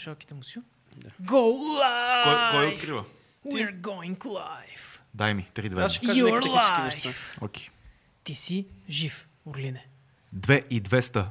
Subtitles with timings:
[0.00, 0.58] слушалките му си.
[1.22, 1.42] Go
[1.78, 2.22] live!
[2.24, 3.04] Кой, кой открива?
[3.46, 4.98] We're going live.
[5.14, 5.84] Дай ми, 3-2.
[5.84, 6.84] Аз ще кажа Your life.
[6.84, 7.10] неща.
[7.40, 7.68] Окей.
[8.24, 9.86] Ти си жив, Орлине.
[10.36, 11.24] 2 и 200.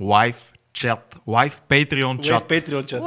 [0.00, 1.16] Лайв чат.
[1.26, 2.24] Лайв Patreon Чат.
[2.24, 2.50] чат.
[2.50, 3.02] Patreon чат.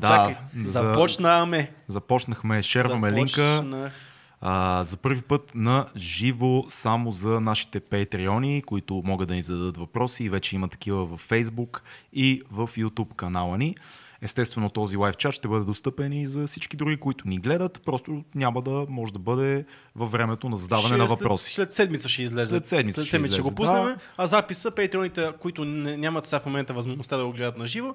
[0.00, 0.36] Да, Чакай.
[0.56, 1.72] за- Започнаме.
[1.88, 3.56] Започнахме, шерваме линка.
[3.56, 3.92] Започнах.
[4.40, 9.76] А, за първи път на живо само за нашите патреони, които могат да ни зададат
[9.76, 11.80] въпроси вече има такива в Facebook
[12.12, 13.76] и в YouTube канала ни.
[14.24, 17.80] Естествено този лайв чат ще бъде достъпен и за всички други, които ни гледат.
[17.84, 19.64] Просто няма да може да бъде
[19.96, 21.54] във времето на задаване Ще на е след- въпроси.
[21.54, 22.48] След, седмица ще излезе.
[22.48, 23.84] След седмица след ще седмица ще го излезе, пуснем.
[23.84, 23.96] да.
[24.16, 27.94] А записа, патреоните, които не, нямат сега в момента възможността да го гледат на живо,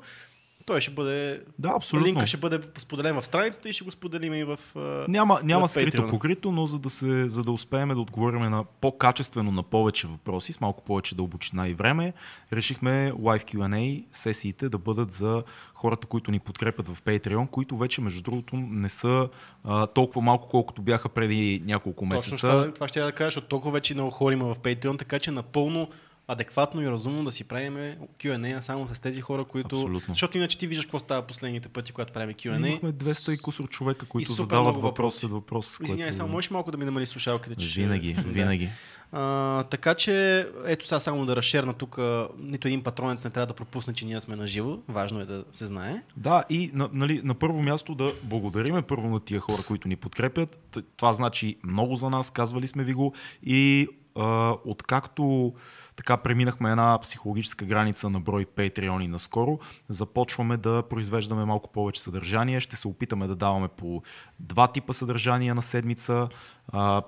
[0.70, 1.42] той ще бъде...
[1.60, 2.08] Да, абсолютно.
[2.08, 4.60] Линка ще бъде споделен в страницата и ще го споделим и в...
[5.08, 6.10] Няма, няма в скрито Patreon.
[6.10, 10.54] покрито, но за да, се, за да успеем да отговорим на по-качествено на повече въпроси,
[10.54, 12.14] с малко повече дълбочина и време,
[12.54, 18.02] решихме Live Q&A сесиите да бъдат за хората, които ни подкрепят в Patreon, които вече,
[18.02, 19.30] между другото, не са
[19.64, 22.50] а, толкова малко, колкото бяха преди няколко Точно месеца.
[22.50, 25.20] това, това ще я да кажа, защото толкова вече много хора има в Patreon, така
[25.20, 25.90] че напълно
[26.30, 27.74] адекватно и разумно да си правим
[28.20, 29.76] Q&A само с тези хора, които...
[29.76, 30.14] Абсолютно.
[30.14, 32.68] Защото иначе ти виждаш какво става последните пъти, когато правим Q&A.
[32.68, 35.78] Имахме 200 и кусор човека, които супер задават въпрос след въпрос.
[35.82, 38.70] Извинявай, което- само можеш малко да ми намали слушалките, че Винаги, винаги.
[39.12, 42.00] А, така че, ето сега само да разшерна тук,
[42.40, 44.78] нито един патронец не трябва да пропусне, че ние сме на живо.
[44.88, 46.04] Важно е да се знае.
[46.18, 49.96] Да, и на, нали, на първо място да благодариме първо на тия хора, които ни
[49.96, 50.78] подкрепят.
[50.98, 53.14] Това значи много за нас, казвали сме ви го.
[53.44, 55.54] И а, откакто
[56.00, 62.60] така преминахме една психологическа граница на брой Patreon наскоро, започваме да произвеждаме малко повече съдържание.
[62.60, 64.04] Ще се опитаме да даваме по
[64.40, 66.30] два типа съдържания на седмица.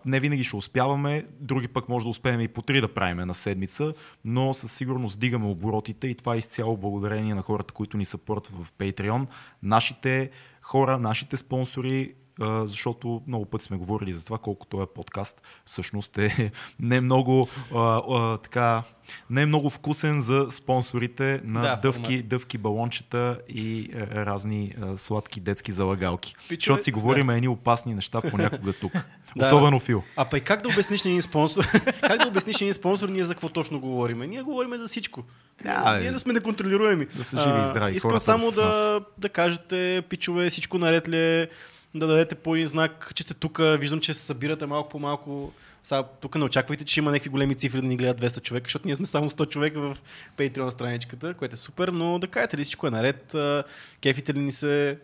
[0.06, 3.34] Не винаги ще успяваме, други пък може да успеем и по три да правим на
[3.34, 3.94] седмица,
[4.26, 8.66] но със сигурност дигаме оборотите и това е изцяло благодарение на хората, които ни съпортват
[8.66, 9.28] в Patreon.
[9.64, 10.30] Нашите
[10.62, 12.14] хора, нашите спонсори,
[12.64, 18.02] защото много пъти сме говорили за това, колко този подкаст всъщност е не много, а,
[18.10, 18.84] а, така,
[19.30, 24.98] не е много вкусен за спонсорите на Да, дъвки, дъвки балончета и е, разни е,
[24.98, 26.36] сладки детски залагалки.
[26.50, 26.96] Пичове, Защото си да.
[27.00, 28.94] говорим едни опасни неща понякога тук.
[29.36, 29.46] Да.
[29.46, 30.04] Особено Фил.
[30.18, 31.68] А пък как да обясниш един спонсор?
[32.02, 34.20] как да обясниш един спонсор ние за какво точно говорим?
[34.20, 35.24] Ние говорим за всичко.
[35.64, 37.06] Да, ние да сме неконтролируеми.
[37.06, 41.18] Да са живи и здрави Искам хората само да, да кажете, пичове, всичко наред ли
[41.18, 41.50] е,
[41.96, 43.60] да дадете по един знак, че сте тук.
[43.80, 45.52] Виждам, че се събирате малко по малко.
[45.84, 48.88] Сега, тук не очаквайте, че има някакви големи цифри да ни гледат 200 човека, защото
[48.88, 49.98] ние сме само 100 човека в
[50.38, 53.36] Patreon страничката, което е супер, но да кажете ли всичко е наред,
[54.02, 55.00] кефите ли ни се...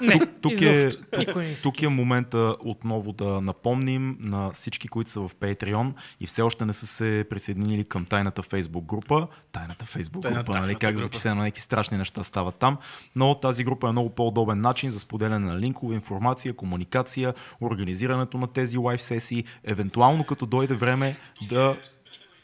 [0.00, 5.30] Не, Тук е, не тук е момента отново да напомним на всички, които са в
[5.34, 9.28] Patreon и все още не са се присъединили към тайната Facebook група.
[9.52, 10.62] Тайната Facebook Тайна- група, нали?
[10.62, 12.78] тайната Как звучи се на някакви страшни неща стават там.
[13.16, 18.46] Но тази група е много по-удобен начин за споделяне на линкове, информация, комуникация, организирането на
[18.46, 21.16] тези лайв сесии, евентуално като дойде време
[21.48, 21.76] да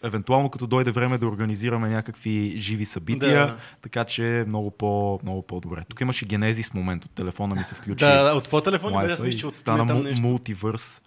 [0.02, 3.56] евентуално като дойде време да организираме някакви живи събития, Да.
[3.82, 5.80] така че е много, по, много по-добре.
[5.88, 8.04] Тук имаше генезис момент от телефона ми се включи.
[8.04, 10.22] Да, да, от твоя телефон беше, мисля, че от стана там нещо.
[10.22, 11.02] мултивърс.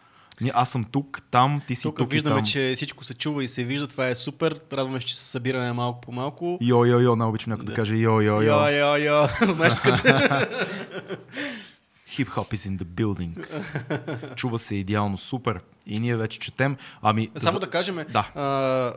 [0.53, 2.45] Аз съм тук, там, ти си Тук тук виждаме, и там.
[2.45, 3.87] че всичко се чува и се вижда.
[3.87, 4.59] Това е супер.
[4.73, 6.57] Радваме се, че се събираме малко по малко.
[6.61, 7.71] Йо, йо, йо, не обичам някой да.
[7.71, 7.75] Да.
[7.75, 8.41] каже йо, йо, йо.
[8.41, 9.27] Йо, йо, йо.
[9.53, 9.97] Знаеш къде?
[12.09, 13.47] Hip-hop is in the building.
[14.35, 15.59] Чува се идеално, супер.
[15.87, 16.77] И ние вече четем.
[17.01, 18.27] Ами, Само за- да кажем, Да.
[18.35, 18.93] а,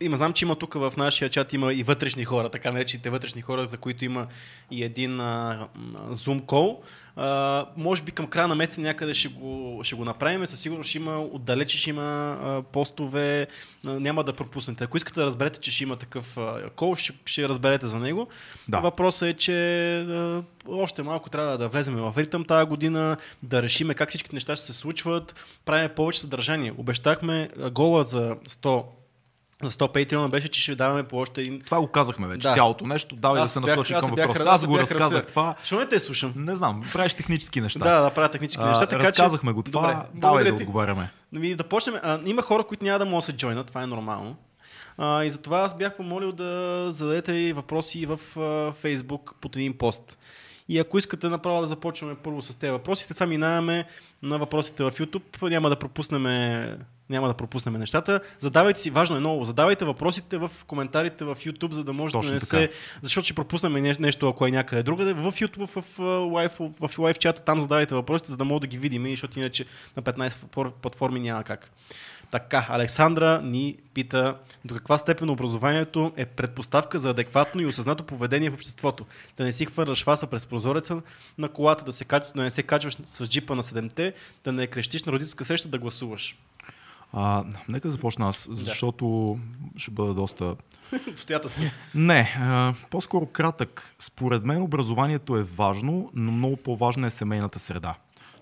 [0.00, 3.42] има, знам, че има тук в нашия чат има и вътрешни хора, така наречените вътрешни
[3.42, 4.26] хора, за които има
[4.70, 5.68] и един а,
[6.10, 6.76] Zoom call.
[7.16, 10.46] А, може би към края на месеца някъде ще го, ще го направим.
[10.46, 13.46] Със сигурност ще има, отдалече ще има а, постове,
[13.86, 14.84] а, няма да пропуснете.
[14.84, 18.28] Ако искате да разберете, че ще има такъв а, кол, ще, ще разберете за него.
[18.68, 18.80] Да.
[18.80, 23.94] Въпросът е, че а, още малко трябва да влезем в ритъм тази година, да решиме
[23.94, 25.34] как всички неща ще се случват,
[25.64, 26.74] правим повече съдържание.
[26.78, 28.84] Обещахме гола за 100
[29.62, 31.60] за 100 Patreon беше, че ще даваме по още един.
[31.60, 32.54] Това го казахме вече, Да.
[32.54, 33.14] цялото нещо.
[33.14, 34.42] Давай да Аз се бях- насочи към въпроса.
[34.42, 35.54] аз Аз го разказах това.
[35.60, 36.32] Защо не те слушам?
[36.36, 37.78] Не знам, правиш технически неща.
[37.80, 38.86] Да, да, правя технически А, неща.
[38.86, 39.54] Така, разказахме че...
[39.54, 39.80] го това.
[39.82, 40.62] Добре, Давай да ти.
[40.62, 41.10] отговаряме.
[41.36, 41.94] Ами, да почнем.
[42.02, 44.36] А, има хора, които няма да могат да се джойнат, това е нормално.
[44.98, 48.40] А, и затова аз бях помолил да зададете въпроси в а,
[48.72, 50.18] Facebook под един пост.
[50.70, 53.84] И ако искате направо да започваме първо с тези въпроси, след това минаваме
[54.22, 55.50] на въпросите в YouTube.
[55.50, 56.22] Няма да пропуснем,
[57.10, 58.20] няма да пропуснем нещата.
[58.38, 62.28] Задавайте си, важно е много, задавайте въпросите в коментарите в YouTube, за да може Точно
[62.28, 62.46] да не така.
[62.46, 62.70] се...
[63.02, 65.12] Защото ще пропуснем не- нещо, ако е някъде другаде.
[65.12, 65.98] В YouTube, в, в,
[66.32, 69.64] лайв, в лайв чата, там задавайте въпросите, за да мога да ги видим, защото иначе
[69.96, 71.70] на 15 платформи няма как.
[72.30, 78.50] Така, Александра ни пита до каква степен образованието е предпоставка за адекватно и осъзнато поведение
[78.50, 79.06] в обществото.
[79.36, 81.02] Да не си хвърляш фаса през прозореца
[81.38, 82.04] на колата, да, се,
[82.36, 85.78] да не се качваш с джипа на седемте, да не крещиш на родителска среща, да
[85.78, 86.36] гласуваш.
[87.12, 89.38] А, нека започна аз, защото
[89.76, 90.56] ще бъда доста
[91.08, 91.64] Обстоятелства.
[91.94, 93.94] Не, а, по-скоро кратък.
[93.98, 97.94] Според мен образованието е важно, но много по-важна е семейната среда.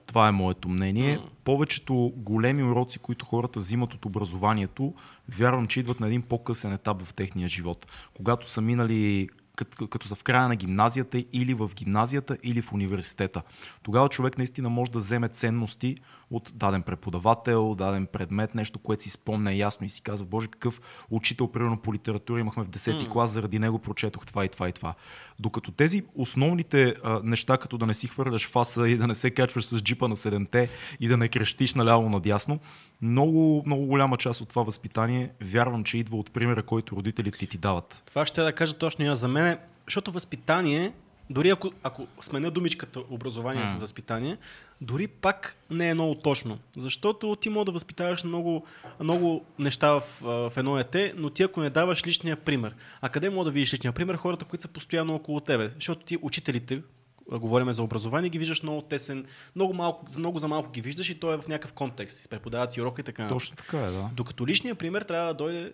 [0.09, 1.19] Това е моето мнение.
[1.45, 4.95] Повечето големи уроци, които хората взимат от образованието,
[5.29, 7.87] вярвам, че идват на един по-късен етап в техния живот.
[8.15, 12.73] Когато са минали като, като са в края на гимназията или в гимназията или в
[12.73, 13.43] университета.
[13.83, 15.97] Тогава човек наистина може да вземе ценности
[16.31, 20.81] от даден преподавател, даден предмет, нещо, което си спомня ясно и си казва, боже, какъв
[21.11, 23.13] учител, примерно по литература имахме в 10-ти М.
[23.13, 24.95] клас, заради него прочетох това и това и това.
[25.39, 29.31] Докато тези основните а, неща, като да не си хвърляш фаса и да не се
[29.31, 30.69] качваш с джипа на седемте
[31.01, 32.59] и да не крещиш наляво надясно,
[33.03, 37.47] много, много голяма част от това възпитание вярвам, че идва от примера, който родителите ти
[37.47, 38.03] ти дават.
[38.07, 40.93] Това ще да кажа точно и за мен, защото възпитание,
[41.31, 43.67] дори ако, ако сменя думичката образование М.
[43.67, 44.37] с възпитание,
[44.81, 46.59] дори пак не е много точно.
[46.77, 48.67] Защото ти може да възпитаваш много,
[49.01, 52.75] много неща в, в едно дете, но ти ако не даваш личния пример.
[53.01, 54.15] А къде мога да видиш личния пример?
[54.15, 55.71] Хората, които са постоянно около тебе.
[55.75, 56.83] Защото ти учителите,
[57.31, 59.27] говорим за образование, ги виждаш много тесен,
[59.57, 62.31] много, малко, за много за малко ги виждаш и то е в някакъв контекст.
[62.31, 63.29] Преподават си урока и така.
[63.29, 64.11] Точно така е, да.
[64.13, 65.73] Докато личният пример трябва да дойде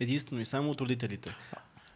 [0.00, 1.36] единствено и само от родителите.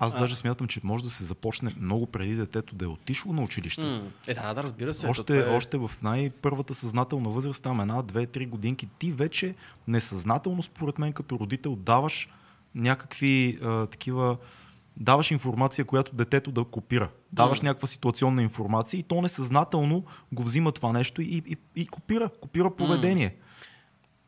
[0.03, 0.19] Аз А.
[0.19, 3.83] даже смятам, че може да се започне много преди детето да е отишло на училище.
[3.83, 5.07] М, Е, да, да, разбира се.
[5.07, 5.57] Още, това е...
[5.57, 9.55] още в най-първата съзнателна възраст, там една, две, три годинки, ти вече
[9.89, 12.29] несъзнателно, според мен, като родител, даваш
[12.75, 14.37] някакви а, такива
[14.97, 17.09] даваш информация, която детето да копира.
[17.33, 17.69] Даваш М.
[17.69, 22.29] някаква ситуационна информация и то несъзнателно го взима това нещо и, и, и копира.
[22.31, 23.35] Копира поведение.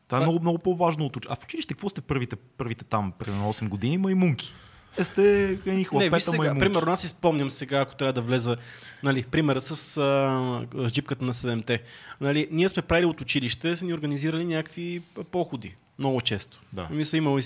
[0.07, 1.17] Това е Това- много, много по-важно от.
[1.29, 3.97] А в училище какво сте първите, първите там, примерно 8 години?
[3.97, 4.53] Маймунки.
[5.01, 6.59] Сте едни Не, хлапета виж сега, маймунки.
[6.59, 8.57] примерно аз си спомням сега, ако трябва да влеза,
[9.03, 11.81] нали, примера с, а, с джипката на 7-те.
[12.21, 15.01] Нали, ние сме правили от училище, са ни организирали някакви
[15.31, 15.75] походи.
[15.99, 16.61] Много често.
[16.73, 16.87] Да.
[16.91, 17.43] Мисля, имало, и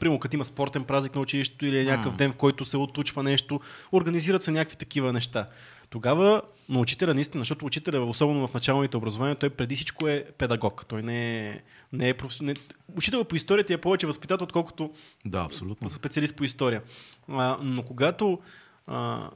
[0.00, 3.22] примерно, като има спортен празник на училището или е някакъв ден, в който се отучва
[3.22, 3.60] нещо,
[3.92, 5.48] организират се някакви такива неща.
[5.90, 10.84] Тогава на учителя наистина, защото учителя, особено в началните образования, той преди всичко е педагог.
[10.88, 11.60] Той не е,
[11.94, 12.54] не е професионал.
[12.96, 14.92] Учител по историята е повече възпитател, отколкото
[15.24, 15.90] Да, абсолютно.
[15.90, 16.82] специалист по история.
[17.28, 18.38] А, но когато
[18.86, 19.30] а,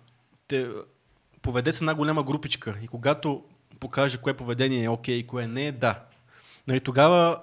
[0.49, 0.69] те
[1.43, 3.43] поведе с една голяма групичка и когато
[3.81, 6.01] покаже кое поведение е окей и кое не е да,
[6.69, 7.41] нали, тогава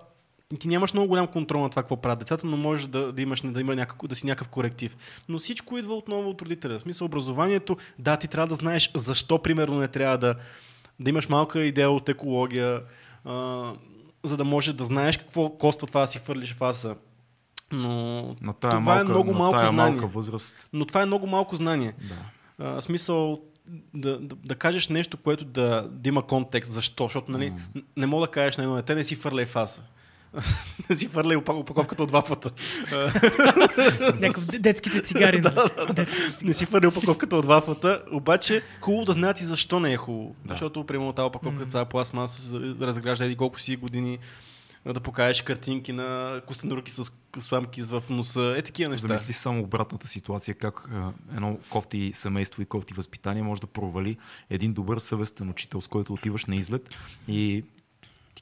[0.59, 3.41] ти нямаш много голям контрол на това какво правят децата, но можеш да, да имаш
[3.41, 4.97] да, има някакъв, да си някакъв коректив.
[5.29, 6.79] Но всичко идва отново от родителя.
[6.79, 10.35] В смисъл образованието, да, ти трябва да знаеш защо, примерно, не трябва да,
[10.99, 12.81] да имаш малка идея от екология,
[13.25, 13.73] а,
[14.25, 16.95] за да може да знаеш какво коства това да си хвърлиш фаса.
[17.71, 19.91] Но На тая това малка, е много на малко тая знание.
[19.91, 20.55] малка възраст.
[20.73, 21.93] Но това е много малко знание.
[21.99, 22.15] Да.
[22.67, 23.39] А, смисъл
[23.93, 26.71] да, да, да кажеш нещо, което да, да има контекст.
[26.71, 27.03] Защо?
[27.03, 29.83] Защото нали, н- не мога да кажеш на едно дете, не си фърляй фаса.
[30.89, 32.11] Не си фърляй опа- опаковката от.
[34.21, 35.41] Някакъв д- детските цигари.
[35.41, 35.55] нали?
[35.93, 36.47] Детските цигари.
[36.47, 39.97] не си фърляй опаковката от два пъта, обаче хубаво да знаят и защо не е
[39.97, 40.35] хубаво.
[40.45, 40.53] Да.
[40.53, 44.19] Защото, примерно, тази опаковка, тази пластмаса разгражда еди колко си години
[44.93, 48.55] да покажеш картинки на костенурки с сламки в носа.
[48.57, 49.07] Е такива неща.
[49.07, 50.89] Замисли само обратната ситуация, как
[51.35, 54.17] едно кофти семейство и кофти възпитание може да провали
[54.49, 56.89] един добър съвестен учител, с който отиваш на излет
[57.27, 57.63] и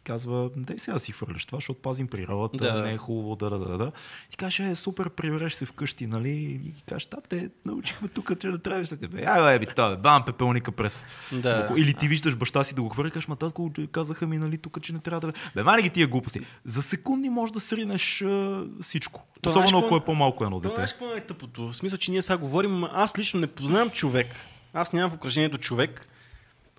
[0.03, 2.81] казва, дай сега си хвърляш това, защото пазим природата, Да.
[2.83, 3.91] не е хубаво, да, да, да, да.
[4.29, 6.29] Ти кажеш, е, супер, прибереш се вкъщи, нали?
[6.29, 9.23] И кажеш, те научихме тук, че да трябваш след тебе.
[9.25, 11.05] Ай, бе, бе, бам, пепелника през.
[11.31, 11.69] Да.
[11.77, 14.81] Или ти виждаш баща си да го хвърли, кажеш, ма татко, казаха ми, нали, тук,
[14.81, 15.33] че не трябва да...
[15.55, 16.39] Бе, мани ги тия глупости.
[16.65, 19.25] За секунди можеш да сринеш а, всичко.
[19.41, 20.75] То, Особено ако е по-малко едно дете.
[20.75, 21.67] какво е тъпото?
[21.71, 24.27] В смисъл, че ние сега говорим, аз лично не познавам човек.
[24.73, 26.07] Аз нямам в окръжението човек,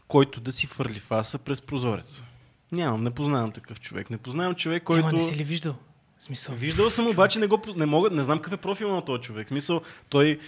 [0.09, 2.25] който да си фърли фаса през прозореца.
[2.73, 4.11] Нямам, не познавам такъв човек.
[4.11, 5.01] Не познавам човек, който...
[5.01, 5.75] Ема не си ли виждал?
[6.19, 6.55] Смисъл.
[6.55, 9.49] Виждал съм, обаче не, го, не, мога, не знам какъв е профил на този човек.
[9.49, 10.39] Смисъл, той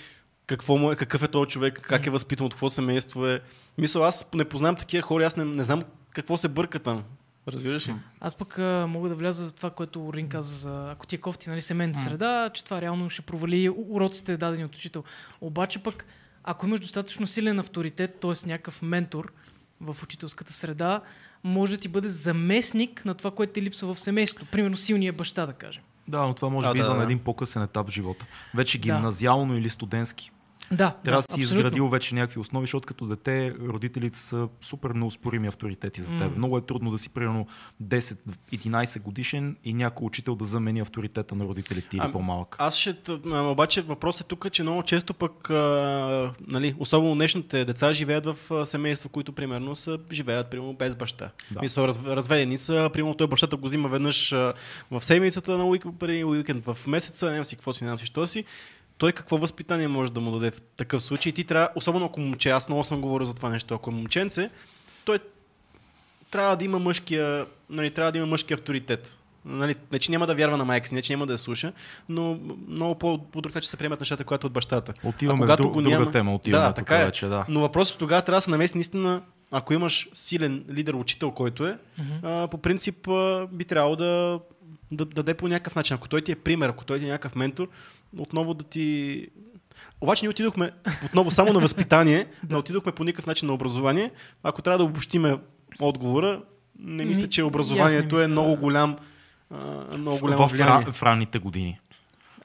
[0.46, 3.40] какво му е, какъв е този човек, как е възпитан, от какво семейство е.
[3.78, 7.04] Мисъл, аз не познавам такива хора, аз не, не знам какво се бърка там.
[7.49, 7.94] Разбираш ли?
[8.20, 11.18] Аз пък а, мога да вляза в това, което Рин каза за ако ти е
[11.18, 15.04] кофти, нали, семейната среда, че това реално ще провали уроците дадени от учител.
[15.40, 16.06] Обаче пък,
[16.44, 18.49] ако имаш достатъчно силен авторитет, т.е.
[18.49, 19.32] някакъв ментор
[19.80, 21.00] в учителската среда,
[21.47, 24.47] може да ти бъде заместник на това, което ти липсва в семейството.
[24.50, 25.83] Примерно силния баща, да кажем.
[26.09, 26.99] Да, но това може А, би да, идва да.
[26.99, 28.26] на един по-късен етап в живота.
[28.55, 28.83] Вече Да.
[28.83, 30.31] гимназиално или студентски.
[30.73, 31.58] Да, Трябва да, си абсолютно.
[31.58, 36.20] изградил вече някакви основи, защото като дете родителите са супер неоспорими авторитети за теб.
[36.20, 36.37] М.
[36.37, 37.46] Много е трудно да си примерно
[37.82, 42.56] 10-11 годишен и някой учител да замени авторитета на родителите ти или Ами, по-малък.
[42.58, 42.96] Аз ще...
[43.26, 48.66] Обаче въпросът е тук, че много често пък, а, нали, особено днешните деца живеят в
[48.66, 51.30] семейства, които примерно са, живеят примерно без баща.
[51.50, 51.61] Да.
[51.61, 54.54] Мисля, раз, разведени са, примерно той бащата го взима веднъж а,
[54.90, 58.26] в седмицата на уик, преди уикенд в месеца, не си какво си, не си, що
[58.26, 58.44] си.
[58.99, 61.33] Той какво възпитание може да му даде в такъв случай?
[61.33, 64.50] Ти трябва, особено ако момче, аз много съм говорил за това нещо, ако е момченце,
[65.05, 65.19] той
[66.31, 69.19] трябва да има мъжкия, нали, трябва да има мъжки авторитет.
[69.45, 71.73] Нали, не, че няма да вярва на майка си, не, че няма да я слуша,
[72.09, 72.38] но
[72.69, 74.95] много по, по друг начин се приемат нещата, когато е от бащата.
[75.05, 77.05] Отиваме А в друг, го друга няма- тема, отиваме Да, така е.
[77.05, 77.45] вече, да.
[77.49, 81.67] Но въпросът е, тогава трябва да се намеси наистина, ако имаш силен лидер, учител, който
[81.67, 81.79] е,
[82.23, 84.41] а, по принцип а, би трябвало да,
[84.93, 85.95] да, да даде по някакъв начин.
[85.95, 87.69] Ако той ти е пример, ако той ти е някакъв ментор,
[88.18, 89.26] отново да ти...
[90.00, 90.70] Обаче ние отидохме
[91.04, 94.11] отново само на възпитание, не отидохме по никакъв начин на образование.
[94.42, 95.38] Ако трябва да обобщиме
[95.80, 96.42] отговора,
[96.78, 98.96] не мисля, Ми, че образованието е много голям,
[99.50, 100.87] а, много голямо в, влияние.
[100.92, 101.78] в ранните години.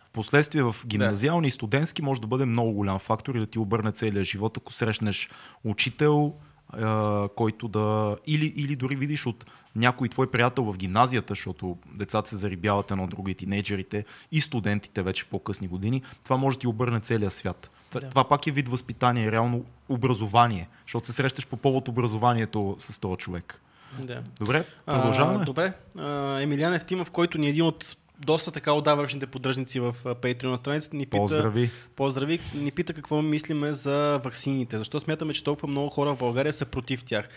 [0.09, 3.91] Впоследствие в гимназиални и студентски може да бъде много голям фактор и да ти обърне
[3.91, 5.29] целия живот, ако срещнеш
[5.63, 6.33] учител,
[6.73, 8.17] а, който да...
[8.27, 13.03] Или, или дори видиш от някой твой приятел в гимназията, защото децата се зарибяват едно
[13.03, 17.31] от други, тинейджерите и студентите вече в по-късни години, това може да ти обърне целия
[17.31, 17.69] свят.
[17.89, 18.09] Това, Да.
[18.09, 23.17] това пак е вид възпитание, реално образование, защото се срещаш по повод образованието с този
[23.17, 23.61] човек.
[23.99, 24.23] Да.
[24.39, 25.39] Добре, продължаваме.
[25.41, 25.73] А, добре.
[25.97, 30.95] А, Емилиан Евтимов, който ни е един от доста така отдавашните поддръжници в Patreon страницата,
[30.95, 31.71] ни пита, Поздрави.
[31.95, 34.77] поздрави, ни пита какво мислиме за ваксините.
[34.77, 37.29] Защо смятаме, че толкова много хора в България са против тях?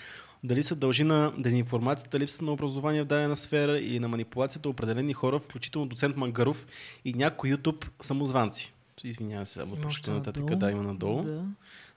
[0.45, 5.13] Дали се дължи на дезинформацията, липсата на образование в дадена сфера или на манипулацията определени
[5.13, 6.67] хора, включително доцент Мангаров
[7.05, 8.75] и някои YouTube самозванци?
[9.05, 11.23] Извинявам се, ама почти нататък, да, има надолу.
[11.23, 11.45] Да.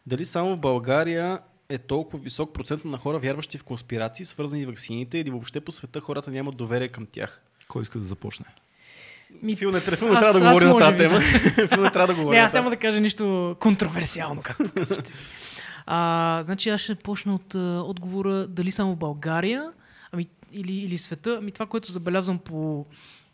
[0.07, 1.39] Дали само в България
[1.69, 5.71] е толкова висок процент на хора, вярващи в конспирации, свързани с ваксините, или въобще по
[5.71, 7.41] света хората нямат доверие към тях?
[7.67, 8.45] Кой иска да започне?
[9.43, 11.19] Ми, Фил не, Фил не аз- трябва да аз говори на тази тема.
[11.67, 14.97] Фил не трябва да Не, говори аз на няма да кажа нищо контроверсиално, както казваш.
[14.97, 15.13] Цеци.
[15.89, 19.71] А, значи аз ще почна от а, отговора дали само в България
[20.11, 21.37] ами, или, или света.
[21.41, 22.85] Ами това, което забелязвам по,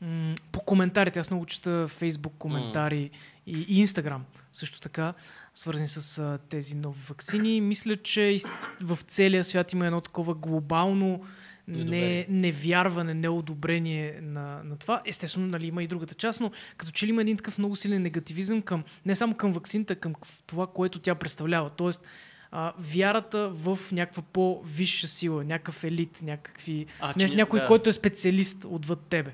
[0.02, 3.10] м- по коментарите, аз много чета Фейсбук коментари
[3.48, 4.20] и, и Instagram
[4.54, 5.14] също така,
[5.54, 7.62] свързани с а, тези нови вакцини.
[7.62, 8.38] Мисля, че
[8.82, 11.22] в целия свят има едно такова глобално
[11.68, 15.02] не, невярване, неодобрение на, на това.
[15.06, 18.02] Естествено, нали, има и другата част, но като че ли има един такъв много силен
[18.02, 20.14] негативизъм към, не само към вакцината, към
[20.48, 21.70] това, което тя представлява.
[21.70, 22.06] Тоест,
[22.52, 27.68] а, вярата в някаква по-висша сила, някакъв елит, някакви, А, ня, някой, да.
[27.68, 29.34] който е специалист отвъд тебе.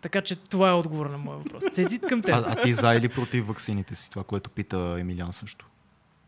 [0.00, 1.64] Така че това е отговор на моя въпрос.
[1.72, 2.34] Цецит към теб.
[2.34, 4.10] А, а ти за или против ваксините си?
[4.10, 5.66] Това, което пита Емилиан също.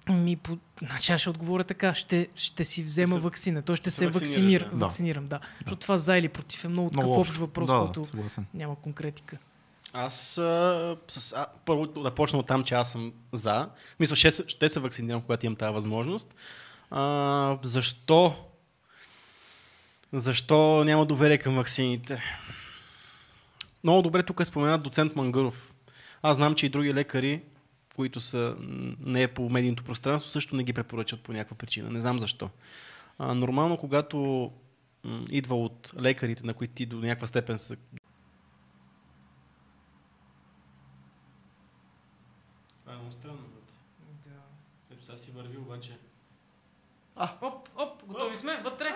[0.09, 0.59] Ми, по...
[0.83, 1.95] Значи аз ще отговоря така.
[1.95, 3.63] Ще, ще си взема се- вакцина.
[3.63, 4.65] Той ще се се вакцинира.
[4.65, 4.71] да.
[4.71, 4.77] Да.
[4.77, 5.41] Вакцинирам, да.
[5.55, 8.47] Защото това за или против е много такъв Много общ въпрос, да, който да, съгласен.
[8.55, 9.39] няма конкретика.
[9.93, 13.69] Аз а, с, а, първо да почна от там, че аз съм за.
[14.01, 16.35] Мисля, ще, се- ще се вакцинирам, когато имам тази възможност.
[16.91, 18.35] А, защо?
[20.13, 22.23] Защо няма доверие към ваксините?
[23.85, 25.75] Много добре тук е споменат доцент Мангаров.
[26.23, 27.43] Аз знам, че и други лекари,
[27.97, 28.57] които са
[29.01, 31.91] не по медийното пространство, също не ги препоръчат по някаква причина.
[31.91, 32.51] Не знам защо.
[33.19, 34.51] А, нормално, когато
[35.05, 37.77] м, идва от лекарите, на които ти до някаква степен са
[42.81, 43.39] Това е много странно.
[44.93, 45.99] Ето сега си върви обаче.
[47.17, 48.91] Оп, оп, готови сме, вътре.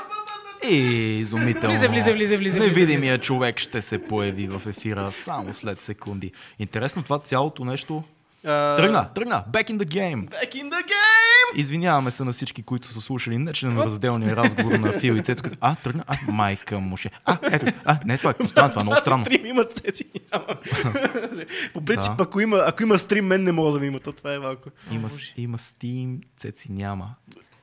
[0.70, 0.76] И
[1.18, 1.68] изумително.
[1.68, 6.32] Влизай, влизай, влизай, влизай, Невидимият човек ще се появи в ефира само след секунди.
[6.58, 8.04] Интересно това цялото нещо.
[8.46, 9.44] А, Тръгна, тръгна.
[9.50, 10.28] Back in the game.
[10.28, 11.54] Back in the game!
[11.54, 15.48] Извиняваме се на всички, които са слушали нечленоразделния разговор на Фил и Цецко.
[15.60, 16.04] А, тръгна.
[16.06, 17.10] А, майка му ще.
[17.24, 17.66] А, ето.
[17.84, 18.32] А, не това.
[18.32, 18.70] Какво стана?
[18.70, 19.24] Това е много странно.
[19.24, 20.46] стрим има цеци, няма.
[21.74, 22.22] По принцип, Да.
[22.22, 24.00] ако, има, ако има стрим, мен не мога да ми има.
[24.00, 24.68] То това е малко.
[24.92, 27.14] Има, има Steam, Цеци няма.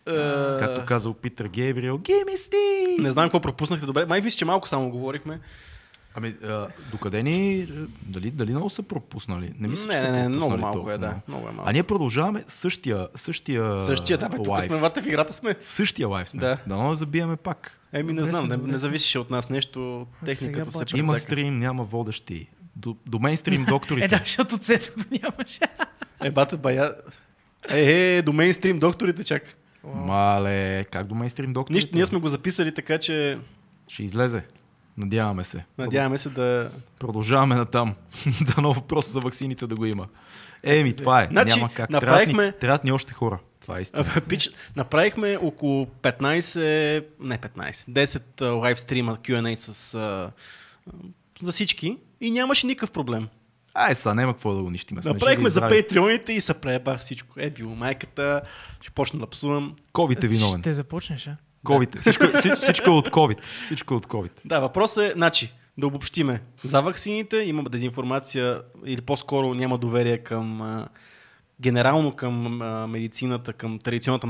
[0.08, 0.14] Е,
[0.60, 3.00] Както казал Питър Гейбриел, me Steam!
[3.00, 3.86] Не знам какво пропуснахте.
[3.86, 5.40] Добре, май мисля, че малко само говорихме.
[6.16, 7.68] Ами, а, докъде ни,
[8.02, 9.54] дали, дали много са пропуснали?
[9.60, 11.20] Не мисля, че не, са не, не, много малко толкова е, да.
[11.28, 11.48] много.
[11.50, 11.70] Е малко.
[11.70, 15.56] А ние продължаваме същия, същия Същия, да, бе, тук сме вата в играта сме.
[15.68, 16.40] В същия лайф сме.
[16.40, 16.58] Да.
[16.68, 17.80] Дано да забиеме пак.
[17.94, 20.08] Еми, не Добре знам, не, не зависеше от нас нещо.
[20.26, 21.32] Техниката се обаче- Има прецака.
[21.32, 22.48] стрим, няма водещи.
[22.76, 24.06] До, до мейнстрим докторите.
[24.06, 25.60] Е, да, защото Цецо го нямаше.
[26.24, 26.96] Е, бата, бая.
[27.70, 29.44] Е, е, до мейнстрим докторите чак.
[29.96, 31.78] Мале, как до мейнстрим докторите?
[31.78, 33.40] Нищо, ние сме го записали така, че
[33.88, 34.44] Ще излезе.
[34.98, 35.66] Надяваме се.
[35.78, 36.72] Надяваме се да...
[37.00, 37.96] Продължаваме натам.
[38.56, 40.08] Дано въпрос за ваксините да го има.
[40.64, 41.28] Еми, това е.
[41.32, 41.90] Значи, Няма как.
[41.90, 43.40] направихме- Трябват ни, трябват ни още хора.
[43.62, 44.06] Това е истина.
[44.30, 46.60] Пич, направихме около 15,
[47.20, 50.32] не 15, 10 а, лайв стрима Q&A с, а,
[51.42, 53.28] за всички и нямаше никакъв проблем.
[53.74, 55.02] Ай, са, няма какво да го нищиме.
[55.06, 57.36] Направихме за патреоните и се пребах всичко.
[57.38, 58.42] Е, било майката,
[58.82, 59.76] ще почна да псувам.
[59.94, 60.62] COVID е виновен.
[60.62, 61.36] Ще започнеш, а?
[61.66, 62.00] COVID.
[62.00, 63.44] Всичко, всич- всичко е от COVID.
[63.64, 64.32] Всичко е от COVID.
[64.46, 66.42] Да, въпросът е, значи, да обобщиме.
[66.64, 70.86] За ваксините има дезинформация или по-скоро няма доверие към
[71.62, 72.58] генерално към
[72.92, 74.28] медицината, към традиционната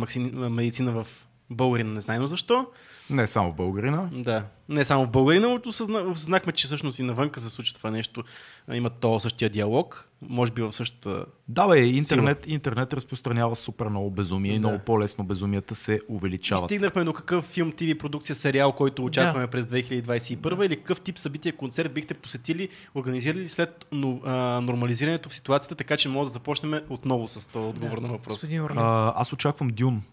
[0.50, 1.08] медицина в
[1.50, 2.66] Българина, незнайно защо.
[3.10, 4.10] Не само в Българина.
[4.14, 7.92] Да, не само в Българина, но осъзна, осъзнахме, че всъщност и навънка се случва това
[7.92, 8.24] нещо.
[8.68, 11.26] А, Имат то същия диалог, може би в същата...
[11.48, 14.60] Да, бе, интернет, интернет разпространява супер много безумие и Да.
[14.60, 16.66] много по-лесно безумията се И увеличават.
[16.66, 21.52] стигнахме до какъв филм, ТВ, продукция, сериал, който очакваме през 2021 или какъв тип събитие,
[21.52, 24.32] концерт бихте посетили, организирали след но, а,
[24.62, 28.36] нормализирането в ситуацията, така че може да започнем отново с този отговор на въпроса.
[28.36, 28.78] Господин Орлин.
[28.78, 30.04] А, аз очаквам Дюн.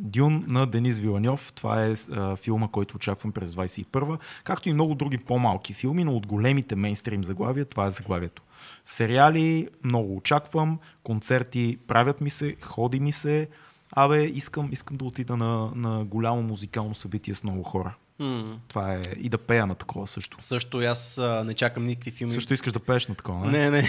[0.00, 1.52] Дюн на Денис Виланьов.
[1.52, 6.16] Това е а, филма, който очаквам през 21 както и много други по-малки филми, но
[6.16, 8.42] от големите мейнстрим заглавия, това е заглавието.
[8.84, 13.48] Сериали много очаквам, концерти правят ми се, ходи ми се.
[13.92, 17.94] Абе, искам, искам да отида на, на голямо музикално събитие с много хора.
[18.18, 18.60] М.
[18.68, 20.36] Това е и да пея на такова също.
[20.40, 22.32] Също и аз а, не чакам никакви филми.
[22.32, 23.70] Също искаш да пееш на такова, не?
[23.70, 23.88] Не, не.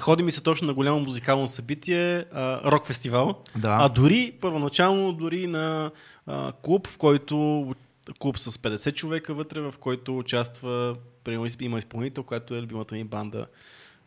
[0.00, 3.42] Ходи ми се точно на голямо музикално събитие, а, рок фестивал.
[3.56, 3.76] Да.
[3.80, 5.90] А дори, първоначално, дори на
[6.26, 7.66] а, клуб, в който
[8.18, 13.04] клуб с 50 човека вътре, в който участва, примерно, има изпълнител, която е любимата ми
[13.04, 13.46] банда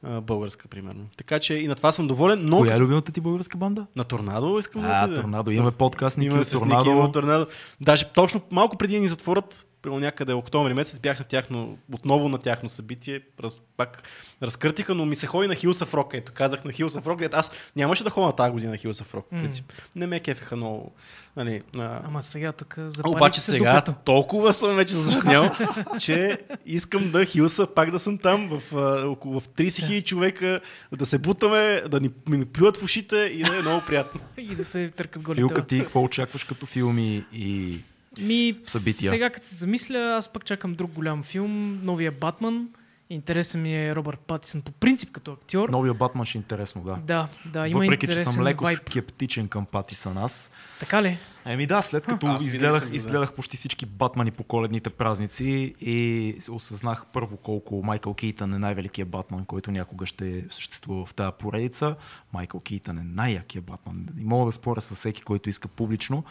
[0.03, 1.05] а, българска, примерно.
[1.17, 3.85] Така че и на това съм доволен, но Коя е любимата ти българска банда?
[3.95, 5.21] на Торнадо искам да А, отида.
[5.21, 5.51] Торнадо.
[5.51, 6.89] Имаме подкаст, Ники Имаме с Ники, Торнадо.
[6.89, 7.47] имаме Торнадо.
[7.81, 12.29] Даже точно малко преди да ни затворят, примерно някъде октомври месец, бях на тяхно, отново
[12.29, 14.03] на тяхно събитие, раз, пак
[14.43, 16.13] разкъртиха, но ми се ходи на Хилса Рок.
[16.13, 19.05] Ето, казах на Хилса Рок, дето аз нямаше да ходя на тази година на Хилса
[19.13, 19.41] Рок, по М.
[19.41, 19.73] принцип.
[19.95, 20.93] Не ме кефеха много.
[21.35, 23.93] Нали, а, Ама сега тук запалих обаче се сега дупето.
[24.05, 25.55] толкова съм вече зажаднял,
[25.99, 30.59] че искам да хилса пак да съм там в, а, около в 30 хиляди човека,
[30.91, 34.21] да се бутаме, да ни, ми плюят в ушите и да е много приятно.
[34.37, 35.41] И да се търкат голите.
[35.41, 37.79] Филка ти, какво очакваш като филми и
[38.21, 39.11] Ми, събития.
[39.11, 42.67] сега като се замисля, аз пък чакам друг голям филм, новия Батман.
[43.09, 45.69] Интересен ми е Робърт Патисън по принцип като актьор.
[45.69, 46.95] новия Батман ще е интересно, да.
[46.95, 48.77] Да, да, има Въпреки, че съм леко вайб.
[48.77, 50.51] скептичен към Патисън аз.
[50.79, 51.17] Така ли?
[51.45, 52.95] Еми да, след като винаги изгледах, съм, да.
[52.95, 59.09] изгледах почти всички Батмани по коледните празници и осъзнах първо колко Майкъл Кейтън е най-великият
[59.09, 61.95] Батман, който някога ще съществува в тази поредица.
[62.33, 64.07] Майкъл Кейтън е най-якия Батман.
[64.19, 66.23] И мога да споря с всеки, който иска публично.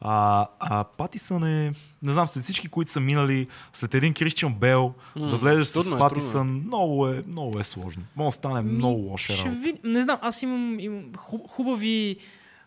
[0.00, 4.94] А, а Патисън е, не знам, след всички, които са минали, след един Кристиан Бел,
[5.16, 8.02] М, да влезеш с трудно е, Патисън, много е, много е сложно.
[8.16, 9.50] Може да стане много лоша работа.
[9.52, 9.74] ви...
[9.84, 12.16] Не знам, аз имам, имам хуб- хубави,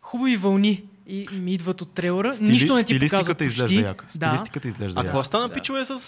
[0.01, 2.33] хубави вълни и ми идват от трейлера.
[2.33, 3.81] Стили- Нищо не ти показват Стилистиката изглежда почти.
[3.81, 4.05] яка.
[4.15, 4.27] Да.
[4.27, 5.53] Стилистиката изглежда А какво стана, Да.
[5.53, 5.99] пичове, с,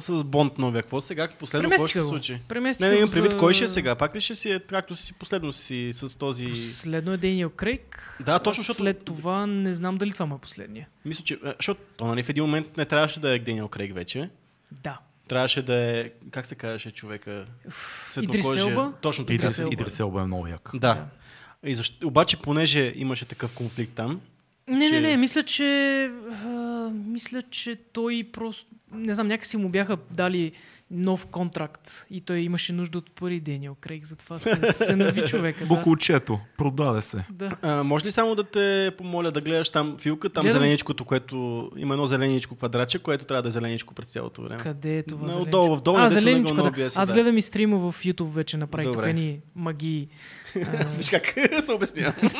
[0.00, 0.82] с Бонд новия?
[0.82, 1.24] Какво сега?
[1.30, 2.40] Последно, какво ще се случи?
[2.48, 3.94] Преместиха Не, не, имам предвид, за- кой ще е сега?
[3.94, 6.46] Пак ли ще си е, както си последно си с този...
[6.46, 8.16] Последно е Дейниел Крейг.
[8.20, 10.88] Да, точно, защото- След това не знам дали това му е последния.
[11.04, 11.38] Мисля, че...
[11.56, 14.30] Защото то, нали, в един момент не трябваше да е Дейниел Крейг вече.
[14.72, 14.98] Да.
[15.28, 16.10] Трябваше да е...
[16.30, 17.46] Как се казваше човека?
[18.22, 18.56] Идрис.
[18.56, 18.92] Елба?
[19.00, 19.46] Точно така.
[19.72, 20.70] Идрис Елба е много як.
[20.74, 21.04] Да.
[21.66, 24.20] И защо, обаче, понеже имаше такъв конфликт там,
[24.68, 25.64] Не, че- не, не, мисля, че...
[26.44, 26.48] А,
[27.06, 28.66] мисля, че той просто...
[28.92, 30.52] Не знам, някакси му бяха дали
[30.90, 35.60] нов контракт и той имаше нужда от пари Дениел Крейг, затова се, се нави човека.
[35.60, 35.66] Да.
[35.66, 37.24] Букулчето, продаде се.
[37.30, 37.56] да.
[37.62, 40.60] а, може ли само да те помоля да гледаш там филка, там Гледам.
[40.60, 41.36] зеленичкото, което...
[41.76, 44.56] Има едно зеленичко квадратче, което трябва да е зеленичко през цялото време.
[44.56, 45.48] Къде е това На- зеленичко?
[45.48, 46.84] отдолу, в долу, а, зеленичко, да.
[46.94, 47.14] Аз да.
[47.14, 50.08] гледам и стрима в YouTube вече направих тук ни магии.
[50.56, 51.34] А, Виж как
[51.64, 52.12] се обяснява.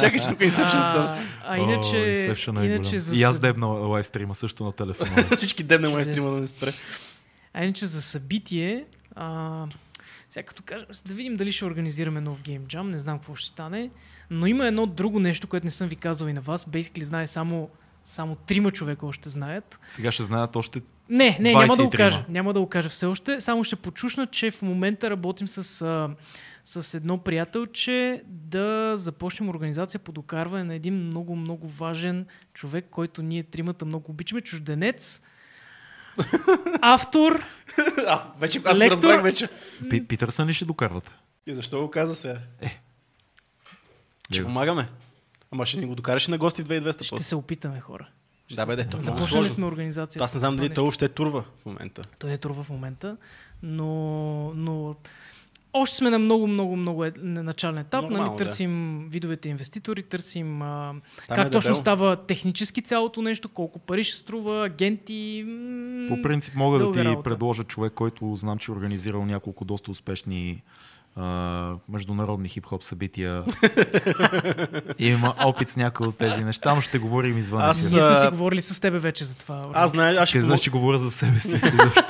[0.00, 1.18] Чакай, че тук Inception става.
[1.46, 5.24] а, иначе, е иначе за, И аз дебна лайвстрима също на телефона.
[5.36, 6.20] Всички дебне моя Чудесно.
[6.20, 6.72] стрима да не спре.
[7.54, 8.84] а иначе за събитие,
[10.30, 13.48] сега като кажем, да видим дали ще организираме нов Game Jam, не знам какво ще
[13.48, 13.90] стане,
[14.30, 16.64] но има едно друго нещо, което не съм ви казал и на вас.
[16.64, 17.68] Basically знае само,
[18.04, 19.80] само трима човека още знаят.
[19.88, 21.96] Сега ще знаят още Не, не, няма да го 23.
[21.96, 22.24] кажа.
[22.28, 23.40] Няма да го кажа все още.
[23.40, 26.10] Само ще почушна, че в момента работим с, а,
[26.64, 33.22] с едно приятелче да започнем организация по докарване на един много, много важен човек, който
[33.22, 34.40] ние тримата много обичаме.
[34.40, 35.22] Чужденец,
[36.80, 37.44] автор.
[38.06, 39.48] Аз вече аз Лектор- разбрах вече.
[39.90, 41.10] Пи- Питърсън ли ще докарвате?
[41.46, 42.38] И защо го каза сега?
[42.60, 42.80] Е.
[44.30, 44.46] Ще Лего.
[44.46, 44.88] помагаме.
[45.50, 47.24] Ама ще ни го докараш и на гости в 2200 Ще после.
[47.24, 48.08] се опитаме, хора.
[48.46, 50.22] Ще Да, се бе, то е Започнали сме организация.
[50.24, 52.02] Аз не знам дали той още е турва в момента.
[52.18, 53.16] Той не турва в момента,
[53.62, 53.86] но,
[54.54, 54.94] но
[55.72, 58.02] още сме на много, много, много е, на начален етап.
[58.02, 60.92] Нормално, нали, търсим видовете инвеститори, търсим а,
[61.28, 61.80] Там как е точно дебело.
[61.80, 65.44] става технически цялото нещо, колко пари ще струва, агенти.
[65.46, 67.22] м, По принцип мога да ти работа.
[67.22, 70.62] предложа човек, който знам, че е организирал няколко доста успешни
[71.88, 73.44] международни хип-хоп събития.
[74.98, 77.60] Има опит с някои от тези неща, но ще говорим извън.
[77.62, 77.92] Аз.
[77.92, 79.68] Ние сме си говорили с тебе вече за това.
[79.72, 81.48] Аз знае, аз ще, знаеш, че говоря за себе си.
[81.48, 82.02] Защо?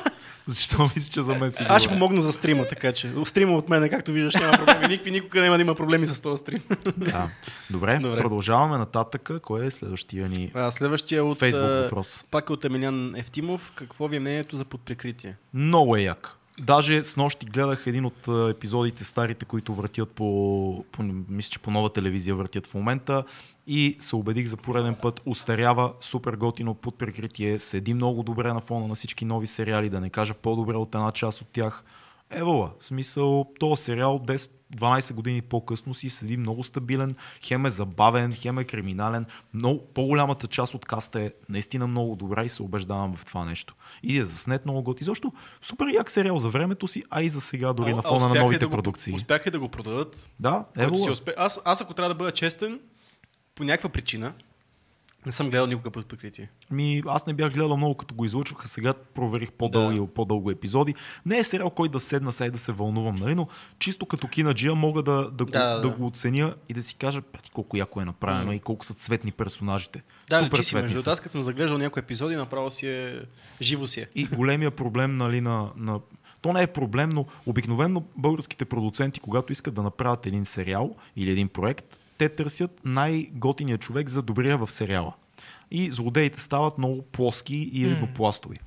[0.47, 3.12] Защо мислиш, че за мен си аз ще помогна за стрима, така че.
[3.25, 4.87] Стрима от мен, както виждаш, няма проблеми.
[4.88, 6.62] Никакви, никога няма да има проблеми с този стрим.
[6.97, 7.29] Да.
[7.71, 8.21] Добре, Добре.
[8.21, 9.31] продължаваме нататък.
[9.42, 11.38] Кой е следващия ни А, следващия от...
[11.38, 12.27] Фейсбук а, въпрос?
[12.31, 13.73] Пак е от Емилян Ефтимов.
[13.75, 15.37] Какво ви е мнението за подприкритие?
[15.55, 16.37] Много е як.
[16.61, 21.71] Даже с нощи гледах един от епизодите старите, които въртят по, по, мисля, че по
[21.71, 23.25] нова телевизия въртят в момента
[23.66, 28.61] и се убедих за пореден път, устарява супер готино под прикритие, седи много добре на
[28.61, 31.85] фона на всички нови сериали, да не кажа по-добре от една част от тях.
[32.31, 38.35] Евола, в смисъл, този сериал 10-12 години по-късно си седи много стабилен, хем е забавен,
[38.35, 43.17] хем е криминален, но по-голямата част от каста е наистина много добра и се убеждавам
[43.17, 43.75] в това нещо.
[44.03, 45.01] И е заснет много год.
[45.01, 48.35] Изобщо супер як сериал за времето си, а и за сега дори на фона на
[48.35, 49.15] новите да го, продукции.
[49.15, 50.31] Успяха да го продадат.
[50.41, 51.12] Да, Евола.
[51.12, 51.35] успе...
[51.37, 52.81] аз, аз ако трябва да бъда честен,
[53.55, 54.33] по някаква причина,
[55.27, 56.51] не съм гледал никога под прикритие.
[56.71, 60.07] Ми, аз не бях гледал много като го излъчваха, сега проверих по-дълги, Да.
[60.07, 60.95] по-дълго епизоди.
[61.27, 63.35] Не е сериал, кой да седна сега и да се вълнувам, нали?
[63.35, 65.89] но чисто като кинаджия мога да, да, го, Да, да, да.
[65.89, 68.53] го оценя и да си кажа «Пати, колко яко е направено Мгм.
[68.53, 70.03] и колко са цветни персонажите.
[70.31, 73.23] Да, Супер си, цветни между аз като съм заглеждал някои епизоди, направо си е...
[73.62, 74.07] Живо си е.
[74.15, 76.01] И големия проблем нали, на, на...
[76.41, 81.31] То не е проблем, но обикновено българските продуценти, когато искат да направят един сериал или
[81.31, 85.15] един проект, те търсят най-готиния човек за добрия в сериала.
[85.71, 88.59] И злодеите стават много плоски и еднопластови.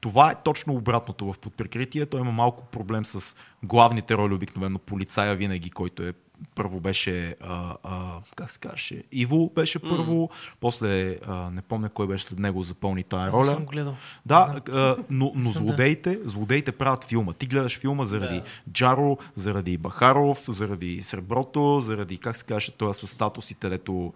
[0.00, 2.06] Това е точно обратното в подприкритие.
[2.06, 6.12] Той има малко проблем с главните роли, обикновено полицая винаги, който е
[6.54, 12.06] първо беше, а, а, как се казваше, Иво беше първо, после а, не помня кой
[12.06, 13.44] беше след него запълни тая Аз роля.
[13.44, 13.96] съм го гледал.
[14.26, 17.32] Да, а, но, но Съм, злодеите, злодеите правят филма.
[17.32, 18.72] Ти гледаш филма заради Да.
[18.72, 24.12] Джаро, заради Бахаров, заради Среброто, заради, как се каже, това с статусите, дето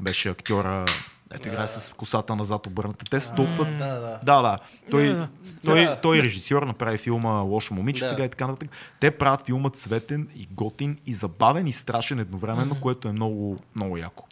[0.00, 0.84] беше актьора,
[1.32, 3.04] ето играе с косата назад обърната.
[3.04, 3.64] Те са толкова...
[3.64, 4.20] Да, да.
[4.24, 4.58] Да, да.
[4.90, 5.28] Той, Да,
[5.64, 5.96] той, Да.
[5.96, 8.08] той е режисьор, направи филма Лошо момиче Да.
[8.08, 8.68] сега и така нататък.
[9.00, 13.96] Те правят филма цветен и готин и забавен и страшен едновременно, което е много, много
[13.96, 14.24] яко.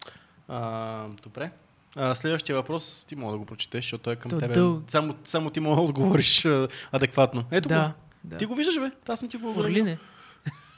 [0.48, 1.50] А, добре.
[1.96, 4.54] А, следващия въпрос ти мога да го прочетеш, защото той е към То е тебе.
[4.54, 7.44] дъл- Само, само ти мога да отговориш а, адекватно.
[7.50, 7.82] Ето Да.
[7.82, 7.92] го.
[8.24, 8.36] да.
[8.36, 8.90] Ти го виждаш, бе?
[9.08, 9.96] Аз съм ти го говорил.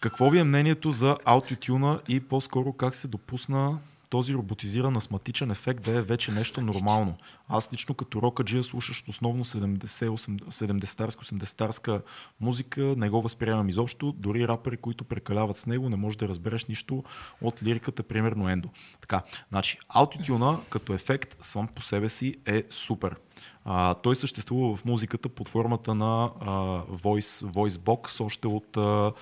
[0.01, 3.79] Какво ви е мнението за аутотюна и по-скоро как се допусна
[4.13, 7.15] този роботизиран астматичен ефект да е вече нещо нормално?
[7.49, 12.03] Аз лично като рокаджия, слушащ основно 70-80-80-тарска
[12.41, 14.13] музика, не го възприемам изобщо.
[14.13, 17.05] Дори рапъри, които прекаляват с него, не можеш да разбереш нищо
[17.41, 18.69] от лириката, примерно Ендо.
[19.01, 23.17] Така, значи, аутотюна като ефект сам по себе си е супер.
[23.65, 26.51] А, той съществува в музиката под формата на а,
[26.83, 29.13] voice, voice box още от а,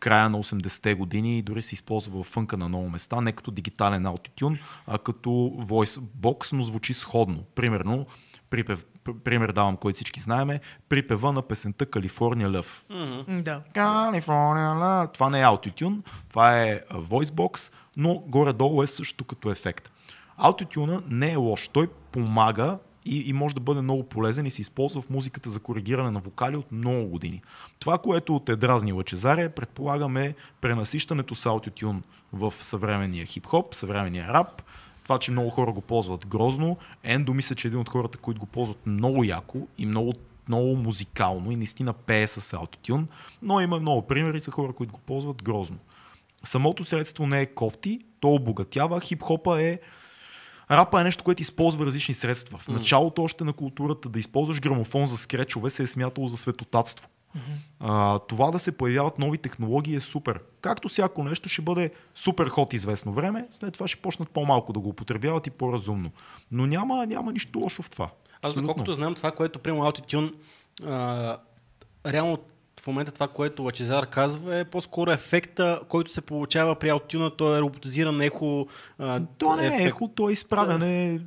[0.00, 3.50] края на 80-те години и дори се използва в фънка на много места, не като
[3.50, 7.44] дигитален аутотюн, а като voice box, но звучи сходно.
[7.54, 8.06] Примерно,
[8.50, 12.84] припев, пр- пример давам, който всички знаеме, припева на песента Калифорния Лъв.
[13.74, 15.12] Калифорния Love.
[15.12, 19.92] Това не е аутотюн, това е а, voice box, но горе-долу е също като ефект.
[20.36, 24.60] Аутотюна не е лош, той помага и, и може да бъде много полезен и се
[24.60, 27.42] използва в музиката за коригиране на вокали от много години.
[27.78, 34.62] Това, което те дразни Лъчезаре, предполагаме пренасищането с аутотюн в съвременния хип-хоп, съвременния рап,
[35.02, 36.76] това, че много хора го ползват грозно.
[37.02, 40.14] Ендо мисля, че е един от хората, които го ползват много яко и много
[40.48, 43.08] много музикално и наистина пее с аутотюн,
[43.42, 45.78] но има много примери за хора, които го ползват грозно.
[46.44, 49.00] Самото средство не е кофти, то обогатява.
[49.00, 49.80] Хип-хопа е
[50.70, 52.58] Рапа е нещо, което използва различни средства.
[52.58, 57.08] В началото още на културата да използваш грамофон за скречове се е смятало за светотатство.
[57.80, 60.40] А, това да се появяват нови технологии е супер.
[60.60, 64.80] Както всяко нещо ще бъде супер ход известно време, след това ще почнат по-малко да
[64.80, 66.10] го употребяват и по-разумно.
[66.52, 68.04] Но няма, няма нищо лошо в това.
[68.04, 68.62] Аз Абсолютно.
[68.62, 70.34] доколкото знам това, което приема Altitude,
[70.86, 71.36] а,
[72.06, 72.38] реално
[72.82, 77.56] в момента това, което Лачезар казва е по-скоро ефекта, който се получава при Altitude, то
[77.56, 78.66] е роботизиран ехо.
[78.98, 81.20] А, То не е ехо, то е изправяне,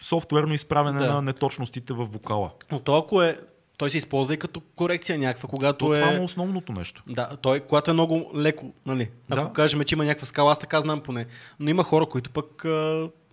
[0.00, 1.14] софтуерно изправяне Да.
[1.14, 2.50] на неточностите в вокала.
[2.72, 3.40] Но то ако е,
[3.76, 6.00] той се използва и като корекция някаква, когато То, е...
[6.00, 7.02] Това е основното нещо.
[7.08, 9.10] Да, той, когато е много леко, нали?
[9.30, 9.52] Ако Да.
[9.52, 11.26] кажем, че има някаква скала, аз така знам поне.
[11.60, 12.64] Но има хора, които пък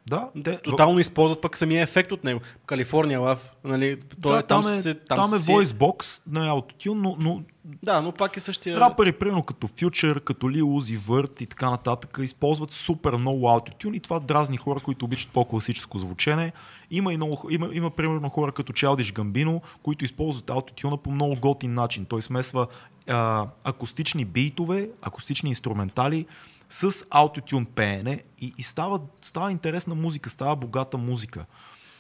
[0.10, 2.40] Да, те, Тотално използват пък самия ефект от него.
[2.66, 6.22] Калифорния лав, нали, той да, е, там, там, е, се, там, там е voice box
[6.28, 7.42] на Autotune, но, но
[7.84, 8.80] Да, но пак е същия.
[8.80, 13.96] рапъри, примерно като Future, като Lil Uzi Vert и така нататък, използват супер много Autotune
[13.96, 16.52] и това дразни хора, които обичат по-класическо звучене.
[16.92, 21.36] Има, и много, има, има примерно хора като Childish Gambino, които използват Autotune по много
[21.36, 22.06] готин начин.
[22.06, 22.68] Той смесва
[23.08, 26.26] а, акустични битове, акустични инструментали
[26.76, 31.46] с Autotune пеене и, и става, става интересна музика, става богата музика.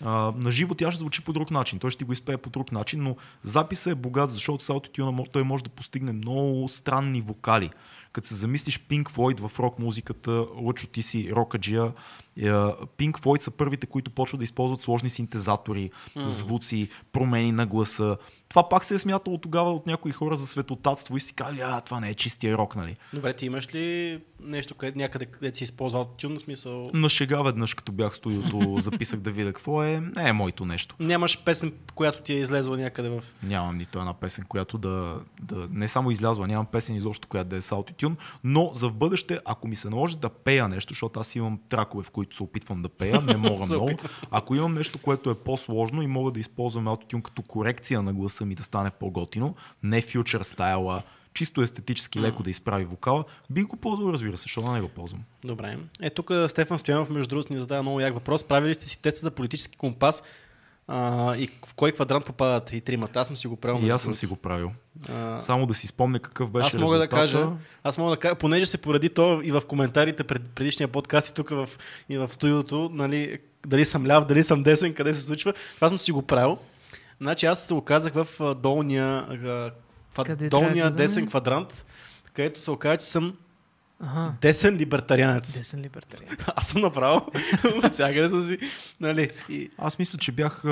[0.04, 1.80] А, на живо тя ще звучи по друг начин.
[1.80, 5.44] Той ще го изпее по друг начин, но записът е богат, защото с мо- той
[5.44, 7.70] може да постигне много странни вокали.
[8.16, 11.94] Като се замислиш Pink Floyd в рок музиката, Лъчо ти си рокаджия,
[12.38, 12.50] е,
[12.98, 15.92] Pink Floyd са първите, които почват да използват сложни синтезатори,
[16.26, 18.18] звуци, промени на гласа.
[18.50, 21.82] Това пак се е смятало тогава от някои хора за светотатство и си казали, а,
[21.82, 22.98] това не е чистия рок, нали?
[23.14, 26.90] Добре, ти имаш ли нещо, къде, някъде, където си използвал тюн, смисъл...
[26.94, 30.00] На шега веднъж, като бях в студиото, записах да видя какво е.
[30.16, 30.96] Не е моето нещо.
[31.00, 33.24] Нямаш песен, която ти е излезла някъде в...
[33.44, 37.56] Нямам нито една песен, която да, да не само излязва, нямам песен изобщо, която да
[37.56, 37.72] е с
[38.06, 41.60] Autotune, но за в бъдеще, ако ми се наложи да пея нещо, защото аз имам
[41.70, 43.90] тракове, в които се опитвам да пея, не мога много.
[44.32, 48.46] Ако имам нещо, което е по-сложно и мога да използвам Autotune като корекция на гласа
[48.46, 53.76] ми да стане по-готино, не фьючер стайла, чисто естетически леко да изправи вокала, бих го
[53.76, 55.24] ползвал, разбира се, защото не го ползвам.
[55.46, 55.78] Добре.
[56.02, 58.44] Е, тук Стефан Стоянов, между другото, ни задава много як въпрос.
[58.44, 60.24] Правили сте си теста за политически компас
[60.88, 63.20] а, и в кой квадрант попадат и тримата?
[63.20, 63.88] Аз съм си го правил.
[63.88, 64.72] И аз съм си го правил.
[65.10, 67.22] А, Само да си спомня какъв беше аз мога да резултата.
[67.22, 67.48] кажа,
[67.84, 71.34] аз мога да кажа, понеже се поради то и в коментарите пред предишния подкаст и
[71.34, 71.70] тук в,
[72.10, 75.98] и в студиото, нали, дали съм ляв, дали съм десен, къде се случва, това съм
[75.98, 76.58] си го правил.
[77.22, 79.26] Значи аз се оказах в долния,
[80.16, 81.86] трябва долния да десен квадрант,
[82.34, 83.34] където се оказа, че съм
[84.00, 84.34] Ага.
[84.42, 85.58] десен либертарианец.
[85.58, 86.38] Десен либертариан.
[86.56, 87.22] Аз съм направил.
[87.92, 88.58] Всякъде съм си.
[89.00, 90.64] Нали, и, Аз мисля, че бях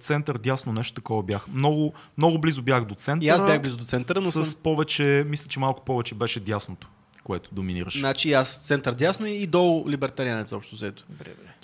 [0.00, 1.48] център дясно, нещо такова бях.
[1.48, 3.26] Много, много близо бях до центъра.
[3.26, 4.60] и аз бях близо до центъра, но с съм...
[4.62, 6.88] повече, мисля, че малко повече беше дясното,
[7.24, 7.98] което доминираше.
[7.98, 11.04] Значи аз център дясно и долу либертарианец общо взето.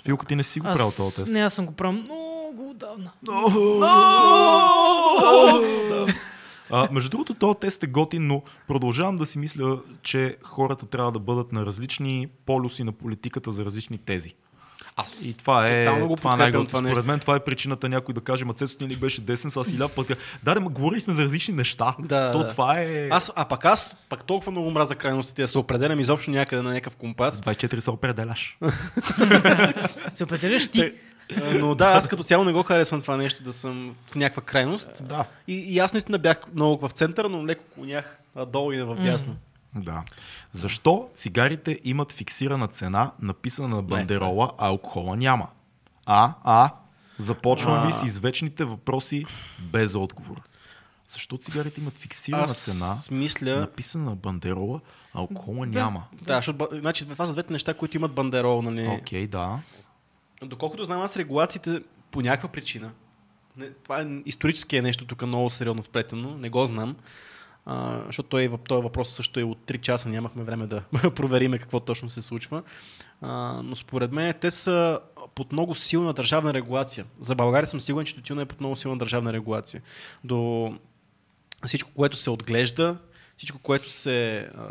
[0.03, 1.27] Филка, ти не си го правил този тест.
[1.27, 3.11] не, аз съм го правил много отдавна.
[6.71, 11.11] А, между другото, този тест е готин, но продължавам да си мисля, че хората трябва
[11.11, 14.35] да бъдат на различни полюси на политиката за различни тези.
[14.97, 16.65] Аз И това е, тотално го това е най-готино.
[16.67, 16.89] това.
[16.89, 19.63] Според мен това е причината някой да каже, ма Цецо ти ли беше десен, сега
[19.63, 20.15] си ляв пътя.
[20.43, 21.95] Да, да, ма говорили сме за различни неща.
[21.99, 22.49] Да, То да.
[22.49, 23.07] това е...
[23.11, 26.69] Аз, а пък аз пак толкова много мраза крайностите да се определям изобщо някъде на
[26.73, 27.41] някакъв компас.
[27.41, 28.57] 24 се определяш.
[30.13, 30.91] Се определяш ти.
[31.37, 34.41] А, Но да, аз като цяло не го харесвам това нещо да съм в някаква
[34.43, 34.89] крайност.
[35.01, 35.25] Да.
[35.47, 38.95] И, и аз наистина бях много в центъра, но леко клонях а, долу и в
[38.95, 39.35] дясно.
[39.75, 40.03] Да.
[40.51, 45.47] Защо цигарите имат фиксирана цена, написана на бандерола, а алкохола няма?
[46.05, 46.69] А, а,
[47.17, 49.25] започвам ви с извечните въпроси
[49.71, 50.41] без отговор.
[51.07, 53.59] Защо цигарите имат фиксирана Аз цена, мисля...
[53.59, 54.81] написана на бандерола,
[55.13, 55.79] а алкохола Да.
[55.79, 56.03] няма?
[56.21, 58.87] Да, защото, значи, това са двете неща, които имат бандерол, нали?
[59.01, 59.59] Окей, да.
[60.43, 62.91] Доколкото знам аз регулациите по някаква причина,
[63.57, 66.95] не, това е исторически е нещо тук много сериозно вплетено, не го знам,
[67.65, 70.81] а, защото той, въп- този въпрос също е от 3 часа, нямахме време да
[71.15, 72.63] провериме какво точно се случва.
[73.21, 74.99] А, но според мен те са
[75.35, 77.05] под много силна държавна регулация.
[77.21, 79.81] За България съм сигурен, че тютюна е под много силна държавна регулация.
[80.23, 80.73] До
[81.65, 82.97] всичко, което се отглежда,
[83.37, 84.67] всичко, което се а,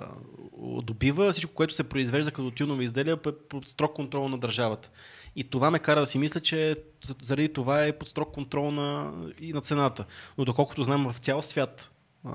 [0.82, 4.90] добива, всичко, което се произвежда като тюнови изделия, е под строг контрол на държавата.
[5.36, 8.70] И това ме кара да си мисля, че за- заради това е под строг контрол
[8.70, 10.04] на, и на цената.
[10.38, 11.90] Но доколкото знам, в цял свят
[12.24, 12.30] а,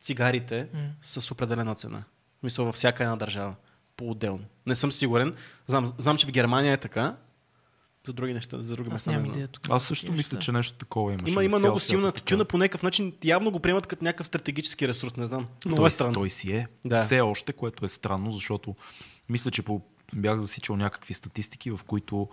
[0.00, 0.68] цигарите
[1.00, 2.04] са с определена цена.
[2.42, 3.54] Мисля, във всяка една държава.
[3.96, 4.44] По-отделно.
[4.66, 5.34] Не съм сигурен.
[5.66, 7.16] Знам, знам, че в Германия е така.
[8.06, 9.10] За други неща, за други Аз места.
[9.10, 9.66] нямам идея тук.
[9.70, 11.32] Аз също такива мисля, че нещо такова имаше.
[11.32, 13.12] Има, има много силна е тютюна по някакъв начин.
[13.24, 15.46] Явно го приемат като някакъв стратегически ресурс, не знам.
[15.64, 16.14] Много той, е странно.
[16.14, 16.68] той си е.
[16.84, 16.98] Да.
[16.98, 18.76] Все още, което е странно, защото
[19.28, 19.80] мисля, че по,
[20.14, 22.28] бях засичал някакви статистики, в които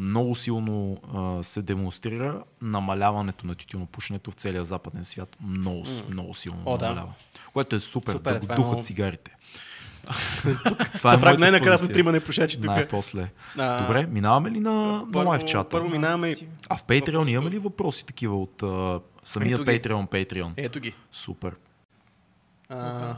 [0.00, 5.36] много силно а, се демонстрира намаляването на тютюнопушенето в целия западен свят.
[5.42, 6.84] Много, с- много силно О, да.
[6.84, 7.12] намалява.
[7.52, 9.36] Което е супер, Супер е, да го е духат много- цигарите.
[10.92, 12.64] Това моята най-накрая сме трима непушачи тук.
[12.64, 13.30] Най-после.
[13.58, 15.68] А, Добре, минаваме ли на, на първо, лайв чата?
[15.68, 16.34] първо минаваме.
[16.68, 19.64] А в Patreon имаме ли въпроси такива от а, самия Ето.
[19.64, 20.52] Patreon Patreon?
[20.56, 20.94] Ето ги.
[21.12, 21.54] Супер.
[22.68, 23.14] А,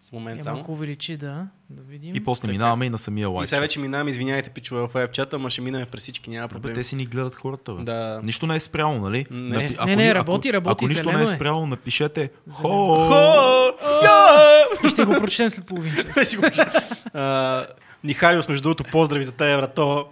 [0.00, 0.56] с момент Е, само.
[0.56, 1.46] малко увеличи, да.
[1.70, 2.14] Да видим.
[2.14, 5.10] И после минаваме и на самия И лайв сега вече минаваме, извиняйте, пичове в лайв
[5.10, 6.74] чата, ама ще минаме през всички, няма Бе, проблем.
[6.74, 7.74] те си ни гледат хората.
[7.74, 7.82] Бе.
[7.82, 8.20] Да.
[8.24, 9.26] Нищо не е спрямо, нали?
[9.30, 9.56] Не.
[9.56, 11.28] Напи- Не, не, ни- работи, работи, Ако нищо зелено не е е.
[11.28, 12.68] спрямо, напишете Зелено.
[13.08, 13.72] хо.
[14.84, 15.92] И ще го прочетем след половин
[16.54, 17.04] час.
[18.04, 20.06] Нихариус, между другото, поздрави за тая врато.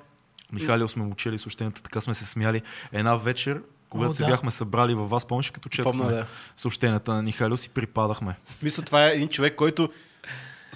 [0.52, 2.62] Михалио сме му чели съобщенията, така сме се смяли.
[2.92, 4.28] Една вечер, когато О, се да.
[4.28, 6.26] бяхме събрали във вас, помниш като четохме да.
[6.56, 8.36] съобщенията на Михалио, си припадахме.
[8.62, 9.88] Мисля, това е един човек, който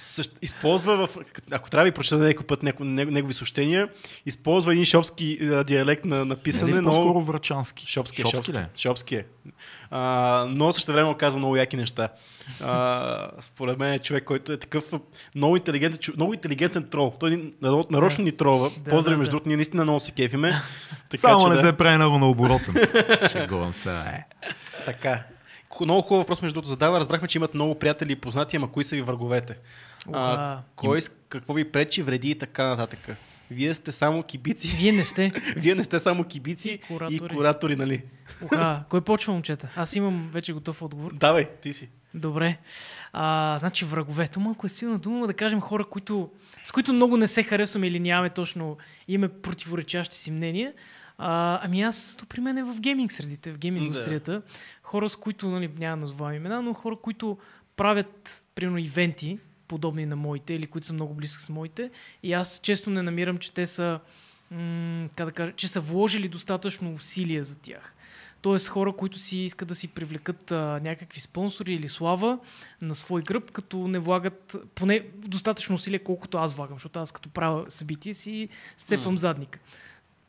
[0.00, 0.38] същ...
[0.42, 1.16] използва в...
[1.50, 2.84] Ако трябва да ви прочета някой път няко...
[2.84, 3.88] него- негови съобщения,
[4.26, 6.90] използва един шопски а, диалект на, на писане, но...
[6.90, 7.86] по-скоро врачански.
[7.86, 9.24] Шопски, шопски, шопски, шопски е.
[9.90, 12.08] А, но също време казва много яки неща.
[12.62, 14.84] А, според мен е човек, който е такъв
[15.34, 17.14] много интелигентен, много интелигентен трол.
[17.20, 18.70] Той е нарочно ни тролва.
[18.78, 19.30] Да, Поздрави, да, между да.
[19.30, 20.52] другото, ние наистина много се кефиме.
[21.10, 21.60] Така, Само че не да.
[21.60, 22.74] се прави много на оборотен.
[23.32, 24.24] Шегувам се, е.
[24.84, 25.24] Така.
[25.80, 27.00] Много хубав въпрос, между другото, задава.
[27.00, 29.58] Разбрахме, че имат много приятели и познати, ама кои са ви враговете?
[30.12, 30.62] А, Уха.
[30.76, 33.16] кой, какво ви пречи, вреди и така нататък.
[33.50, 34.68] Вие сте само кибици.
[34.68, 35.32] Вие не сте.
[35.56, 37.18] Вие не сте само кибици и Куратори.
[37.18, 38.02] куратори, и куратори нали?
[38.42, 39.68] Уха, кой почва, момчета?
[39.76, 41.12] Аз имам вече готов отговор.
[41.14, 41.88] Давай, ти си.
[42.14, 42.58] Добре.
[43.12, 46.30] А, значи враговете, малко е силна дума, да кажем хора, които,
[46.64, 48.76] с които много не се харесваме или нямаме точно,
[49.08, 50.72] имаме противоречащи си мнения.
[51.22, 53.80] А, ами аз, то при мен е в гейминг средите, в гейм Да.
[53.80, 54.42] индустрията.
[54.82, 57.38] Хора, с които, нали, няма да назовавам имена, но хора, които
[57.76, 61.90] правят, примерно, ивенти, подобни на моите, или които са много близки с моите.
[62.22, 64.00] И аз често не намирам, че те са,
[64.50, 67.94] м- как да кажа, че са вложили достатъчно усилия за тях.
[68.42, 72.38] Тоест хора, които си искат да си привлекат а, някакви спонсори или слава
[72.80, 77.28] на свой гръб, като не влагат поне достатъчно усилия, колкото аз влагам, защото аз като
[77.28, 79.58] правя събитие си сцепвам задника.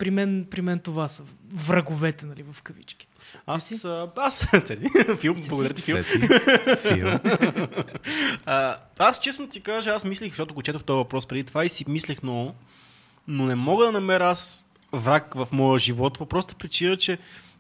[0.02, 3.08] При мен, при мен това са враговете, нали, в кавички.
[3.46, 4.86] Аз, а, аз, Цеци,
[5.18, 6.04] Фил, благодаря ти, Фил.
[6.04, 6.20] Цеци,
[6.78, 7.08] Фил.
[8.46, 11.70] А, аз честно ти кажа, аз мислих, защото го четох този въпрос преди това и
[11.70, 12.56] си мислех много,
[13.28, 17.18] но не мога да намеря аз враг в моя живот, по проста причина, че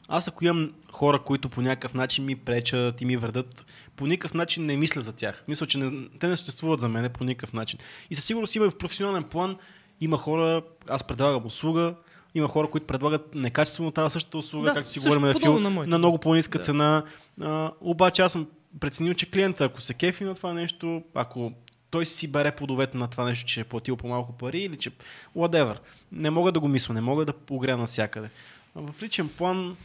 [0.08, 4.34] аз ако имам хора, които по някакъв начин ми пречат и ми вредят, по никакъв
[4.34, 5.44] начин не мисля за тях.
[5.48, 7.80] Мисля, че не, те не съществуват за мен по никакъв начин.
[8.10, 9.58] И със сигурност има и в професионален план,
[10.02, 11.96] има хора, аз предлагам услуга,
[12.36, 15.70] има хора, които предлагат некачествено тази същата услуга, Да, както си говорим на подобно Фил,
[15.70, 16.64] на на много по-ниска Да.
[16.64, 17.04] цена.
[17.42, 18.48] А, обаче аз съм
[18.80, 21.52] преценил, че клиента, ако се кефи на това нещо, ако
[21.90, 24.92] той си бере плодовете на това нещо, че е платил по-малко пари или че
[25.38, 25.78] whatever.
[26.12, 28.30] Не мога да го мисля, не мога да огря навсякъде.
[28.76, 29.78] В личен план,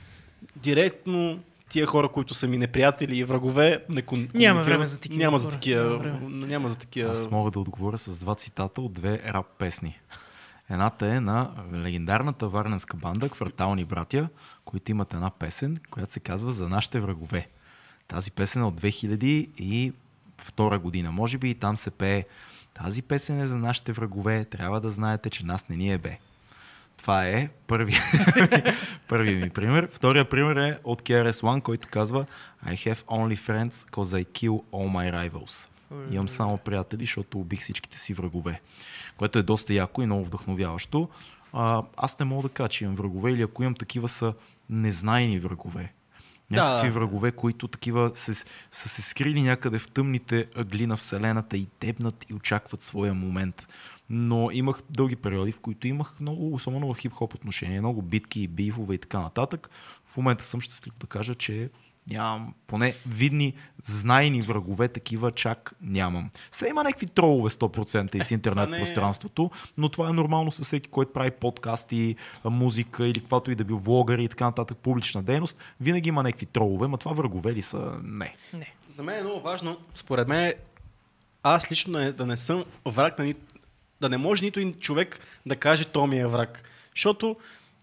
[0.56, 4.28] директно тия хора, които са ми неприятели и врагове, не кон...
[4.34, 5.98] Няма време за такива Няма за такива.
[6.04, 6.46] Няма.
[6.46, 7.10] Няма за такива.
[7.10, 10.00] Аз мога да отговоря с два цитата от две рап песни.
[10.70, 14.28] Едната е на легендарната варненска банда Квартални братя,
[14.64, 17.48] които имат една песен, която се казва За нашите врагове.
[18.08, 21.12] Тази песен е от 2002 година.
[21.12, 22.24] Може би и там се пее
[22.74, 24.44] Тази песен е за нашите врагове.
[24.44, 26.18] Трябва да знаете, че нас не ни е бе.
[26.96, 28.04] Това е първият
[29.08, 29.88] първи ми пример.
[29.92, 32.26] Втория пример е от KRS-One, който казва
[32.66, 35.75] I have only friends cause I kill all my rivals.
[36.10, 38.60] Имам само приятели, защото убих всичките си врагове.
[39.16, 41.08] Което е доста яко и много вдъхновяващо.
[41.52, 44.34] А, аз не мога да кажа, че имам врагове или ако имам такива са
[44.70, 45.92] незнайни врагове.
[46.50, 46.94] Някакви Да.
[46.94, 48.34] врагове, които такива се,
[48.70, 53.68] са се скрили някъде в тъмните ъгли на Вселената и тебнат и очакват своя момент.
[54.10, 58.48] Но имах дълги периоди, в които имах много, особено в хип-хоп отношения, много битки и
[58.48, 59.70] бифове и така нататък.
[60.06, 61.70] В момента съм щастлив да кажа, че
[62.10, 66.30] нямам поне видни, знайни врагове, такива чак нямам.
[66.50, 70.52] Все има някакви тролове 100% из интернет това не е- пространството, но това е нормално
[70.52, 74.78] със всеки, който прави подкасти, музика или каквато и да бил влогър и така нататък,
[74.78, 75.56] публична дейност.
[75.80, 77.92] Винаги има някакви тролове, ма това врагове ли са?
[78.02, 78.34] Не.
[78.52, 78.74] Не.
[78.88, 80.52] За мен е много важно, според мен,
[81.42, 83.34] аз лично е, да не съм враг на ни...
[84.00, 86.62] да не може нито един човек да каже, то ми е враг.
[86.94, 87.36] Защото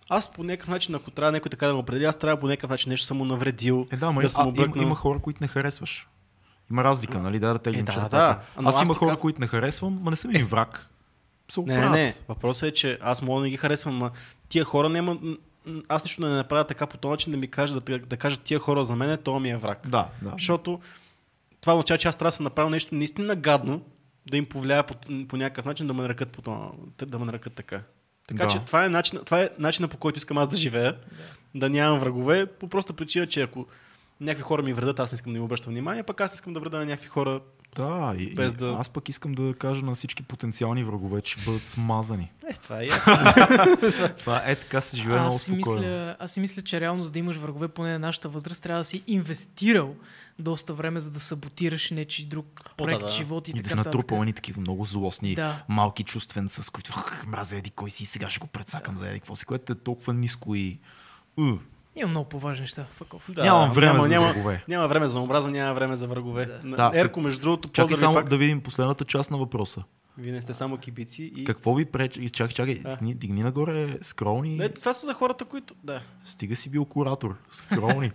[0.09, 2.69] аз по някакъв начин, ако трябва някой така да ме определи, аз трябва по някакъв
[2.69, 5.37] начин нещо съм му навредил, Е, да, ма, да съм му има, има хора, които
[5.41, 6.07] не харесваш.
[6.71, 7.39] Има разлика, нали?
[7.39, 8.39] Да, да теглим Е, да, да.
[8.61, 10.89] Но Аз, аз има хора, казвам- които не харесвам, ма не съм им враг.
[11.51, 14.11] Се Не, не, въпросът е, че аз мога да не ги харесвам, но
[14.49, 15.17] тия хора няма...
[15.87, 18.41] Аз нищо да не направя така по този начин да ми кажат, да, да кажат
[18.41, 19.87] тия хора за мен, то ми е враг.
[19.89, 20.29] Да, да.
[20.31, 20.79] Защото
[21.61, 23.81] това означава, че аз трябва да съм направил нещо наистина гадно,
[24.29, 24.93] да им повлияе по,
[25.27, 26.71] по някакъв начин да ме нарекат, по това,
[27.05, 27.81] да ме нарекат така.
[28.27, 28.49] Така Да.
[28.49, 30.97] че това е, начин, това е начинът по който искам аз да живея,
[31.55, 33.67] да нямам врагове, по проста причина, че ако
[34.21, 36.59] някакви хора ми вредят, аз не искам да им обръщам внимание, пък аз искам да
[36.59, 37.41] вреда на някакви хора.
[37.75, 41.37] Да, и, Без и да- аз пък искам да кажа на всички потенциални врагове, че
[41.39, 42.31] бъдат смазани.
[42.49, 42.87] Е, това е.
[44.17, 45.79] Това е така се живее много Аз си, спокойно.
[45.79, 48.79] мисля, аз си мисля, че реално за да имаш врагове поне на нашата възраст, трябва
[48.79, 49.95] да си инвестирал
[50.39, 53.11] доста време, за да саботираш нечи друг проект, да, да.
[53.11, 53.93] живот и, И да така си нататък.
[53.93, 55.63] натрупал едни такива много злостни, Да.
[55.69, 59.19] малки чувствен, с които «Ах, мразя еди кой си, сега ще го прецакам за еди
[59.19, 60.79] какво си, което е толкова ниско и...
[61.37, 61.53] У.
[61.95, 62.85] Има много по-важни неща.
[62.91, 63.25] Факов.
[63.29, 64.63] Да, Нямам време няма, за няма, врагове.
[64.67, 66.45] Няма време за омраза, няма време за врагове.
[66.63, 66.75] Да.
[66.75, 68.29] Да, Ерко, между другото, Чакай само пак.
[68.29, 69.83] да видим последната част на въпроса.
[70.17, 71.45] Вие не сте само кибици и...
[71.45, 72.29] Какво ви пречи?
[72.29, 74.57] Чакай, чакай, дигни, дигни нагоре, скролни.
[74.57, 75.73] Не, това са за хората, които...
[75.83, 76.01] Да.
[76.23, 77.35] Стига си бил куратор.
[77.51, 78.11] Скролни.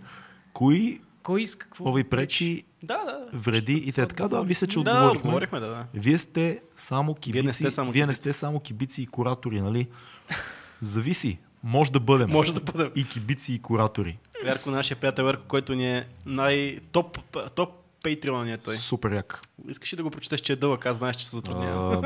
[0.53, 1.83] Кои Кой иска какво?
[1.83, 3.25] какво ви пречи, Да, да.
[3.33, 4.27] вреди и те така?
[4.27, 5.19] Да, мисля, че Да, отговорихме.
[5.19, 5.85] отговорихме, да, да.
[5.93, 7.33] Вие сте само кибици.
[7.33, 9.87] Вие не сте само Вие не сте само кибици и куратори, нали?
[10.81, 11.39] Зависи.
[11.63, 12.29] Може да бъдем.
[12.29, 12.91] Може да бъдем.
[12.95, 14.17] И кибици и куратори.
[14.43, 17.19] Верко, нашия приятел Верко, който ни е най-топ
[17.55, 17.69] топ
[18.03, 18.77] Patreon ни е той.
[18.77, 19.41] Супер як.
[19.69, 20.85] Искаш ли да го прочетеш, че е дълъг?
[20.85, 22.03] Аз знаеш, че се затруднявам.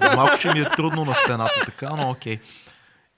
[0.00, 2.38] А, Малко ще ми е трудно на стената, така, но окей.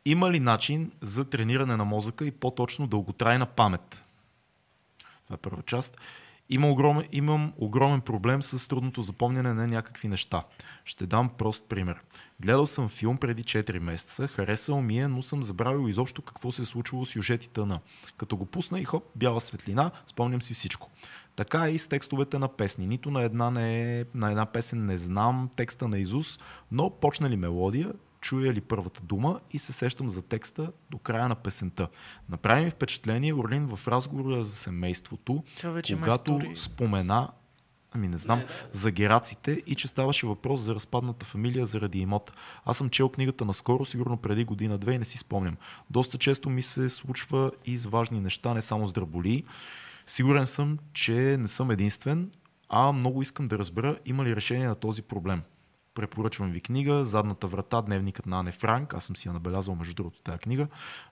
[0.04, 4.02] Има ли начин за трениране на мозъка и по-точно дълготрайна памет?
[5.24, 5.98] Това е първа част.
[6.48, 10.42] Има огромен, имам огромен проблем с трудното запомняне на някакви неща.
[10.84, 11.96] Ще дам прост пример.
[12.40, 16.62] Гледал съм филм преди 4 месеца, харесал ми е, но съм забравил изобщо какво се
[16.62, 17.80] е случвало с сюжетите на.
[18.16, 20.90] Като го пусна и хоп, бяла светлина, спомням си всичко.
[21.36, 22.86] Така е и с текстовете на песни.
[22.86, 26.38] Нито на една, не е, на една песен не знам текста на Изус,
[26.72, 31.28] но почна ли мелодия, чуя ли първата дума и се сещам за текста до края
[31.28, 31.88] на песента.
[32.28, 37.28] Направи ми впечатление Орлин в разговора за семейството, вече май когато втори- спомена
[37.92, 42.32] Ами не знам, за гераците и че ставаше въпрос за разпадната фамилия заради имот.
[42.64, 45.56] Аз съм чел книгата наскоро, сигурно преди година-две и не си спомням.
[45.90, 49.44] Доста често ми се случва и с важни неща, не само с драболи.
[50.06, 52.30] Сигурен съм, че не съм единствен,
[52.68, 55.42] а много искам да разбера има ли решение на този проблем.
[56.00, 58.94] Препоръчвам ви книга Задната врата, дневникът на Ане Франк.
[58.94, 60.66] Аз съм си я набелязал между другото тази книга.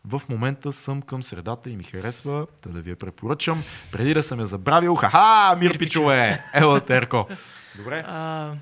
[0.04, 3.62] В момента съм към средата и ми харесва, да, да ви я препоръчам.
[3.92, 6.44] Преди да съм я забравил, ха-ха, мир пичове!
[6.54, 7.28] Ела, Терко!
[7.76, 8.04] Добре.
[8.06, 8.52] А,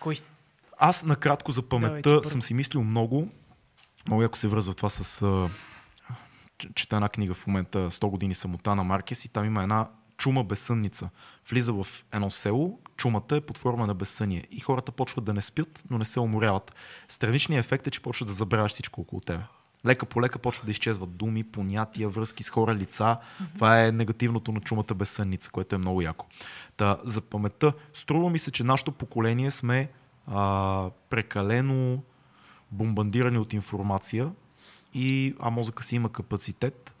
[0.00, 0.20] кой?
[0.78, 2.24] Аз накратко за Давайте паметта първо.
[2.24, 3.28] съм си мислил много.
[4.06, 5.48] Много яко се връзва това с...
[6.74, 10.44] Чета една книга в момента 100 години самота на Маркес и там има една чума
[10.44, 11.10] безсънница.
[11.50, 15.42] Влиза в едно село, чумата е под форма на безсъние и хората почват да не
[15.42, 16.74] спят, но не се уморяват.
[17.08, 19.42] Страничният ефект е, че почват да забравяш всичко около тебе.
[19.86, 23.16] Лека по лека почват да изчезват думи, понятия, връзки с хора, лица.
[23.54, 26.26] Това е негативното на чумата безсънница, което е много яко.
[26.76, 29.90] Та, за паметта, струва ми се, че нашето поколение сме
[30.26, 32.02] а, прекалено
[32.70, 34.30] бомбандирани от информация,
[34.94, 36.94] и, а мозъка си има капацитет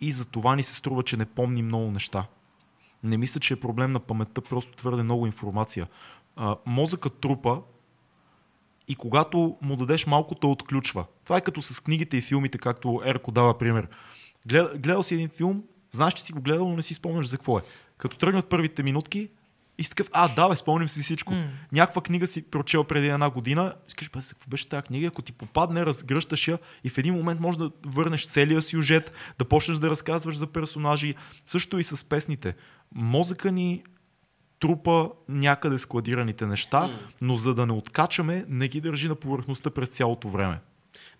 [0.00, 2.26] и за това ни се струва, че не помни много неща.
[3.02, 5.86] Не мисля, че е проблем на паметта, просто твърде много информация.
[6.36, 7.60] А, мозъкът трупа
[8.88, 11.04] и когато му дадеш малко, то отключва.
[11.24, 13.88] Това е като с книгите и филмите, както Ерко дава пример.
[14.46, 17.36] Гледа, гледал си един филм, знаеш, че си го гледал, но не си спомняш за
[17.36, 17.62] какво е.
[17.98, 19.28] Като тръгнат първите минутки,
[19.80, 21.32] и си такъв, а, да, бе, спомням си всичко.
[21.32, 21.48] М.
[21.72, 25.06] Някаква книга си прочел преди една година, и кажеш, бе, какво беше тази книга?
[25.06, 29.44] Ако ти попадне, разгръщаш я и в един момент можеш да върнеш целия сюжет, да
[29.44, 31.14] почнеш да разказваш за персонажи.
[31.46, 32.54] Също и с песните.
[32.94, 33.82] Мозъка ни
[34.60, 36.90] трупа някъде складираните неща,
[37.22, 40.60] но за да не откачаме, не ги държи на повърхността през цялото време.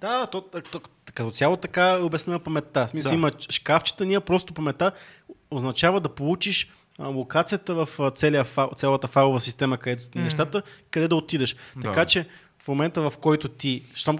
[0.01, 0.81] Да, то, то, то,
[1.15, 2.87] като цяло така е обяснена паметта.
[2.87, 3.15] В смисъл Да.
[3.17, 4.93] има шкафчета, ние просто паметта
[5.51, 8.47] означава да получиш локацията в целия,
[8.77, 10.25] цялата файлова система, където М.
[10.25, 11.57] нещата, къде да отидеш.
[11.77, 11.83] Да.
[11.83, 12.29] Така че
[12.63, 14.19] в момента в който ти, щом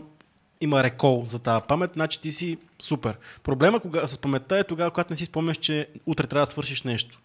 [0.61, 3.19] има рекол за тази памет, значи ти си супер.
[3.43, 6.83] Проблема кога, с паметта е тогава, когато не си спомняш, че утре трябва да свършиш
[6.83, 7.21] нещо.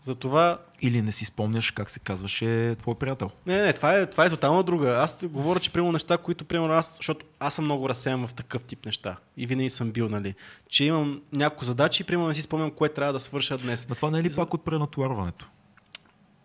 [0.00, 3.28] Затова Или не си спомняш как се казваше твой приятел.
[3.46, 4.90] не, не, това е, това е тотално друга.
[4.90, 8.64] Аз говоря, че примерно неща, които примерно аз, защото аз съм много разсеян в такъв
[8.64, 9.16] тип неща.
[9.36, 10.34] И винаги съм бил, нали.
[10.68, 13.86] Че имам няколко задачи и примерно не си спомням кое трябва да свърша днес.
[13.88, 15.48] Но това не е ли пак от пренатоварването?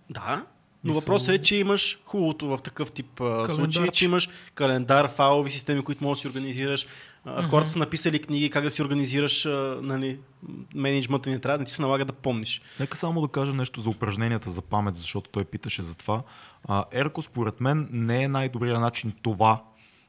[0.09, 0.45] Да,
[0.83, 3.91] но въпросът е, че имаш хубавото в такъв тип случаи, Календарче.
[3.91, 6.87] че имаш календар, файлови системи, които можеш да си организираш.
[7.49, 9.47] Хората са написали книги, как да си организираш
[9.81, 10.19] нали,
[10.75, 12.61] менеджмента не трябва да не ти се налага да помниш.
[12.79, 16.23] Нека само да кажа нещо за упражненията за памет, защото той питаше за това.
[16.91, 19.63] Ерко, според мен, не е най-добрият начин това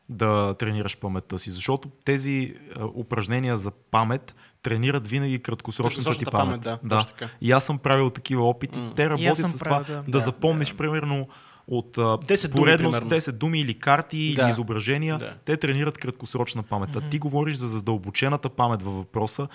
[0.09, 2.55] да тренираш паметта си, защото тези
[2.95, 6.63] упражнения за памет тренират винаги краткосрочната ти памет.
[6.63, 7.29] памет, да, точно така.
[7.41, 8.79] И аз съм правил такива опити.
[8.79, 8.93] М.
[8.97, 10.11] Те работят с това правил, да, да.
[10.11, 11.29] да запомниш примерно
[11.69, 13.21] от а, 10 думи, поредност примерно.
[13.21, 14.43] 10 думи или карти Да.
[14.43, 15.19] или изображения.
[15.19, 15.35] Да.
[15.45, 16.97] Те тренират краткосрочна памет.
[16.97, 19.49] А ти говориш за задълбочената памет във въпроса.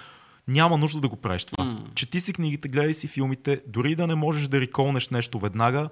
[0.47, 1.63] Няма нужда да го правиш това.
[1.63, 1.79] М.
[1.95, 5.89] Чети си книгите, гледай си филмите, дори да не можеш да реколнеш нещо веднага,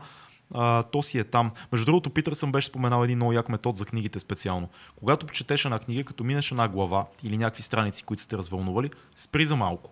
[0.54, 1.52] а, то си е там.
[1.72, 4.70] Между другото, Питър съм беше споменал един много як метод за книгите специално.
[4.96, 9.46] Когато четеш една книга, като минеш една глава или някакви страници, които сте развълнували, спри
[9.46, 9.92] за малко.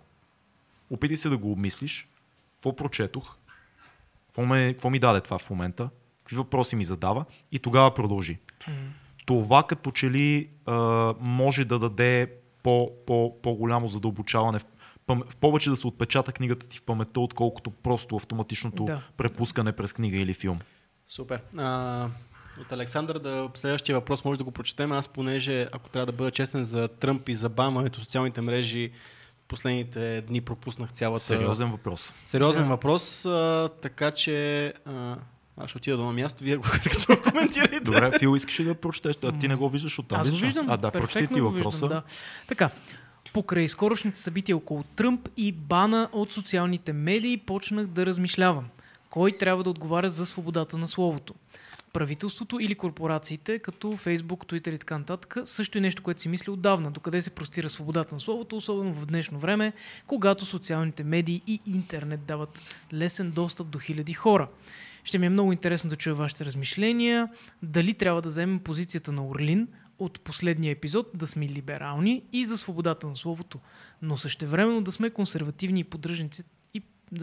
[0.89, 2.07] Опитай се да го обмислиш.
[2.55, 3.35] Какво прочетох?
[4.27, 5.89] Какво, ме, какво ми даде това в момента?
[6.23, 7.25] Какви въпроси ми задава?
[7.51, 8.39] И тогава продължи.
[9.25, 10.75] Това като че ли а,
[11.19, 12.33] може да даде
[12.63, 14.65] по, по, по-голямо задълбочаване в,
[15.07, 19.01] в повече да се отпечата книгата ти в паметта, отколкото просто автоматичното Да.
[19.17, 20.59] препускане през книга или филм.
[21.07, 21.41] Супер.
[21.57, 22.07] А,
[22.61, 24.91] От Александър да следващия въпрос може да го прочетем.
[24.91, 28.91] Аз понеже, ако трябва да бъда честен за Тръмп и за бамването социалните мрежи,
[29.47, 31.23] последните дни пропуснах цялата...
[31.23, 32.13] Сериозен въпрос.
[32.25, 32.69] Сериозен да.
[32.69, 34.67] въпрос, а, така че...
[34.85, 35.15] А,
[35.57, 37.79] аз ще отида до на място, вие го като коментирайте.
[37.79, 39.15] Добре, Фил, искаш ли да прочетеш?
[39.23, 40.19] А ти не го виждаш оттам.
[40.21, 40.65] Аз го виждам.
[40.69, 41.85] А, да, прочети ти въпроса.
[41.85, 42.03] Виждам, да.
[42.47, 42.69] Така,
[43.33, 48.65] покрай скорошните събития около Тръмп и бана от социалните медии, почнах да размишлявам.
[49.09, 51.33] Кой трябва да отговаря за свободата на словото?
[51.93, 56.53] правителството или корпорациите, като Facebook, Twitter и така нататък, също е нещо, което си мисля
[56.53, 56.91] отдавна.
[56.91, 59.73] Докъде се простира свободата на словото, особено в днешно време,
[60.07, 62.61] когато социалните медии и интернет дават
[62.93, 64.47] лесен достъп до хиляди хора.
[65.03, 67.29] Ще ми е много интересно да чуя вашите размишления.
[67.63, 69.67] Дали трябва да вземем позицията на Орлин
[70.01, 73.59] от последния епизод, да сме либерални и за свободата на словото,
[74.01, 76.43] но същевременно да сме консервативни и поддръжници
[76.73, 76.81] и,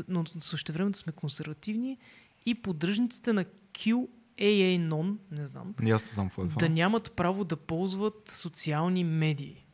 [0.09, 1.99] но същевременно да сме консервативни
[2.47, 4.09] и поддръжниците на Q
[4.39, 9.65] AA Non, не знам, Не, аз знам е да нямат право да ползват социални медии.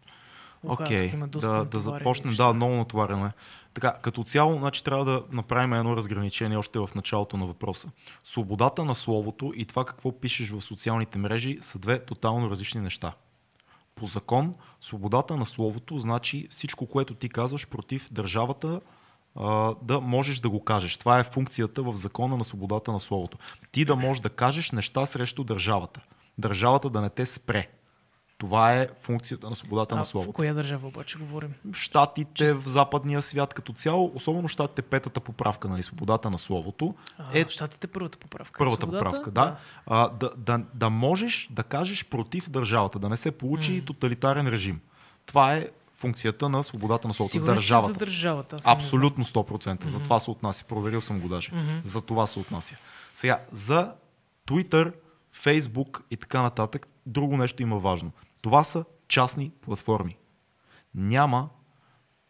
[0.67, 2.35] Окей, okay, да, да започнем.
[2.35, 3.33] Да, много натоварено е.
[3.75, 7.89] Така, като цяло, значи, трябва да направим едно разграничение още в началото на въпроса.
[8.25, 13.13] Свободата на словото и това какво пишеш в социалните мрежи са две тотално различни неща.
[13.95, 18.81] По закон, свободата на словото значи всичко, което ти казваш против държавата,
[19.83, 20.97] да можеш да го кажеш.
[20.97, 23.39] Това е функцията в закона на свободата на словото.
[23.73, 26.01] Ти да можеш да кажеш неща срещу държавата.
[26.39, 27.69] Държавата да не те спре.
[28.39, 30.33] Това е функцията на свободата а, на словото.
[30.33, 31.55] В коя държава обаче говорим?
[31.73, 32.57] Штатите, Чист...
[32.57, 36.95] в западния свят като цяло, особено Штатите петата поправка, нали, свободата на словото.
[37.19, 37.47] А, е...
[37.49, 38.59] Штатите първата поправка.
[38.59, 39.05] Първата свободата?
[39.05, 39.45] поправка, да.
[39.45, 39.57] Да.
[39.87, 40.61] А, да, да.
[40.75, 43.87] Да можеш да кажеш против държавата, да не се получи mm.
[43.87, 44.81] тоталитарен режим.
[45.27, 47.33] Това е функцията на свободата на словото.
[47.33, 47.93] Сигурно, държавата.
[47.93, 48.57] За държавата.
[48.65, 49.35] Абсолютно 100%.
[49.35, 49.85] Mm-hmm.
[49.85, 50.65] За това се отнася.
[50.65, 51.51] Проверил съм го даже.
[51.51, 51.85] Mm-hmm.
[51.85, 52.77] За това се отнася.
[53.15, 53.93] Сега, за
[54.49, 54.93] Twitter,
[55.45, 58.13] Facebook и така нататък, друго нещо има важно.
[58.45, 60.17] Това са частни платформи.
[60.95, 61.49] Няма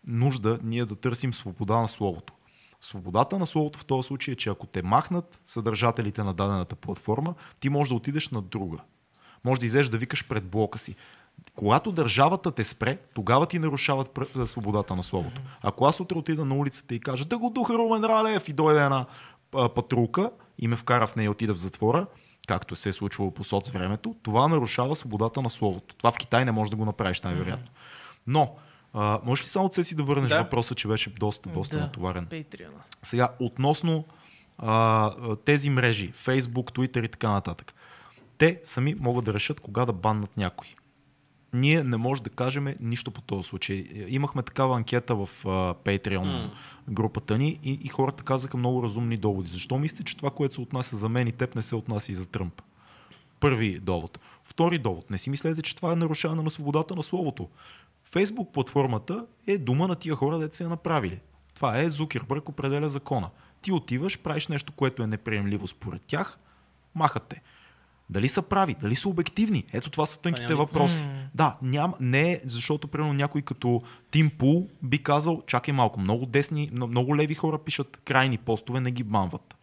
[0.06, 2.32] нужда ние да търсим свобода на словото.
[2.80, 7.34] Свободата на словото в този случай е, че ако те махнат съдържателите на дадената платформа,
[7.60, 8.78] ти можеш да отидеш на друга.
[9.44, 10.94] Може да излезеш да викаш пред блока си.
[11.54, 15.40] Когато държавата те спре, тогава ти нарушават свободата на словото.
[15.62, 18.84] Ако аз утре отида на улицата и кажа да го духа Румен Ралев и дойде
[18.84, 19.06] една
[19.50, 22.06] патрулка и ме вкара в нея и отида в затвора,
[22.46, 25.94] както се е случвало по соц времето, това нарушава свободата на словото.
[25.94, 27.70] Това в Китай не може да го направиш най-вероятно.
[28.26, 28.56] Но,
[28.92, 30.42] а, можеш ли само си да върнеш да.
[30.42, 31.82] въпроса, че беше доста, доста да.
[31.82, 32.26] натоварен?
[32.26, 32.70] Patreon.
[33.02, 34.04] Сега, относно
[34.58, 37.74] а, тези мрежи, Facebook, Twitter и така нататък,
[38.38, 40.74] те сами могат да решат кога да баннат някой
[41.54, 43.84] ние не можем да кажем нищо по този случай.
[44.08, 46.50] Имахме такава анкета в uh, Patreon mm.
[46.90, 49.50] групата ни и, и хората казаха много разумни доводи.
[49.50, 52.14] Защо мислите, че това, което се отнася за мен и теб, не се отнася и
[52.14, 52.62] за Тръмп?
[53.40, 54.18] Първи довод.
[54.44, 55.10] Втори довод.
[55.10, 57.48] Не си мислете, че това е нарушаване на свободата на словото.
[58.04, 61.20] Фейсбук платформата е дума на тия хора, да се е направили.
[61.54, 63.30] Това е Зукербърг определя закона.
[63.62, 66.38] Ти отиваш, правиш нещо, което е неприемливо според тях,
[66.94, 67.42] махате.
[68.10, 69.64] Дали са прави, дали са обективни?
[69.72, 71.02] Ето това са тънките въпроси.
[71.02, 71.26] Mm.
[71.34, 76.70] Да, ням, не, защото примерно някой като Тим Пул би казал, чакай малко, много десни,
[76.72, 79.54] много леви хора пишат крайни постове, не ги банват.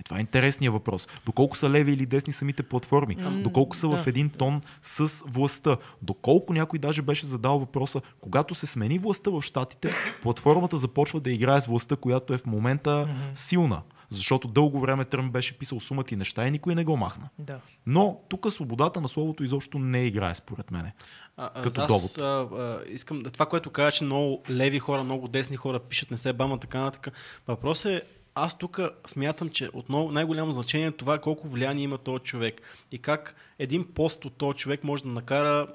[0.00, 1.08] Е, това е интересният въпрос.
[1.26, 3.16] Доколко са леви или десни самите платформи?
[3.16, 5.76] Mm, Доколко са да, в един тон с властта?
[6.02, 11.30] Доколко някой даже беше задал въпроса, когато се смени властта в Штатите, платформата започва да
[11.30, 13.34] играе с властта, която е в момента mm-hmm.
[13.34, 13.82] силна.
[14.10, 17.28] Защото дълго време Тръмп беше писал сумати неща и никой не го махна.
[17.38, 17.60] Да.
[17.86, 20.90] Но тук свободата на словото изобщо не играе, според мен.
[21.62, 22.18] Като аз, довод.
[22.18, 26.18] А, а, искам, това, което каза, че много леви хора, много десни хора пишат не
[26.18, 27.14] се бама, така нататък.
[27.48, 28.02] Въпросът е,
[28.34, 32.98] аз тук смятам, че отново най-голямо значение е това колко влияние има този човек и
[32.98, 35.66] как един пост от този човек може да накара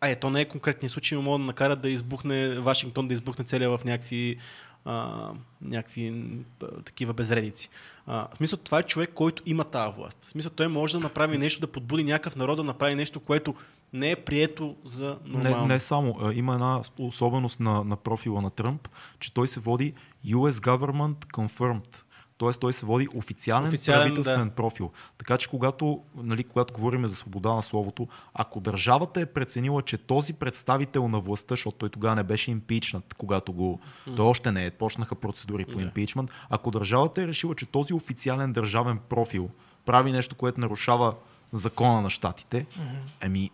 [0.00, 3.14] а, е, то не е конкретния случай, но може да накара да избухне Вашингтон, да
[3.14, 4.36] избухне целия в някакви
[4.84, 5.28] а,
[5.62, 6.24] някакви
[6.62, 7.68] а, такива безредици.
[8.06, 10.24] А, в смисъл, това е човек, който има тази власт.
[10.24, 13.54] В смисъл, той може да направи нещо, да подбуди някакъв народ да направи нещо, което
[13.92, 15.66] не е прието за нормално.
[15.66, 16.32] Не, не само.
[16.32, 19.94] Има една особеност на, на профила на Тръмп, че той се води
[20.26, 22.03] US Government Confirmed.
[22.38, 24.54] Тоест той се води официален, официален правителствен да.
[24.54, 24.90] профил.
[25.18, 29.98] Така че когато, нали, когато говорим за свобода на словото, ако държавата е преценила, че
[29.98, 33.80] този представител на властта, защото той тогава не беше импичнат, когато го...
[34.08, 34.16] Mm.
[34.16, 36.30] Той още не е, почнаха процедури по импичмент.
[36.50, 39.50] Ако държавата е решила, че този официален държавен профил
[39.84, 41.14] прави нещо, което нарушава
[41.52, 42.98] закона на щатите, mm-hmm.
[43.20, 43.50] ами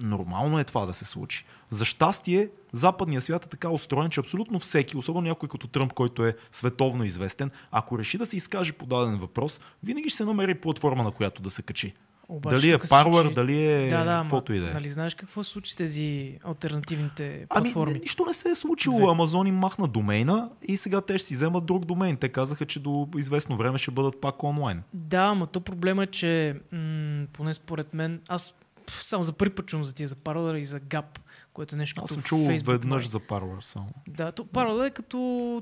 [0.00, 1.44] нормално е това да се случи.
[1.70, 6.26] За щастие, западният свят е така устроен, че абсолютно всеки, особено някой като Тръмп, който
[6.26, 10.54] е световно известен, ако реши да се изкаже по даден въпрос, винаги ще се намери
[10.54, 11.92] платформа, на която да се качи.
[12.28, 14.74] Обаче дали е Parler, случи- дали е да, да, каквото и да е.
[14.74, 17.92] Нали знаеш какво се случи с тези альтернативните Ами, платформи?
[17.92, 18.96] не, нищо не се е случило.
[18.96, 19.06] Две.
[19.06, 22.16] Амазон им махна домейна и сега те ще си вземат друг домейн.
[22.16, 24.82] Те казаха, че до известно време ще бъдат пак онлайн.
[24.94, 28.54] Да, ама то проблема е, че м- поне според мен, аз
[28.90, 31.18] само за първи път чувам за тия за Parler и за Gap,
[31.52, 33.90] което е нещо Аз съм чул Facebook, веднъж за Parler само.
[34.08, 35.16] Да, то Parler е като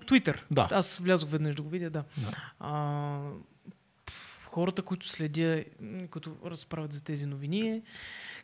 [0.06, 0.40] Twitter.
[0.50, 0.68] Да.
[0.70, 2.04] Аз влязох веднъж да го видя, да.
[2.16, 2.52] Да.
[2.60, 3.20] А,
[4.44, 5.64] хората, които следя,
[6.10, 7.82] които разправят за тези новини,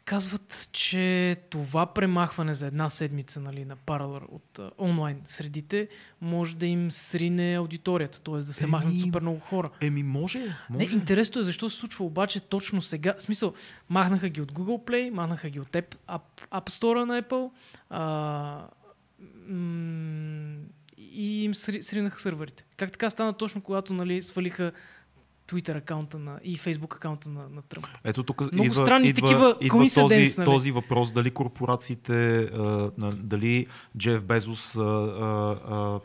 [0.05, 5.89] казват, че това премахване за една седмица нали, на Parler от а, онлайн средите
[6.21, 8.35] може да им срине аудиторията, т.е.
[8.35, 9.71] да се Еми, махнат супер много хора.
[9.81, 10.39] Еми, може.
[10.39, 10.95] Не, може.
[10.95, 13.15] интересно е защо се случва обаче точно сега.
[13.19, 13.55] В смисъл,
[13.89, 17.51] махнаха ги от Google Play, махнаха ги от App, App, App Store на Apple
[17.91, 18.67] а,
[19.49, 20.57] м-
[20.99, 22.65] и им сри, сринаха сървърите.
[22.77, 24.73] Как така стана точно, когато нали, свалиха
[25.49, 27.87] Twitter акаунта на, и Facebook акаунта на, на Тръмп?
[28.05, 30.45] Ето тук Много идва, странни идва, такива идва този, нали?
[30.45, 33.67] този въпрос, дали корпорациите, а, дали
[33.99, 36.01] Джеф Безос, а, а,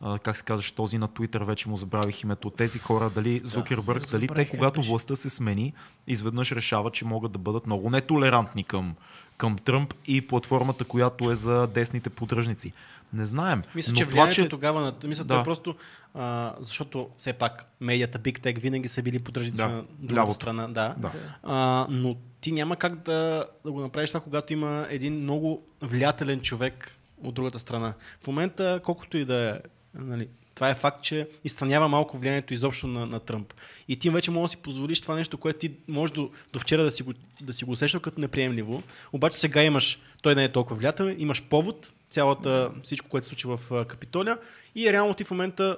[0.00, 3.98] а, как се казваше, този на Twitter, вече му забравих името, тези хора, дали Зукербърг,
[3.98, 4.90] Безос дали те, когато беше.
[4.90, 5.72] властта се смени,
[6.06, 8.94] изведнъж решават, че могат да бъдат много нетолерантни към,
[9.36, 12.72] към Тръмп и платформата, която е за десните поддръжници.
[13.14, 13.62] Не знаем.
[13.74, 14.48] Мисля, но че това, влиянието че...
[14.48, 14.94] тогава на...
[15.08, 15.34] Мисля, Да.
[15.34, 15.40] да.
[15.40, 15.74] е просто...
[16.14, 20.34] А, защото все пак медията Big Tech винаги са били поддръжници Да, на другата лявото.
[20.34, 20.68] страна.
[20.68, 20.94] Да.
[20.98, 21.12] Да.
[21.42, 26.40] А, но ти няма как да, да го направиш това, когато има един много влиятелен
[26.40, 27.92] човек от другата страна.
[28.20, 29.58] В момента, колкото и да е,
[29.94, 33.54] нали, това е факт, че изтънява малко влиянието изобщо на, на Тръмп.
[33.88, 36.84] И ти вече можеш да си позволиш това нещо, което ти може до, до вчера
[36.84, 38.82] да си, го, да си го усещал като неприемливо.
[39.12, 43.46] Обаче сега имаш, той не е толкова влиятелен, имаш повод, цялата, всичко, което се случи
[43.46, 44.38] в Капитолия
[44.74, 45.76] и реално ти в момента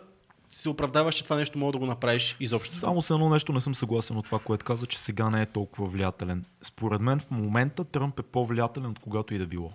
[0.51, 2.75] се оправдаваш, че това нещо мога да го направиш изобщо.
[2.75, 5.47] Само с едно нещо не съм съгласен от това, което каза, че сега не е
[5.47, 6.45] толкова влиятелен.
[6.63, 9.73] Според мен в момента Тръмп е по-влиятелен от когато и да било.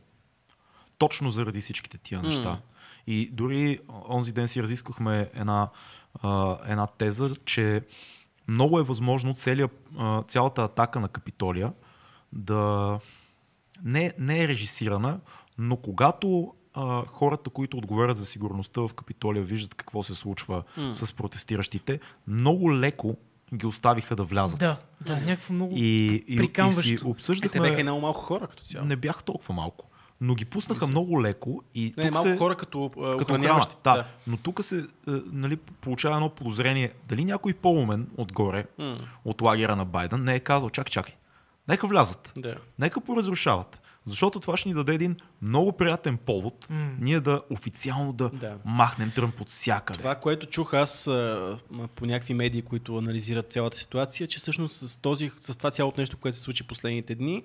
[0.97, 2.49] Точно заради всичките тия неща.
[2.49, 2.57] М.
[3.07, 3.79] И дори
[4.09, 5.69] онзи ден си разисквахме една,
[6.21, 7.81] а, една теза, че
[8.47, 11.73] много е възможно целия, а, цялата атака на Капитолия
[12.33, 12.99] да
[13.83, 15.19] не, не е режисирана,
[15.57, 20.95] но когато а, хората, които отговарят за сигурността в Капитолия, виждат какво се случва М.
[20.95, 23.17] с протестиращите, много леко
[23.55, 24.59] ги оставиха да влязат.
[24.59, 25.73] Да, да, някакво много...
[25.75, 27.61] И, и, и си Е, те обсъждахме...
[27.61, 28.85] бяха и много малко хора като цяло.
[28.85, 29.90] Не бяха толкова малко.
[30.23, 32.37] Но ги пуснаха много леко и Не, тук малко се...
[32.37, 34.05] хора като, а, като охрана, да.
[34.27, 34.83] Но тук се е,
[35.31, 36.91] нали, получава едно подозрение.
[37.07, 38.95] Дали някой по-умен отгоре, М.
[39.25, 41.15] от лагера на Байден, не е казал, чакай, чакай.
[41.67, 42.31] Нека влязат.
[42.37, 42.55] Да.
[42.79, 43.81] Нека поразрушават.
[44.05, 46.91] Защото това ще ни даде един много приятен повод М.
[46.99, 48.57] ние да официално да, Да.
[48.65, 49.99] махнем Тръмп от всякъде.
[49.99, 51.57] Това, което чух аз а,
[51.95, 56.17] по някакви медии, които анализират цялата ситуация, че всъщност с, този, с това цялото нещо,
[56.17, 57.43] което се случи последните дни,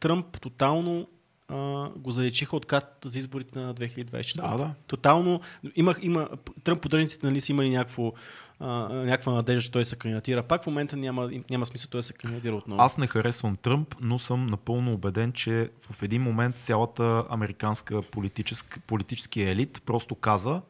[0.00, 1.06] Тръмп тотално
[1.48, 4.36] а, го заличиха от картата за изборите на 2024.
[4.36, 4.74] Да, да.
[4.86, 5.40] Тотално.
[5.76, 6.28] Има, има,
[6.64, 8.12] Тръмп поддръжниците нали, са имали някакво,
[8.60, 10.42] а, някаква надежда, че той се кандидатира.
[10.42, 12.82] Пак в момента няма, няма смисъл той се кандидатира отново.
[12.82, 18.80] Аз не харесвам Тръмп, но съм напълно убеден, че в един момент цялата американска политическа,
[18.80, 20.62] политически елит просто каза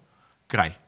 [0.48, 0.78] край.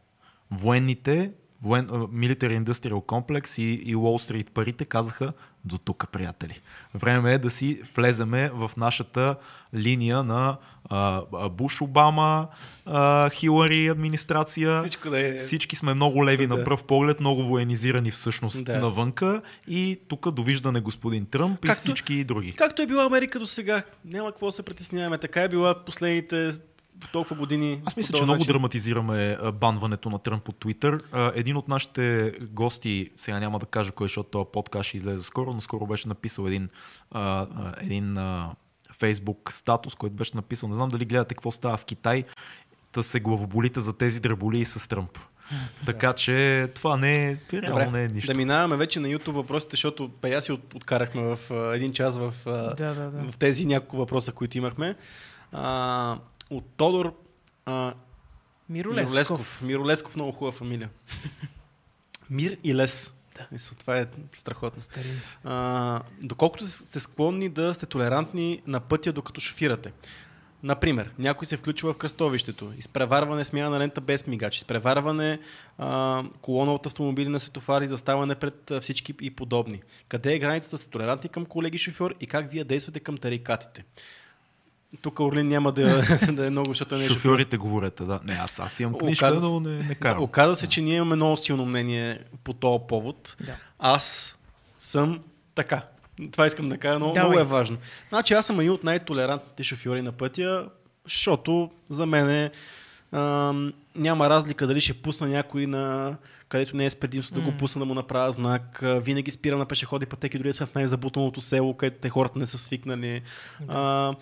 [0.50, 1.32] Военните,
[1.62, 5.32] воен, Military Industrial Complex и, и Wall Street парите казаха
[5.64, 6.60] до тук, приятели.
[6.94, 9.36] Време е да си влеземе в нашата
[9.74, 12.48] линия на а, Буш Обама,
[12.86, 14.80] а, Хилари администрация.
[14.80, 16.56] Всичко да е- Всички сме много леви Да.
[16.56, 18.78] на пръв поглед, много военизирани всъщност Да.
[18.78, 22.52] навънка и тук довиждане господин Тръмп и Както- всички други.
[22.52, 25.18] Както е била Америка до сега, няма какво да се притесняваме.
[25.18, 26.50] Така е била последните
[27.12, 27.82] толкова години.
[27.84, 28.52] Аз мисля, че този много начин.
[28.52, 31.02] драматизираме банването на Тръмп от Твитър.
[31.34, 35.52] Един от нашите гости, сега няма да кажа кой, защото този подкаст ще излезе скоро,
[35.52, 36.68] но скоро беше написал един,
[37.80, 38.14] един
[39.00, 40.68] Facebook статус, който беше написал.
[40.68, 42.24] Не знам дали гледате какво става в Китай.
[42.92, 45.18] Та се главоболите за тези дреболии с Тръмп.
[45.86, 48.32] Така че това не е, реално не е нищо.
[48.32, 51.38] да минаваме вече на YouTube въпросите, защото бая си от, откарахме в
[51.74, 53.32] един час в, Да, да, да.
[53.32, 54.96] в тези няколко въпроса, които имахме.
[55.52, 56.18] А,
[56.50, 57.14] от Тодор
[57.66, 57.94] а,
[58.68, 59.18] Миро Миро Лесков.
[59.18, 59.62] Лесков.
[59.62, 60.90] Миро Лесков, много хубава фамилия.
[62.30, 63.14] Мир и лес.
[63.36, 63.46] Да.
[63.52, 64.80] Мисля, това е страхотно.
[64.80, 65.20] Старин.
[65.44, 69.92] А, доколкото сте склонни да сте толерантни на пътя, докато шофирате.
[70.62, 75.38] Например, някой се включва в кръстовището, изпреварване, смяна на лента без мигач, изпреварване,
[75.78, 79.82] а, колона от автомобили на светофари, заставане пред а, всички и подобни.
[80.08, 83.84] Къде е границата сте толерантни към колеги шофьор и как вие действате към тарикатите?
[85.02, 87.16] Тук Орлин няма да, да е много, защото не е шофьор.
[87.16, 88.20] Шофьорите говорят, да.
[88.24, 90.22] Не, аз, аз имам книжка, Оказа се- но не, не карам.
[90.22, 93.36] Оказа се, че ние имаме много силно мнение по този повод.
[93.46, 93.56] Да.
[93.78, 94.38] Аз
[94.78, 95.20] съм
[95.54, 95.82] така.
[96.32, 97.28] Това искам да кажа, много, Давай.
[97.28, 97.76] много е важно.
[98.08, 100.68] Значи аз съм един от най-толерантните шофьори на пътя,
[101.04, 102.50] защото за мен е,
[103.12, 106.16] ам, няма разлика дали ще пусна някой на
[106.48, 108.82] където не е с предимство да го пусна да му направя знак.
[108.82, 112.38] А, Винаги спирам на пешеходи пътеки, дори да са в най-забутаното село, където те хората
[112.38, 113.22] не са свикнали.
[113.68, 114.12] А,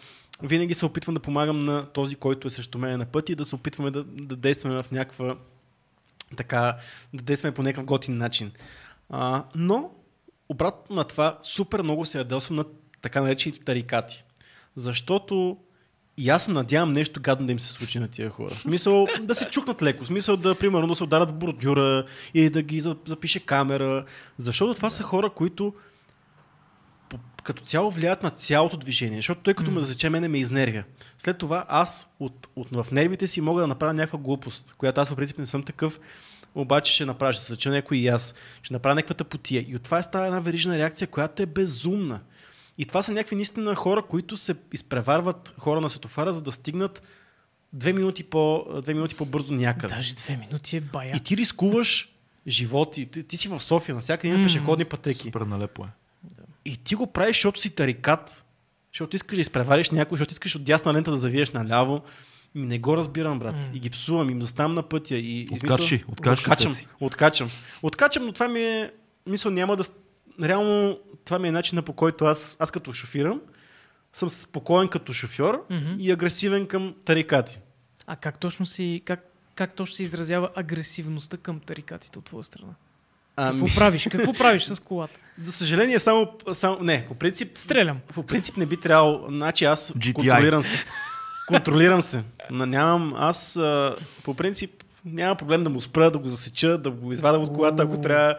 [0.43, 3.55] винаги се опитвам да помагам на този, който е срещу мен на пъти да се
[3.55, 5.37] опитваме да, да действаме в някаква
[6.37, 6.77] така,
[7.15, 8.51] да действаме по някакъв готин начин.
[9.11, 9.91] А, но,
[10.49, 12.65] обратно на това, супер много се ядосвам на
[13.03, 14.25] така наречените тарикати.
[14.77, 15.57] Защото
[16.17, 18.55] и аз се надявам нещо гадно да им се случи на тия хора.
[18.55, 20.07] Смисъл да се чукнат леко.
[20.07, 24.05] Смисъл да, примерно, да се ударят в бордюра и да ги за- запише камера.
[24.39, 25.75] Защото това са хора, които
[27.43, 29.19] като цяло влияят на цялото движение.
[29.19, 30.85] Защото той като ме засече, мене ме изнервя.
[31.19, 35.09] След това аз от, от, в нервите си мога да направя някаква глупост, която аз
[35.09, 36.01] в принцип не съм такъв,
[36.55, 39.65] обаче ще направя, ще се зача някой и аз, ще направя някаква тъпотия.
[39.69, 42.21] И от това е става една верижна реакция, която е безумна.
[42.79, 47.03] И това са някакви наистина хора, които се изпреварват хора на светофара, за да стигнат
[47.73, 49.95] две минути, по, две минути по-бързо някъде.
[49.95, 51.17] Даже две минути е бая.
[51.17, 52.13] И ти рискуваш
[52.47, 52.97] живот.
[52.97, 54.45] И ти, ти си в София, навсякъде има М.
[54.45, 55.19] пешеходни пътеки.
[55.19, 55.89] Супер налепо е.
[56.69, 58.45] И ти го правиш, защото си тарикат,
[58.93, 62.03] защото искаш да изпревариш някой, защото искаш от дясна лента да завиеш наляво.
[62.55, 63.55] И не го разбирам, брат.
[63.55, 63.71] М.
[63.75, 65.17] И ги псувам, им заставам на пътя.
[65.17, 66.87] И, и Откачи, смисъл- откачи откачам, цеци.
[67.01, 67.51] откачам.
[67.83, 68.93] Откачам, но това ми е...
[69.27, 69.85] Мисъл, няма да...
[70.43, 73.41] Реално, това ми е начинът по който аз, аз като шофирам,
[74.13, 75.95] съм спокоен като шофьор Мгм.
[75.99, 77.59] и агресивен към тарикати.
[78.07, 82.73] А как точно си, как, как точно се изразява агресивността към тарикатите от твоя страна?
[83.41, 84.09] Ами, Какво правиш?
[84.11, 85.19] Какво правиш с колата?
[85.37, 86.79] за съжаление, само, само...
[86.81, 87.99] Не, по принцип, Стрелям.
[88.15, 89.29] По принцип не би трябвало.
[89.29, 90.13] Значи аз GTI.
[90.13, 90.85] контролирам се.
[91.49, 92.23] Контролирам се.
[92.51, 94.71] Но нямам, аз а, по принцип
[95.05, 98.35] няма проблем да му спра, да го засеча, да го извада от колата, ако трябва.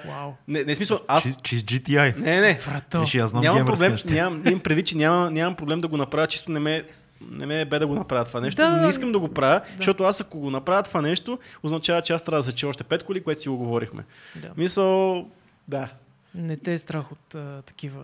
[0.47, 1.23] Не, не е смисъл, аз...
[1.23, 2.17] Чист, GTI.
[2.17, 2.53] Не, не.
[2.53, 3.01] Врато.
[3.01, 6.27] Виж, аз знам Нямам проблем, нямам, имам предвид, че няма, нямам проблем да го направя,
[6.27, 6.83] чисто не ме,
[7.21, 8.61] не ме е бе да го направя това нещо.
[8.61, 12.01] Да, не да, искам да го правя, защото аз ако го направя това нещо, означава,
[12.01, 14.05] че аз трябва да засеча още пет коли, което си го говорихме.
[14.35, 14.51] Да.
[14.57, 15.27] Мисъл,
[15.67, 15.89] да.
[16.35, 18.03] Не те е страх от а, такива.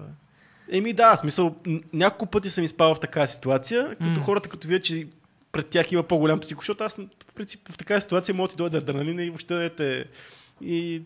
[0.72, 1.56] Еми да, смисъл,
[1.94, 4.24] няколко пъти съм изпал в такава ситуация, като М.
[4.24, 5.08] хората, като вие, че
[5.52, 8.52] пред тях има по-голям психо, защото аз съм, в принцип в такава ситуация мога да
[8.52, 10.06] ти дойде адреналина и въобще не те...
[10.62, 11.04] И,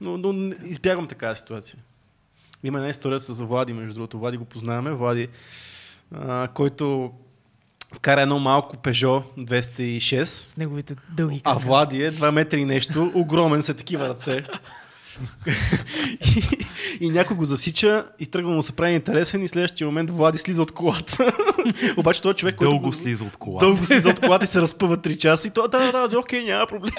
[0.00, 1.78] но, но избягвам такава ситуация.
[2.64, 4.18] Има една история с Влади, между другото.
[4.18, 4.92] Влади го познаваме.
[4.92, 5.28] Влади,
[6.14, 7.12] а, който
[8.00, 10.24] кара едно малко Peugeot 206.
[10.24, 11.66] С неговите дълги А крака.
[11.66, 14.44] Влади е 2 метра и нещо, огромен са такива ръце.
[16.26, 16.42] и,
[17.00, 20.62] и някой го засича и тръгва му се прави интересен и следващия момент Влади слиза
[20.62, 21.32] от колата.
[21.96, 23.66] Обаче той човек, който Дълго го- слиза от колата.
[23.66, 26.44] Дълго слиза от колата и се разпъва 3 часа и то, да, да, да, окей,
[26.44, 26.92] няма проблем.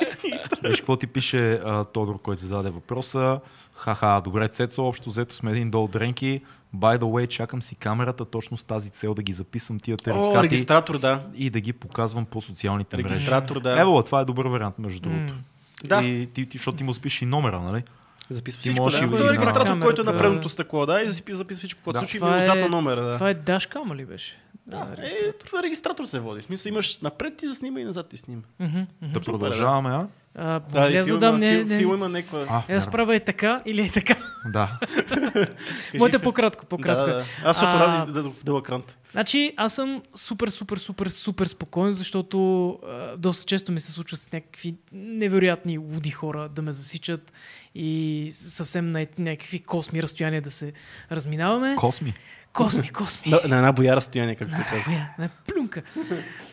[0.63, 3.39] Виж какво ти пише а, Тодор, който зададе въпроса.
[3.73, 6.41] Ха-ха, добре, Цецо, общо взето сме един дол дренки.
[6.75, 9.97] By the way, чакам си камерата точно с тази цел да ги записвам тия О,
[9.97, 11.23] тарикати регистратор, да.
[11.35, 13.09] и да ги показвам по социалните мрежи.
[13.09, 13.81] Регистратор, да.
[13.81, 15.33] Ево, това е добър вариант, между другото.
[15.33, 15.39] М.
[15.83, 16.03] Да.
[16.03, 17.83] И ти, ти, защото ти му спиш и номера, нали?
[18.29, 18.97] Записва Ти всичко, да.
[18.97, 19.85] и Той е регистратор, камерата.
[19.85, 21.99] който е на предното стъкло, да, и записва, всичко, което Да.
[21.99, 23.13] случи Това отзад е- на номера, да.
[23.13, 24.39] Това е дашкама ли беше?
[24.67, 26.41] Да, Да, е, това регистратор се води.
[26.41, 28.41] В смисъл, имаш напред ти заснима и назад ти снима.
[28.59, 28.81] Мгм.
[29.03, 30.07] Да продължаваме, а?
[30.35, 31.39] А, Да, и задам?
[31.39, 32.45] Не, фил, не, филма има някаква...
[32.49, 34.15] А, Е, правя е така или е така?
[34.45, 34.79] Да.
[35.99, 37.05] Моите по-кратко, по-кратко.
[37.05, 37.25] Да, да, да.
[37.43, 38.97] Аз съм А, да в дълъг рант.
[39.11, 44.17] Значи, аз съм супер, супер, супер, супер спокоен, защото а, доста често ми се случва
[44.17, 47.33] с някакви невероятни луди хора да ме засичат
[47.75, 50.73] и съвсем на някакви косми разстояния да се
[51.11, 51.75] разминаваме.
[51.75, 52.13] Косми.
[52.53, 53.31] Косми, косми.
[53.31, 54.91] На, на една боя разстояние, как се казва.
[55.19, 55.81] На плюнка.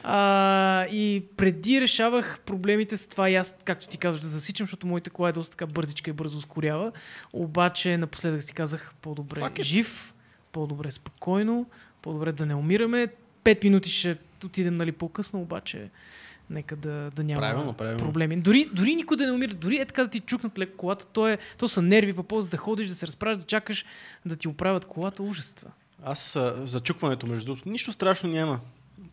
[0.02, 4.86] А, и преди решавах проблемите с това и аз, както ти казваш, да засичам, защото
[4.86, 6.92] моята кола е доста така бързичка и бързо ускорява.
[7.32, 9.62] Обаче напоследък си казах по-добре it.
[9.62, 10.14] жив,
[10.52, 11.66] по-добре спокойно,
[12.02, 13.08] по-добре да не умираме.
[13.44, 15.90] Пет минути ще отидем нали, по-късно, обаче
[16.50, 17.98] нека да, да няма Правилно, правилно.
[17.98, 18.36] проблеми.
[18.36, 21.28] Дори, дори никой да не умира, дори е така да ти чукнат леко колата, то,
[21.28, 23.84] е, то са нерви, по да ходиш, да се разправиш, да чакаш
[24.26, 25.70] да ти оправят колата, ужас това.
[26.04, 28.60] Аз за чукването, между другото, нищо страшно няма.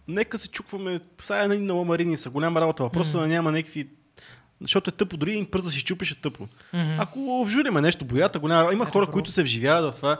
[0.08, 2.84] Нека се чукваме, сега е на ламарини са, голяма работа.
[2.84, 3.88] Въпросът е да няма някакви...
[4.62, 6.48] Защото е тъпо, дори един пръст да си щупиш е тъпо.
[6.74, 6.96] Мгм.
[7.00, 8.74] Ако вжуриме нещо, боята, голяма работа.
[8.74, 9.12] Има Ето, хора, бро.
[9.12, 10.18] които се вживяват в това,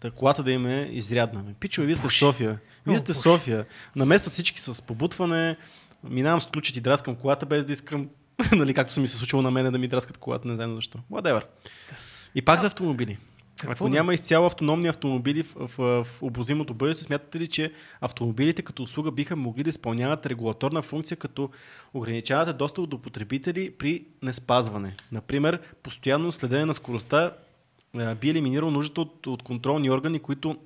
[0.00, 1.44] да колата да им е изрядна.
[1.60, 2.58] Пичове, вие сте в София.
[2.86, 3.16] Вие сте в.
[3.16, 3.66] София.
[3.96, 5.56] Наместват всички с побутване.
[6.04, 8.08] Минавам с ключите и драскам колата, без да искам,
[8.52, 10.98] нали, както са ми се случило на мене да ми драскат колата, не знам защо.
[11.12, 11.42] Whatever.
[12.34, 13.18] И пак за автомобили.
[13.60, 13.96] Какво Ако да?
[13.96, 19.10] няма изцяло автономни автомобили в, в, в обозримото бъдеще, смятате ли, че автомобилите като услуга
[19.10, 21.50] биха могли да изпълняват регулаторна функция, като
[21.94, 24.96] ограничавате достъп до потребители при неспазване?
[25.12, 27.32] Например, постоянно следене на скоростта
[27.96, 30.56] а, би елиминирал нуждата от, от контролни органи, които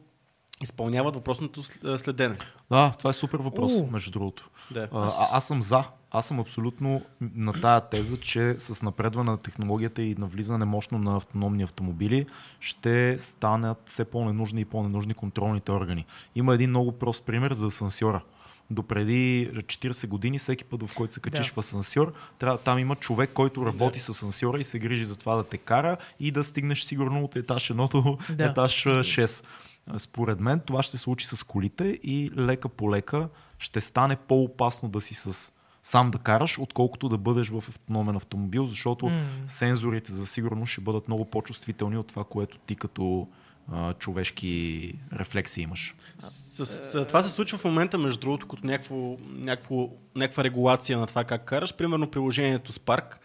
[0.62, 1.62] изпълняват въпросното
[1.99, 2.36] следене.
[2.70, 3.86] Да, това е супер въпрос, О.
[3.92, 4.51] между другото.
[4.70, 4.88] Да.
[4.92, 5.84] А, аз съм за.
[6.14, 10.98] Аз съм абсолютно на тая теза, че с напредване на технологията и на влизане мощно
[10.98, 12.26] на автономни автомобили
[12.60, 16.04] ще станат все по-ненужни и по-ненужни контролните органи.
[16.34, 18.22] Има един много прост пример за асансьора.
[18.70, 21.52] Допреди 40 години, всеки път, в който се качиш Да.
[21.52, 25.36] в асансьор, трябва, там има човек, който работи с асансьора и се грижи за това
[25.36, 28.44] да те кара и да стигнеш сигурно от етаж 1 до Да.
[28.44, 29.44] етаж а, 6.
[29.86, 34.16] А, Според мен това ще се случи с колите и лека по лека ще стане
[34.16, 35.52] по-опасно да си с
[35.87, 39.24] сам да караш, отколкото да бъдеш в автономен автомобил, защото М.
[39.47, 43.28] сензорите за сигурност ще бъдат много по-чувствителни от това, което ти като
[43.72, 45.95] а, човешки рефлекси имаш.
[46.18, 51.07] С, с, това се случва в момента, между другото, като някакво, някакво, някаква регулация на
[51.07, 51.74] това как караш.
[51.74, 53.16] Примерно приложението Spark,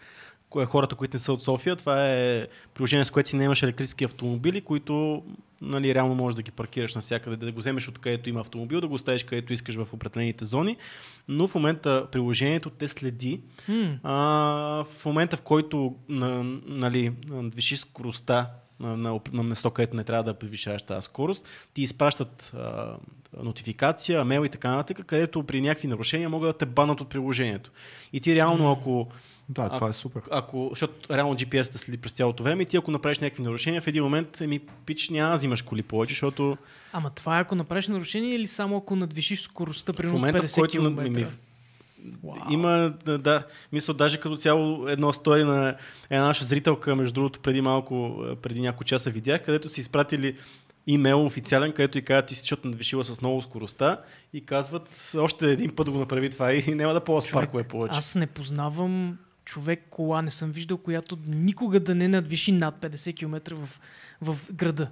[0.50, 4.04] кое хората, които не са от София, това е приложение, с което си наемаш електрически
[4.04, 5.22] автомобили, които
[5.60, 8.88] нали, реално можеш да ги паркираш навсякъде, да го вземеш от където има автомобил, да
[8.88, 10.76] го оставиш където искаш в определените зони.
[11.28, 13.98] Но в момента приложението те следи М.
[14.02, 14.14] а,
[14.98, 20.24] в момента, в който на, нали, надвишиш скоростта на, на, на место, където не трябва
[20.24, 22.96] да превишаваш тази скорост, ти изпращат а,
[23.42, 27.70] нотификация, мейл и така нататък, където при някакви нарушения могат да те банат от приложението.
[28.12, 29.08] И ти реално, ако,
[29.50, 30.22] Да, това е супер.
[30.30, 33.82] ако защото реално GPS те следи през цялото време, и ти ако направиш някакви нарушения,
[33.82, 36.56] в един момент, еми, пич, няма да взимаш коли повече, защото
[36.92, 40.52] Ама това е ако направиш нарушение или само ако надвишиш скоростта, в примерно момента, 50
[40.52, 41.02] в който км?
[41.02, 41.26] ми, ми,
[42.24, 42.34] Вау.
[42.50, 45.76] Има, да, да, мисля, даже като цяло едно стои на
[46.10, 50.36] една наша зрителка, между другото, преди малко, преди няколко часа видях, където са изпратили
[50.86, 54.00] имейл официален, където и казват, ти си защото надвишила с много скоростта
[54.32, 57.98] и казват още един път го направи това и няма да ползва паркове повече.
[57.98, 59.18] Аз не познавам
[59.50, 63.80] човек кола, не съм виждал, която никога да не надвиши над 50 км в,
[64.20, 64.88] в града.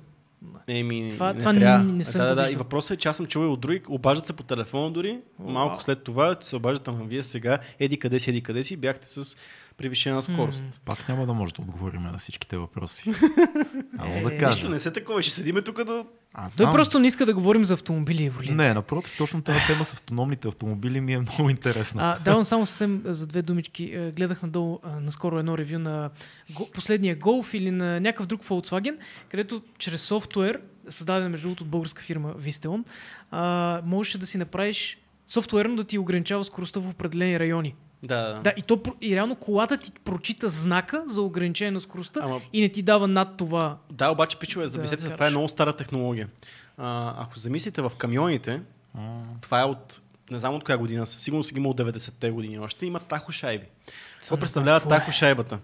[0.68, 1.84] Еми, Това- не това трябва.
[1.84, 2.50] не съм да, да, да.
[2.50, 5.50] И въпросът е, че аз съм чувал от други, обаждат се по телефона дори, О,
[5.50, 9.08] малко след това се обаждат, ама вие сега, еди къде си, еди къде си, бяхте
[9.08, 9.36] с
[9.78, 10.62] превишена скорост.
[10.62, 10.70] М.
[10.84, 13.10] Пак няма да може да отговорим на всичките въпроси.
[13.98, 14.58] Ало Е, да нищо кажа.
[14.58, 16.06] Нищо, не се такова, ще седиме тук до...
[16.34, 16.74] Аз Той знам.
[16.74, 18.56] просто не иска да говорим за автомобили, Еволин.
[18.56, 22.02] Не, напротив, точно тази тема с автономните автомобили ми е много интересна.
[22.04, 23.84] А, давам само съвсем а, за две думички.
[23.94, 26.10] Е, Гледах надолу а, наскоро едно ревю на
[26.54, 28.96] го, последния Golf или на някакъв друг Volkswagen,
[29.30, 32.84] където чрез софтуер, създаден между другото от българска фирма Visteon,
[33.30, 37.74] а, можеше да си направиш софтуерно да ти ограничава скоростта в определени райони.
[38.02, 42.40] Да, Да, и, то, и реално колата ти прочита знака за ограничение на скоростта Ама
[42.52, 43.78] и не ти дава над това.
[43.90, 45.16] Да, обаче, пичове, замислете се, караш.
[45.16, 46.28] това е много стара технология.
[46.76, 48.60] А, ако замислите в камионите,
[49.40, 52.58] това е от, не знам от коя година, със сигурност ги има от 90-те години
[52.58, 53.66] още, има тахошайби.
[54.18, 54.98] Какво не представлява знам какво е.
[54.98, 55.58] тахошайбата?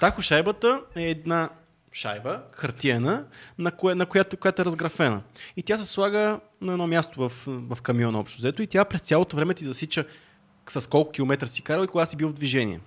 [0.00, 1.50] Тахошайбата е една
[1.92, 3.24] шайба, хартиена,
[3.58, 5.22] на, кое, на която, която е разграфена.
[5.56, 9.00] И тя се слага на едно място в, в камиона общо взето и тя през
[9.00, 10.04] цялото време ти засича
[10.72, 12.80] с колко километър си карал и кога си бил в движение.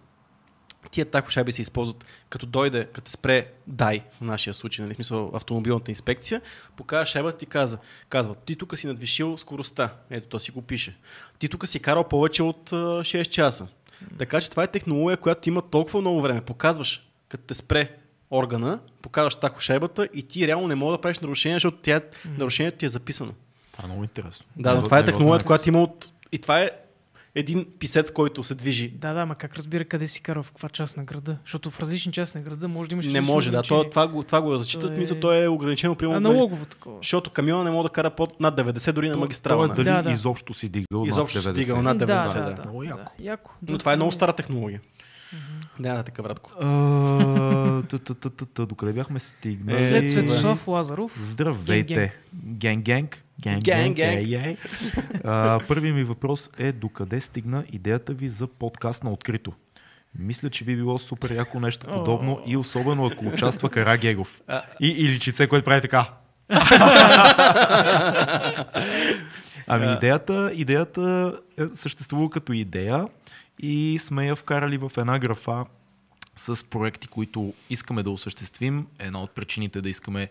[0.91, 5.31] Тия тахошайби се използват като дойде, като спре дай, в нашия случай, нали, в смисъл
[5.33, 6.41] автомобилната инспекция,
[6.75, 7.77] покажа шайбата ти каза,
[8.09, 10.97] казва, ти тук си надвишил скоростта, ето то си го пише.
[11.39, 13.67] Ти тук си карал повече от а, 6 часа.
[14.17, 16.41] Така че това е технология, която има толкова много време.
[16.41, 17.95] Показваш, като те спре
[18.31, 22.01] органа, показваш тахошайбата и ти реално не мога да правиш нарушение, защото тя,
[22.37, 23.33] нарушението ти е записано.
[23.71, 24.45] Това е много интересно.
[24.57, 25.47] Да, но това е технологията, знаех.
[25.47, 26.11] която има от...
[26.31, 26.71] И това е
[27.35, 30.69] един писец, който се движи Да, да, ма как разбира къде си карал, в каква
[30.69, 31.37] част на града?
[31.45, 33.61] Защото в различни части на града може да имаш Не може, да.
[33.61, 33.89] То, ограничения.
[33.89, 34.91] това, го, това го зачитат.
[34.91, 36.19] Е- Мисля, то е ограничено примерно.
[36.19, 36.97] нали, Аналогово такова.
[36.97, 39.59] Защото камиона не може да кара под над 90 дори на То- магистрала.
[39.59, 39.85] то е нали?
[39.85, 40.11] дали Да, да.
[40.11, 41.53] изобщо си дигал Изобщо над си 90.
[41.55, 42.53] дигал над 90, да, да.
[42.53, 42.85] да, Много да.
[42.87, 43.11] яко.
[43.19, 43.51] яко.
[43.69, 44.81] Но това е много стара технология.
[45.81, 46.51] Да, да, така братко.
[48.65, 49.79] Докъде бяхме стигнали?
[49.79, 51.13] След Светослав Лазаров.
[51.19, 52.13] Здравейте.
[52.35, 53.23] Генг, генг.
[53.41, 54.27] Генг, Генг, генг, генг.
[54.27, 54.57] ей, ей.
[55.23, 59.53] А, Първият ми въпрос е докъде стигна идеята ви за подкаст на открито?
[60.19, 64.41] Мисля, че би било супер яко нещо подобно и особено ако участва Карагегов.
[64.47, 64.61] А.
[64.79, 66.09] И, и личице, което прави така.
[69.67, 73.07] Ами идеята, идеята е, съществува като идея
[73.61, 75.65] и сме я вкарали в една графа
[76.35, 78.87] с проекти, които искаме да осъществим.
[78.99, 80.29] Една от причините да искаме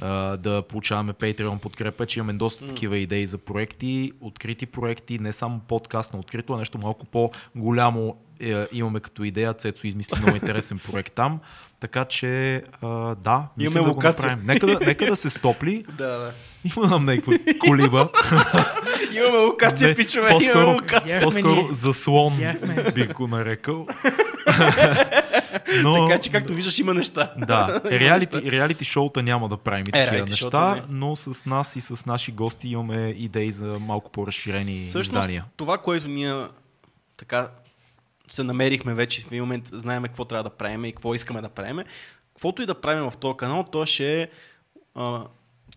[0.00, 5.18] а, да получаваме Patreon подкрепа, е, че имаме доста такива идеи за проекти, открити проекти,
[5.18, 9.54] не само подкаст на открито, а нещо малко по-голямо е, имаме като идея.
[9.54, 11.40] Цецо измисли много интересен проект там.
[11.80, 14.30] Така че, а, да, Имаме да го локация.
[14.30, 14.46] направим.
[14.46, 15.84] Нека да, нека да се стопли.
[15.98, 16.32] Да, да.
[16.76, 17.34] Има нам някаква
[17.66, 18.08] колиба.
[19.12, 20.28] Имаме локация, пичове.
[20.28, 21.18] Имаме по-скоро, локация.
[21.20, 22.38] Видяхме по-скоро заслон
[22.94, 23.86] бих го нарекал.
[25.82, 27.32] Но, Така че, както виждаш, има неща.
[27.36, 30.98] Да, реалити, реалити шоута няма да правим и Е, такива реалити шоута неща, не.
[30.98, 35.44] но с нас и с наши гости имаме идеи за малко по-разширени Всъщност, издания.
[35.56, 36.44] това, което ние
[37.16, 37.48] така
[38.28, 41.48] се намерихме вече, в един момент знаем какво трябва да правим и какво искаме да
[41.48, 41.80] правим.
[42.34, 44.28] Каквото и да правим в този канал, то ще е,
[44.94, 45.20] а,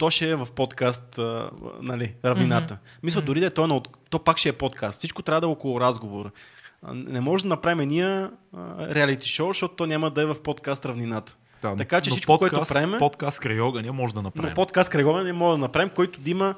[0.02, 1.49] то ще е в подкаст, а,
[1.82, 2.74] нали, равнината.
[2.74, 2.99] Mm-hmm.
[3.04, 4.97] Мисля, дори да е то, на, от- то пак ще е подкаст.
[4.97, 6.32] Всичко трябва да е около разговор.
[6.93, 8.28] Не може да направим ние
[8.80, 11.38] реалити шоу, защото то няма да е в подкаст равнината.
[11.62, 14.49] Да, така че но всичко, подкаст, което правим, Подкаст край огъня може да направим.
[14.49, 16.56] но подкаст кръгове не може да направим, който да има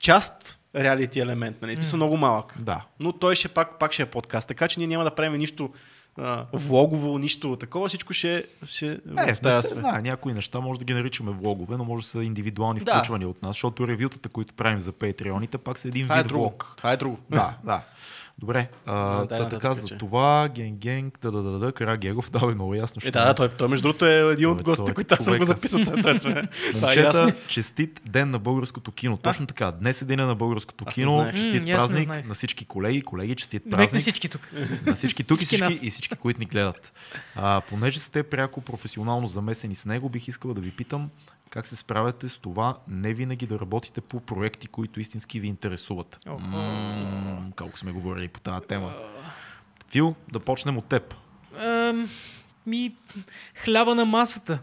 [0.00, 1.74] част реалити елемент, нали?
[1.74, 2.54] Смисъл много малък.
[2.60, 2.84] Да.
[3.00, 4.48] Но той ще пак, пак ще е подкаст.
[4.48, 5.70] Така че ние няма да правим нищо
[6.18, 7.88] а, влогово, нищо такова.
[7.88, 11.76] Всичко ще, ще Е, в тази се знае, някои неща може да ги наричаме влогове,
[11.76, 12.92] но може да са индивидуални Да.
[12.92, 16.28] включвания от нас, защото ревютата, които правим за патреоните, пак са един Това е вид
[16.28, 16.42] друго.
[16.42, 16.74] влог.
[16.76, 17.18] Това е друго.
[17.30, 17.82] Да, да.
[18.38, 19.80] Добре, а, А, дай та, нататък, така че.
[19.80, 23.00] за това, Ген Генг, да да да да, Карагегов, да, бе, много ясно.
[23.04, 25.14] Е, да, да, той, той между другото е един Той- от гостите, той е които
[25.14, 25.80] аз съм го записал.
[25.84, 27.20] Това, това, това, това е ясно.
[27.22, 29.16] Момчета, честит ден на българското кино.
[29.16, 29.70] Точно така.
[29.70, 31.32] Днес е деня на българското кино.
[31.34, 33.02] Честит празник на всички колеги.
[33.02, 33.92] Колеги, честит празник.
[33.92, 34.50] на всички тук.
[34.86, 36.92] На всички тук и Всички и всички, които ни гледат.
[37.36, 41.10] А, понеже сте пряко професионално замесени с него, бих искал да ви питам
[41.52, 46.18] как се справяте с това не винаги да работите по проекти, които истински ви интересуват.
[46.26, 48.94] М, колко сме говорили по тази тема.
[49.88, 51.14] Фил, да почнем от теб.
[51.56, 52.08] Ам,
[52.66, 52.96] ми,
[53.54, 54.58] хляба на масата.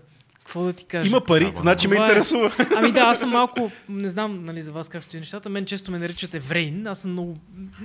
[0.49, 1.09] Какво да ти кажа?
[1.09, 1.99] Има пари, Да, бе, значи ме е.
[1.99, 2.51] интересува.
[2.75, 5.91] Ами да, аз съм малко, не знам нали, за вас как стои нещата, мен често
[5.91, 7.37] ме наричат еврейн, аз съм много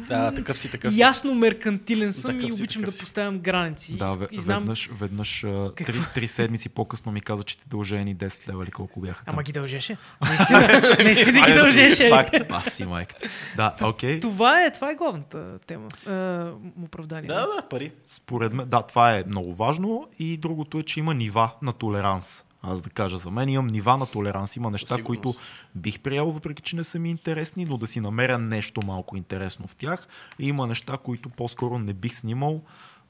[0.09, 1.01] Да, такъв си, такъв си.
[1.01, 3.01] ясно меркантилен съм Такъв и си, обичам такъв да си.
[3.01, 3.97] поставям граници.
[3.97, 5.41] Да, И- и знам, веднъж, веднъж
[5.77, 9.25] три, три седмици по-късно ми каза, че ти дължа едни 10 лева или колко бяха
[9.25, 9.35] там.
[9.35, 9.97] Ама ги дължеше.
[10.23, 12.09] Наистина, наистина ги дължеше.
[12.09, 12.35] Факт.
[12.51, 13.29] Аз си майката.
[13.57, 14.21] Да, окей.
[14.21, 15.89] Това е, това е главната тема.
[16.07, 16.51] А,
[16.85, 17.29] оправдание.
[17.29, 17.93] Да, да, пари.
[18.07, 20.09] Според мен, да, това е много важно.
[20.19, 22.45] И другото е, че има нива на толеранс.
[22.67, 24.57] Аз да кажа за мен имам нива на толеранс.
[24.57, 25.23] Има неща, сигурност.
[25.23, 25.41] които
[25.75, 29.67] бих приел, въпреки че не са ми интересни, но да си намеря нещо малко интересно
[29.67, 30.09] в тях.
[30.39, 32.63] И има неща, които по-скоро не бих снимал.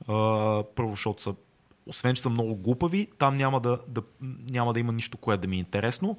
[0.09, 1.35] А, първо, защото са
[1.87, 4.03] освен, че са много глупави, там няма да, да,
[4.51, 6.19] няма да има нищо, което да ми е интересно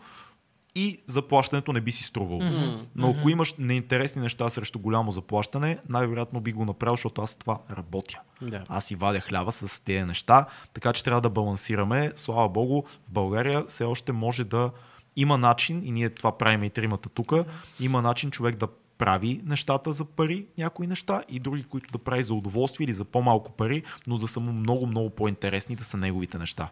[0.76, 2.44] и заплащането не би си струвало.
[2.44, 2.86] Мгм.
[2.96, 7.60] Но ако имаш неинтересни неща срещу голямо заплащане, най-вероятно би го направил, защото аз това
[7.72, 8.20] работя.
[8.42, 8.64] Да.
[8.70, 12.12] Аз си вадя хляба с тези неща, така че трябва да балансираме.
[12.16, 14.72] Слава Богу, в България все още може да
[15.16, 17.34] има начин, и ние това правим и тримата тук,
[17.80, 18.68] има начин човек да
[18.98, 23.06] прави нещата за пари, някои неща, и други, които да прави за удоволствие или за
[23.06, 26.70] по-малко пари, но да са му много, много по-интересни, да са неговите неща.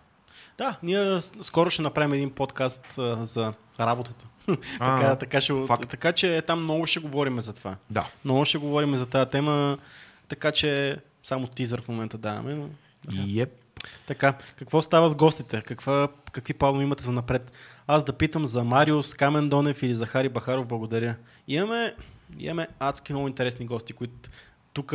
[0.57, 4.25] Да, ние скоро ще направим един подкаст а, за работата.
[4.79, 5.89] А, така, така, ще, факт.
[5.89, 7.75] така че там много ще говорим за това.
[7.89, 8.07] Да.
[8.25, 9.77] Много ще говорим за тази тема,
[10.27, 12.53] така че само тизър в момента даваме.
[12.53, 12.69] Но...
[13.13, 13.49] И еп.
[14.07, 15.61] Така, какво става с гостите?
[15.61, 17.51] Каква, какви планове имате за напред?
[17.87, 21.15] Аз да питам за Мариус, Камен Донев или Захари Бахаров, благодаря.
[21.47, 21.93] Имаме,
[22.39, 24.13] имаме адски много интересни гости, които
[24.73, 24.93] тук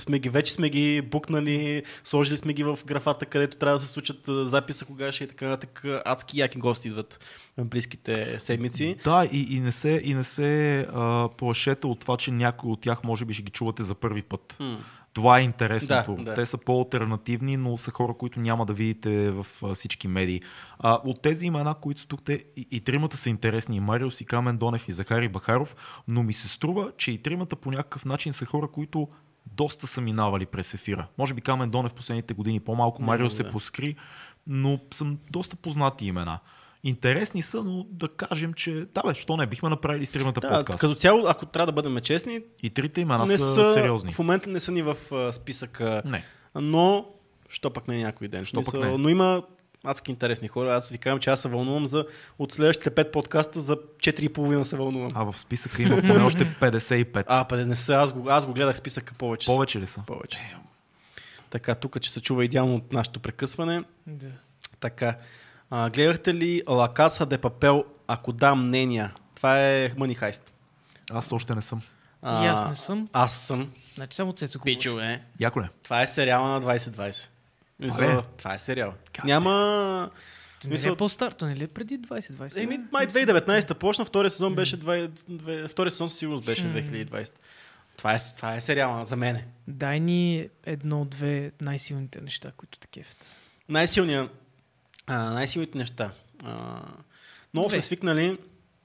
[0.00, 3.90] сме ги, вече сме ги букнали, сложили сме ги в графата, където трябва да се
[3.90, 5.82] случат записа, кога ще и така нататък.
[6.04, 7.20] Адски яки гости идват
[7.58, 8.96] в близките седмици.
[9.04, 12.80] Да, и, и не се, и не се а, плашете от това, че някои от
[12.80, 14.56] тях може би ще ги чувате за първи път.
[14.60, 14.78] М.
[15.12, 16.14] Това е интересното.
[16.14, 16.34] Да, да.
[16.34, 20.40] Те са по-алтернативни, но са хора, които няма да видите в всички медии.
[20.78, 23.76] А, от тези имена, които са тук, те и, и тримата са интересни.
[23.76, 25.76] И Мариус, и Камен Донев, и Захари Бахаров,
[26.08, 29.08] но ми се струва, че и тримата по някакъв начин са хора, които
[29.52, 31.06] доста са минавали през ефира.
[31.18, 33.30] Може би Камен Донев последните години по-малко, да.
[33.30, 33.96] се поскри,
[34.46, 36.38] но съм доста познати имена.
[36.84, 40.48] Интересни са, но да кажем, че да бе, що не, бихме направили с тримата Да,
[40.48, 40.80] подкаст.
[40.80, 44.12] като цяло, ако трябва да бъдем честни, И трите имена не са, са, сериозни.
[44.12, 44.96] в момента не са ни в
[45.32, 46.24] списъка Не.
[46.54, 47.06] но
[47.48, 48.44] що пък не е някой ден.
[48.44, 48.98] Що Що пък не?
[48.98, 49.42] Но има
[49.84, 50.74] адски интересни хора.
[50.74, 52.06] Аз ви казвам, че аз се вълнувам за
[52.38, 55.10] от следващите 5 подкаста за 4,5 се вълнувам.
[55.14, 57.24] А в списъка има поне още 55.
[57.26, 59.46] А, па не са, аз го, аз го гледах списъка повече.
[59.46, 60.02] Повече ли са?
[60.06, 60.40] Повече.
[60.40, 60.56] са.
[61.50, 63.84] Така, тук, че се чува идеално от нашето прекъсване.
[64.06, 64.28] Да.
[64.80, 65.16] Така.
[65.70, 69.14] А, гледахте ли La Casa de Papel, ако дам мнения?
[69.34, 70.42] Това е Money Heist.
[71.10, 71.82] Аз още не съм.
[72.22, 73.08] А, И аз не съм.
[73.12, 73.72] Аз съм.
[73.94, 74.74] Значи само Цецо говори.
[74.74, 75.22] Пичо, е.
[75.40, 75.66] Яко ли?
[75.82, 77.28] Това е сериала на 2020.
[77.80, 78.22] Мисля, Добре.
[78.38, 78.94] това е сериал.
[79.12, 80.10] Как Няма...
[80.64, 82.62] Не ли Мисъл- е по-стар, то не ли е преди 2020?
[82.62, 87.32] Еми, май 2019 почна, втория сезон беше 2, 2, втория сезон със сигурност беше 2020.
[87.96, 89.46] Това е, това е сериала за мене.
[89.68, 93.26] Дай ни едно-две най-силните неща, които те кефят.
[93.68, 94.30] Най-силният,
[95.06, 96.10] а, най-силните неща.
[96.44, 96.80] А,
[97.54, 98.38] много сме свикнали,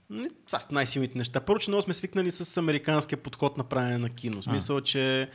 [0.09, 0.29] не,
[0.71, 1.41] най-силните неща.
[1.41, 4.41] Първо, че много сме свикнали с американския подход на правене на кино.
[4.41, 5.29] В смисъл, че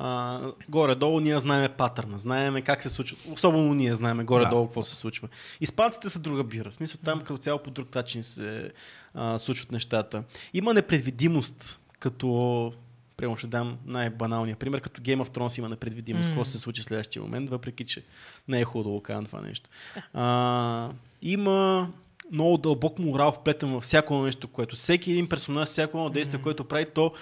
[0.00, 3.16] а, горе-долу ние знаеме патърна, знаеме как се случва.
[3.32, 4.68] Особено ние знаеме горе-долу Да.
[4.68, 5.28] какво се случва.
[5.60, 6.70] Испанците са друга бира.
[6.70, 8.72] В смисъл там като цяло по друг начин се
[9.14, 10.22] а, случват нещата.
[10.54, 12.72] Има непредвидимост, като
[13.16, 16.44] Примерно ще дам най-баналния пример, като Game of Thrones има непредвидимост, какво М.
[16.44, 18.04] ще се случи в следващия момент, въпреки че
[18.48, 19.70] не е хубаво да го това нещо.
[20.14, 20.90] А,
[21.22, 21.88] има
[22.32, 26.64] много дълбок морал вплетен във всяко нещо, което всеки един персонаж, всяко едно действие, което
[26.64, 27.12] прави, то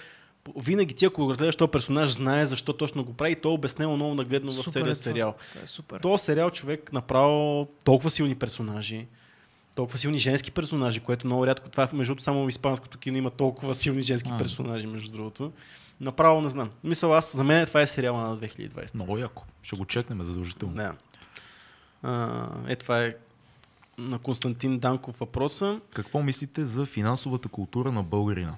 [0.56, 3.52] винаги ти, ако го гледаш, то персонаж знае защо точно го прави и то е
[3.52, 4.94] обяснено много нагледно в Супер е целия това.
[4.94, 5.34] сериал.
[5.64, 6.00] Е супер.
[6.00, 9.06] То сериал човек направо толкова силни персонажи,
[9.74, 13.30] толкова силни женски персонажи, което много рядко, това между другото само в испанското кино има
[13.30, 14.38] толкова силни женски А.
[14.38, 15.52] персонажи, между другото.
[16.00, 16.70] Направо не знам.
[16.84, 18.94] Мисля, аз, за мен това е сериала на 2020.
[18.94, 19.44] Много яко.
[19.62, 20.74] Ще го чекнем задължително.
[20.74, 20.92] Да.
[22.02, 23.14] А, е, това е
[23.98, 25.80] на Константин Данков въпроса.
[25.94, 28.54] Какво мислите за финансовата култура на българина?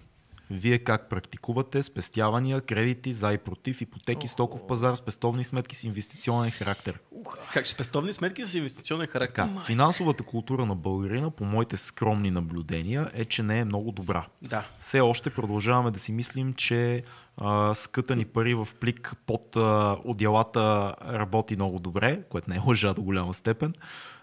[0.51, 4.33] Вие как практикувате спестявания, кредити, за и против, ипотеки, Охо.
[4.33, 6.99] стоков пазар, спестовни сметки с инвестиционен характер?
[7.37, 9.43] С Как спестовни сметки с инвестиционен характер?
[9.45, 14.27] Така, финансовата култура на българина, по моите скромни наблюдения, е, че не е много добра.
[14.43, 14.67] Да.
[14.79, 17.05] Все още продължаваме да си мислим, че
[17.37, 22.95] а, скътани пари в плик под а, отделата работи много добре, което не е лъжа
[22.95, 23.75] до голяма степен.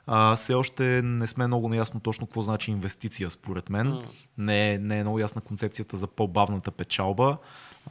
[0.07, 3.87] А, все още не сме много наясно точно какво значи инвестиция, според мен.
[3.87, 4.03] М.
[4.37, 7.37] Не, е- не е много ясна концепцията за по-бавната печалба.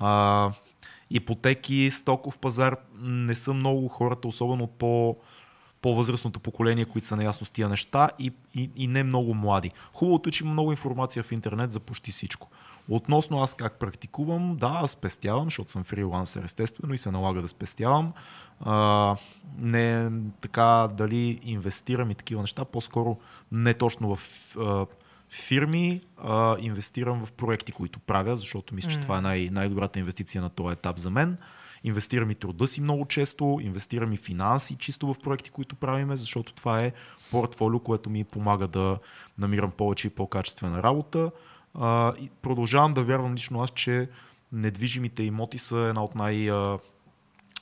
[0.00, 0.50] А,
[1.10, 5.16] ипотеки, стоков пазар не са много хората, особено по
[5.82, 9.70] по-възрастното поколение, които са наясно с тия неща и, и, и не много млади.
[9.92, 12.48] Хубавото е, че има много информация в интернет за почти всичко.
[12.88, 17.48] Относно аз как практикувам, да, аз спестявам, защото съм фрилансър естествено и се налага да
[17.48, 18.12] спестявам.
[18.64, 19.16] А,
[19.58, 20.10] не
[20.40, 23.18] така дали инвестирам и такива неща, по-скоро
[23.52, 24.20] не точно в
[24.58, 24.86] а,
[25.30, 29.02] фирми, а, инвестирам в проекти, които правя, защото мисля, че М.
[29.02, 31.36] това е най- най-добрата инвестиция на този етап за мен.
[31.84, 36.52] Инвестирам и труда си много често, инвестирам и финанси чисто в проекти, които правиме, защото
[36.52, 36.92] това е
[37.30, 38.98] портфолио, което ми помага да
[39.38, 41.30] намирам повече и по-качествена работа.
[41.74, 44.08] А, и продължавам да вярвам лично аз, че
[44.52, 46.50] недвижимите имоти са една от най-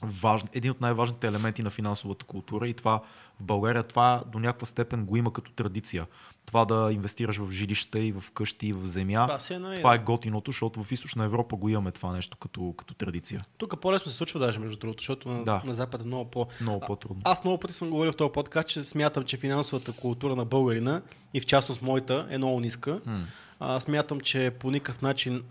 [0.03, 3.01] а, важни, един от най-важните елементи на финансовата култура и това
[3.41, 6.07] в България това до някаква степен го има като традиция.
[6.47, 9.27] Това да инвестираш в жилища и в къщи и в земя.
[9.27, 12.37] Това си е най- Това е готиното, защото в източна Европа го имаме това нещо
[12.37, 13.41] като, като традиция.
[13.59, 15.63] Тук по-лесно се случва даже, между другото, защото на, Да.
[15.65, 16.47] на Запад е много по...
[16.61, 17.23] Много по-трудно.
[17.25, 21.03] Аз много пъти съм говорил в този подкаст, че смятам, че финансовата култура на българина
[21.35, 23.01] и в частност моята е много ниска.
[23.07, 23.25] М.
[23.61, 25.43] А, смятам, че по никакъв начин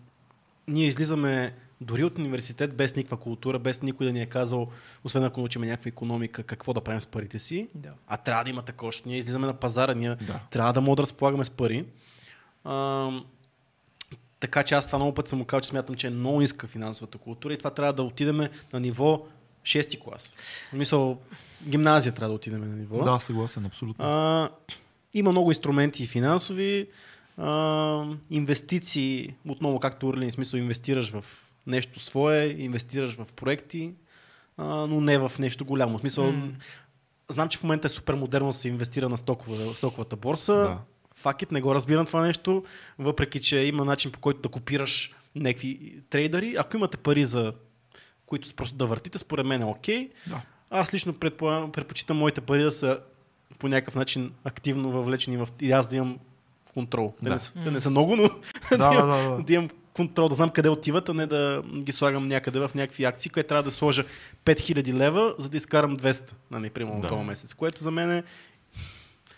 [0.68, 4.68] ние излизаме дори от университет без никаква култура, без никой да ни е казал,
[5.04, 7.68] освен ако научим някаква економика, какво да правим с парите си.
[7.76, 7.90] Да.
[8.08, 10.40] А трябва да има такова, ние излизаме на пазара, ние Да.
[10.52, 11.86] трябва да можем да разполагаме с пари.
[12.64, 13.10] А,
[14.40, 16.68] така че аз това много път съм му казал, че смятам, че е много ниска
[16.68, 18.38] финансовата култура и това трябва да отидем
[18.74, 19.26] на ниво
[19.64, 20.34] 6 клас.
[20.74, 21.18] Мисъл,
[21.64, 23.04] гимназия трябва да отидем на ниво.
[23.04, 24.06] Да, съгласен, абсолютно.
[24.06, 24.50] А,
[25.14, 26.88] има много инструменти финансови,
[27.38, 31.26] а, инвестиции, отново както Орлин, смисъл инвестираш в
[31.68, 33.94] нещо свое, инвестираш в проекти,
[34.58, 35.98] а, но не в нещо голямо.
[35.98, 36.52] В смисъл, М.
[37.30, 40.54] знам, че в момента е супер модерно да се инвестира на стокова, стоковата борса.
[40.54, 40.78] Да.
[41.52, 42.64] Не го разбирам това нещо,
[43.00, 46.56] въпреки че има начин по който да копираш някакви трейдери.
[46.58, 47.54] Ако имате пари за
[48.26, 50.10] които просто да въртите, според мен е окей.
[50.28, 50.42] Да.
[50.70, 53.00] Аз лично предпочитам моите пари да са
[53.60, 55.48] по някакъв начин активно въвлечени в...
[55.62, 56.20] и аз да имам
[56.74, 57.14] контрол.
[57.22, 57.30] Да.
[57.30, 57.34] Да.
[57.34, 58.24] не, са, да не са много, но
[58.72, 59.44] Да, да, да, да.
[59.44, 59.70] да имам
[60.02, 63.48] контрол, да знам къде отиват, а не да ги слагам някъде в някакви акции, където
[63.48, 64.04] трябва да сложа
[64.46, 67.08] 5000 лева, за да изкарам 200, нали, примерно Да.
[67.08, 67.54] този месец.
[67.54, 68.24] Което за мен е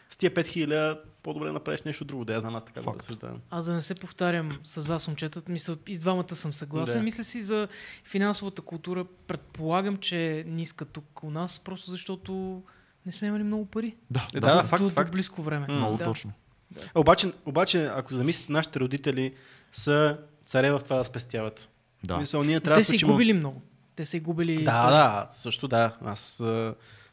[0.10, 2.84] с тия 5000 лева по-добре да направиш нещо друго, да я знам аз така да
[2.84, 2.98] Факт.
[2.98, 3.40] разсъждавам.
[3.50, 7.00] Аз да не се повтарям с вас, момчетата, мисля, и с двамата съм съгласен.
[7.00, 7.04] Да.
[7.04, 7.68] Мисля си за
[8.04, 9.06] финансовата култура.
[9.28, 12.62] Предполагам, че е ниска тук у нас, просто защото
[13.06, 13.96] не сме имали много пари.
[14.12, 15.12] Да, Е, да, да, да, факт, до, факт.
[15.12, 15.68] близко време.
[15.70, 16.04] Много да.
[16.04, 16.32] точно.
[16.76, 19.34] Е, Обаче, обаче, ако замислите, нашите родители
[19.72, 21.70] са царе в това да спестяват.
[22.04, 22.18] Да.
[22.18, 23.62] Мисъл, ние трябва Те да са и губили много.
[23.96, 24.64] Те са и губили.
[24.64, 25.96] Да, да, също да.
[26.06, 26.44] Аз,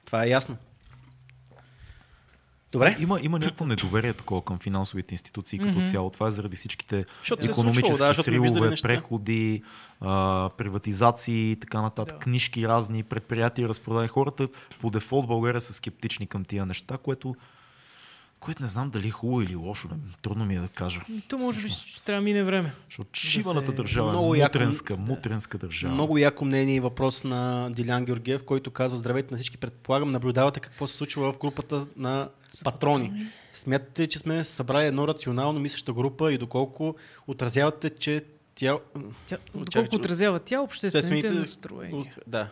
[0.05, 0.57] това е ясно.
[2.73, 2.97] Добре.
[3.01, 5.85] Има, има някакво недоверие такова към финансовите институции като Мгм.
[5.87, 6.11] цяло.
[6.11, 8.89] Това е заради всичките Защото се е економически случвало, да, неща.
[8.89, 9.63] преходи,
[10.01, 12.21] а, приватизации и така нататък, Да.
[12.25, 14.09] книжки разни, предприятия, разпродани.
[14.09, 14.49] Хората
[14.81, 17.35] по дефолт в България са скептични към тия неща, което,
[18.41, 19.89] което не знам дали е хубаво или лошо.
[19.89, 21.01] не- Трудно ми е да кажа.
[21.09, 22.73] И то може би ще трябва да мине време.
[22.87, 25.03] Защото шиваната се- държава Много е яко- мутренска, да.
[25.03, 25.95] мутренска държава.
[25.95, 30.61] Много яко мнение и въпрос на Дилян Георгиев, който казва Здравейте на всички, предполагам, наблюдавате
[30.61, 32.29] какво се случва в групата на
[32.65, 33.27] патрони.
[33.55, 36.95] Смятате че сме събрали едно рационално мислеща група и доколко
[37.27, 38.79] отразявате, че Тя...
[39.27, 42.05] Тя, доколко отразява тя обществените Обществените- настроения.
[42.27, 42.49] Да.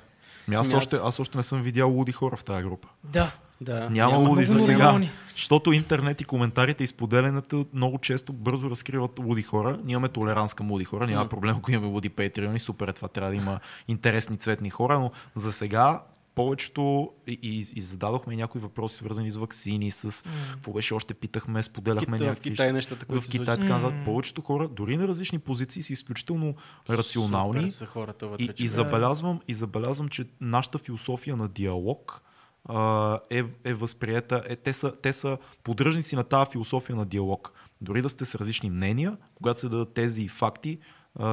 [0.49, 2.89] Ами аз, още, аз още не съм видял луди хора в тази група.
[3.05, 3.33] Да.
[3.61, 3.91] Да.
[3.91, 4.85] Няма луди за сега.
[4.85, 5.11] нормални.
[5.31, 9.79] Защото интернет и коментарите и споделянето много често бързо разкриват луди хора.
[9.85, 11.07] Ние имаме толеранс към луди хора.
[11.07, 12.59] Няма проблем, ако имаме луди патреони.
[12.59, 14.99] Супер, е това трябва да има интересни цветни хора.
[14.99, 16.03] Но за сега
[16.35, 21.63] повечето и, и, и зададохме някои въпроси, свързани с вакцини, с какво беше още питахме,
[21.63, 24.03] споделяхме Кита, в някакви Китай нещата, които в Китай, така.
[24.05, 26.55] Повечето хора, дори на различни позиции, са изключително
[26.91, 27.59] рационални.
[27.59, 28.45] Супер са хората вътре.
[28.45, 32.23] И, и, забелязвам, и забелязвам, че нашата философия на диалог
[33.31, 34.43] е, е възприета.
[34.49, 37.53] Е, те, са, те са поддръжници на тази философия на диалог.
[37.81, 40.79] Дори да сте с различни мнения, когато се дадат тези факти,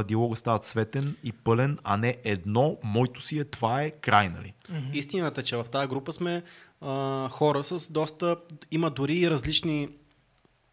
[0.08, 4.54] диалога става цветен и пълен, а не едно, моето си е, това е край, нали?
[4.94, 6.44] Истината е, че в тази група сме
[6.82, 8.38] а, хора с доста...
[8.72, 9.90] Има дори и различни,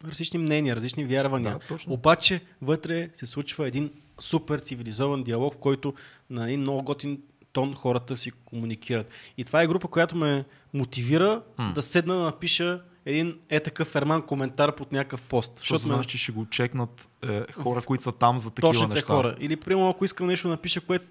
[0.05, 1.53] различни мнения, различни вярвания.
[1.53, 1.93] Да, точно.
[1.93, 5.93] Обаче вътре се случва един супер цивилизован диалог, в който
[6.29, 7.21] на един много готин
[7.53, 9.07] тон хората си комуникират.
[9.37, 10.43] И това е група, която ме
[10.73, 11.41] мотивира
[11.75, 15.51] да седна да напиша един е такъв ферман коментар под някакъв пост.
[15.57, 18.93] Защото ме- знаеш, че ще го чекнат е, хора, които са там за такива точните
[18.93, 19.07] неща.
[19.07, 19.35] хора.
[19.39, 21.05] Или, примерно, ако искам нещо да напиша, което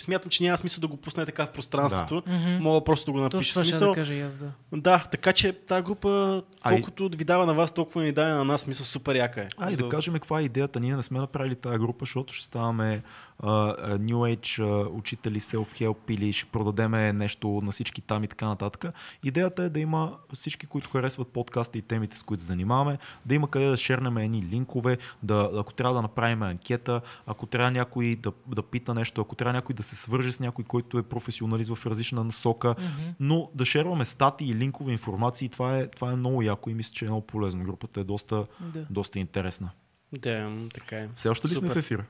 [0.00, 2.50] смятам, че няма смисъл да го пусне така в пространството, Мгм.
[2.52, 3.52] мога просто да го Точно напиша.
[3.52, 4.50] това ще Смисъл, да кажа и аз, да.
[4.72, 8.44] да, така че тази група, Ай- колкото ви дава на вас, толкова ни дава на
[8.44, 8.66] нас.
[8.66, 9.48] Мисля, супер яка е.
[9.58, 10.80] А, и да За- кажем каква е идеята.
[10.80, 13.02] Ние не сме направили тази група, защото ще ставаме
[13.42, 18.46] а, New Age а, учители, self-help или ще продадеме нещо на всички там и така
[18.46, 18.94] нататък.
[19.24, 23.34] Идеята е да има всички, които харесват подкаста и темите, с които се занимаваме, да
[23.34, 28.16] има къде да шернем едни линкове, да, ако трябва да направим анкета, ако трябва някой
[28.16, 31.74] да, да пита нещо, ако трябва някой да се свърже с някой, който е професионалист
[31.74, 32.74] в различна насока,
[33.20, 36.92] но да шерваме статии и линкове информации, това е, това е много яко и мисля,
[36.92, 37.64] че е много полезно.
[37.64, 38.86] Групата е доста, Да.
[38.90, 39.70] доста интересна.
[40.18, 41.08] Да, така е.
[41.16, 41.78] Все още ли сме в Супер.
[41.78, 42.04] ефира?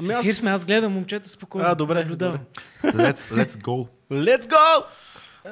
[0.00, 0.36] Ами аз...
[0.36, 1.68] сме, аз гледам момчета спокойно.
[1.68, 2.38] А, добре, наблюдавам.
[2.84, 3.88] Let's, let's go.
[4.10, 4.84] Let's go!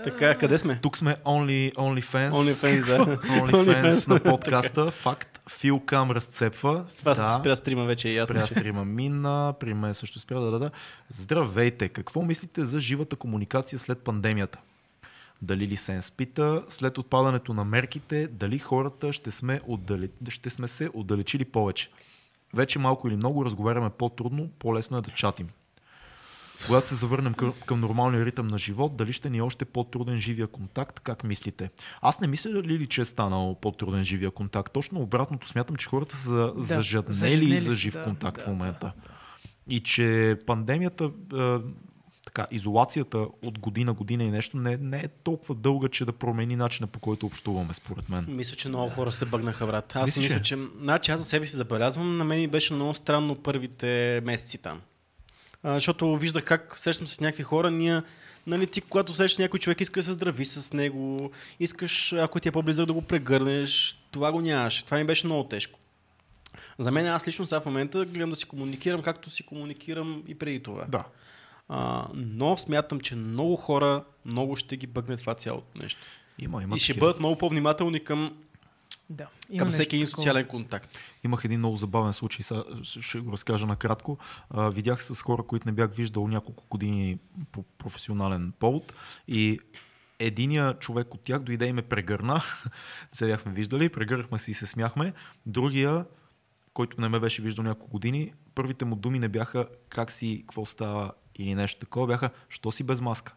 [0.04, 0.78] Така, къде сме?
[0.82, 2.30] Тук сме Only, OnlyFans.
[2.30, 3.16] OnlyFans, да.
[3.16, 4.90] OnlyFans на подкаста.
[4.90, 5.40] Факт.
[5.50, 6.84] Фил Кам разцепва.
[6.98, 7.36] Това да.
[7.40, 8.36] спря стрима вече, е ясно.
[8.36, 10.70] Спря стрима мина, при мен също спря да, да, да.
[11.08, 11.88] Здравейте!
[11.88, 14.58] Какво мислите за живата комуникация след пандемията?
[15.42, 20.10] Дали ли се спита след отпадането на мерките, дали хората ще сме, отдали...
[20.28, 21.90] ще сме се отдалечили повече?
[22.54, 25.48] Вече малко или много разговаряме по-трудно, по-лесно е да чатим.
[26.66, 30.18] Когато се завърнем към, към нормалния ритъм на живот, дали ще ни е още по-труден
[30.18, 31.00] живия контакт?
[31.00, 31.70] Как мислите?
[32.02, 34.72] Аз не мисля ли, че е станал по-труден живия контакт.
[34.72, 38.92] Точно обратното смятам, че хората са Да, зажаднели за жив да, контакт да, в момента.
[38.96, 39.74] да, да.
[39.74, 41.10] И че пандемията,
[42.28, 46.56] така, изолацията от година, година и нещо не, не е толкова дълга, че да промени
[46.56, 48.26] начина по който общуваме, според мен.
[48.28, 49.96] Мисля, че много хора се бъгнаха, брат.
[49.96, 50.42] Аз мисля, ли?
[50.42, 50.58] че...
[50.80, 54.80] Значи аз за себе си забелязвам, на мен ми беше много странно първите месеци там.
[55.62, 58.02] А, защото виждах как срещам се с някакви хора, ние,
[58.46, 61.30] нали, ти когато срещаш някой човек, искаш да се здрави с него,
[61.60, 64.84] искаш, ако ти е по-близък да го прегърнеш, това го нямаше.
[64.84, 65.78] Това ми беше много тежко.
[66.78, 70.34] За мен аз лично сега в момента гледам да си комуникирам, както си комуникирам и
[70.34, 70.84] преди това.
[70.88, 71.04] Да.
[71.68, 76.00] А, но смятам, че много хора много ще ги бъгне това цялото нещо.
[76.38, 77.06] Има, има и ще такива.
[77.06, 78.36] бъдат много по-внимателни към,
[79.10, 79.26] Да.
[79.50, 80.98] Има към всеки един социален контакт.
[81.24, 84.18] Имах един много забавен случай, сега ще го разкажа накратко.
[84.50, 87.18] А, видях се с хора, които не бях виждал няколко години
[87.52, 88.92] по професионален повод
[89.28, 89.60] и
[90.18, 92.42] единия човек от тях дойде и ме прегърна.
[93.12, 95.12] се бяхме виждали, прегърнахме се и се смяхме.
[95.46, 96.04] Другия,
[96.74, 100.64] който не ме беше виждал няколко години, първите му думи не бяха как си, какво
[100.64, 103.34] става или нещо такова, бяха, що си без маска.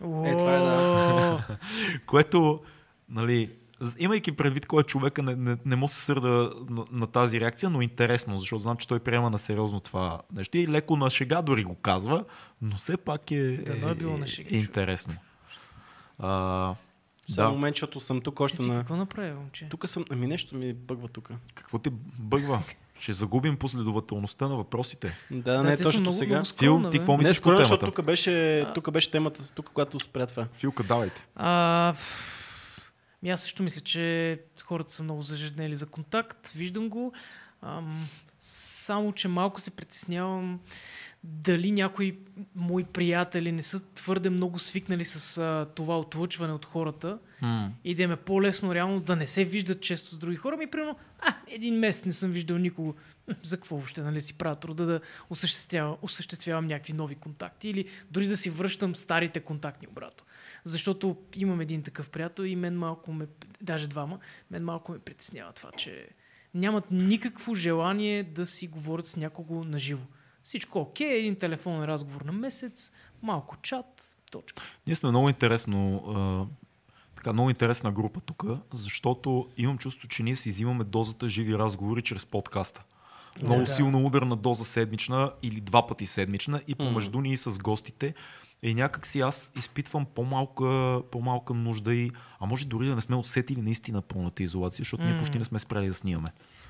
[0.00, 1.58] Е, това е, да.
[2.06, 2.60] Което,
[3.08, 3.50] нали,
[3.98, 7.70] имайки предвид кой е човека, не, не, не му се сърда на, на тази реакция,
[7.70, 11.42] но интересно, защото знам, че той приема на сериозно това нещо и леко на шега
[11.42, 12.24] дори го казва,
[12.62, 14.66] но все пак е, Дано е било на шега, е човек.
[14.66, 15.14] интересно.
[16.18, 16.74] А,
[17.30, 18.78] Само да, момент, защото съм тук още Цици, на...
[18.78, 19.68] какво направи, момче?
[19.68, 20.04] Тук съм...
[20.10, 21.30] Ами нещо ми бъгва тук.
[21.54, 22.62] какво те бъгва?
[22.98, 25.12] Ще загубим последователността на въпросите.
[25.30, 26.34] Да, Да, не са точно много, сега.
[26.34, 27.86] много Фил, ти какво Не, мислиш по темата?
[27.86, 30.46] тук беше, тук беше темата, тук, когато спря това.
[30.54, 31.26] Филка, давайте.
[31.34, 31.94] А,
[33.22, 36.48] ми аз също мисля, че хората са много зажеднели за контакт.
[36.48, 37.12] Виждам го.
[37.62, 38.08] Ам,
[38.38, 40.60] само, че малко се притеснявам
[41.26, 42.18] дали някои
[42.54, 47.72] мои приятели не са твърде много свикнали с а, това отлъчване от хората М.
[47.84, 50.56] и да им е по-лесно реално да не се виждат често с други хора.
[50.56, 52.94] Ми, примерно, а, един месец не съм виждал никого.
[53.42, 55.00] За какво въобще нали, си правя труда да
[55.30, 60.26] осъществявам, осъществявам някакви нови контакти или дори да си връщам старите контактни обратно.
[60.64, 63.26] Защото имам един такъв приятел и мен малко ме,
[63.62, 64.18] даже двама,
[64.50, 66.08] мен малко ме притеснява това, че
[66.54, 70.06] нямат никакво желание да си говорят с някого наживо.
[70.46, 72.92] Всичко окей, един телефонен разговор на месец,
[73.22, 74.62] малко чат, точка.
[74.86, 76.46] Ние сме много интересно, а,
[77.16, 82.02] така, много интересна група тук, защото имам чувство, че ние си взимаме дозата живи разговори
[82.02, 82.82] чрез подкаста.
[83.42, 83.66] Много Да.
[83.66, 88.14] силна ударна доза седмична или два пъти седмична и помежду ни и с гостите.
[88.62, 92.10] И някак си аз изпитвам по-малка, по-малка нужда и,
[92.40, 95.18] а може дори да не сме усетили наистина пълната изолация, защото ние М.
[95.18, 96.28] почти не сме спряли да снимаме.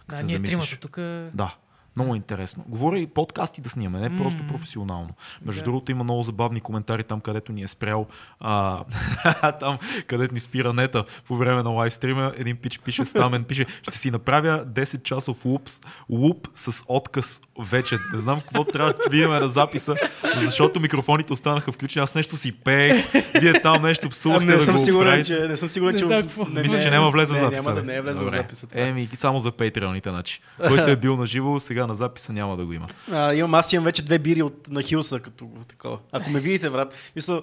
[0.09, 0.51] Да, ние замислиш.
[0.51, 0.97] тримата тук.
[1.37, 1.57] Да,
[1.97, 2.65] много интересно.
[2.69, 4.49] Говоря и подкасти да снимаме, не просто М.
[4.49, 5.11] професионално.
[5.45, 5.65] Между Да.
[5.65, 8.07] другото има много забавни коментари там, където ни е спрял,
[8.41, 8.85] а,
[9.61, 12.33] там където ни спира нета по време на лайвстрима.
[12.37, 17.41] Един пич пише, Стамен пише, ще си направя 10 часов лупс, луп с отказ
[17.71, 17.99] вече.
[18.13, 19.97] Не знам какво трябва да видим на записа,
[20.35, 22.03] защото микрофоните останаха включени.
[22.03, 25.57] Аз нещо си пеех, вие там нещо псувахте не, да съм го сигурен, че, не
[25.57, 26.05] съм сигурен, Не че...
[26.05, 26.45] знам какво.
[26.45, 27.63] Мисля, че няма влезе в не, записа.
[27.63, 28.67] Няма да не е влезе в записа.
[28.73, 30.41] Еми, само за патреоните, значи.
[30.69, 32.89] Който е бил на живо, сега на записа няма да го има.
[33.13, 35.99] А, имам, аз имам вече две бири от, на Хилса, като такова.
[36.13, 37.43] Ако ме видите, брат, мисля,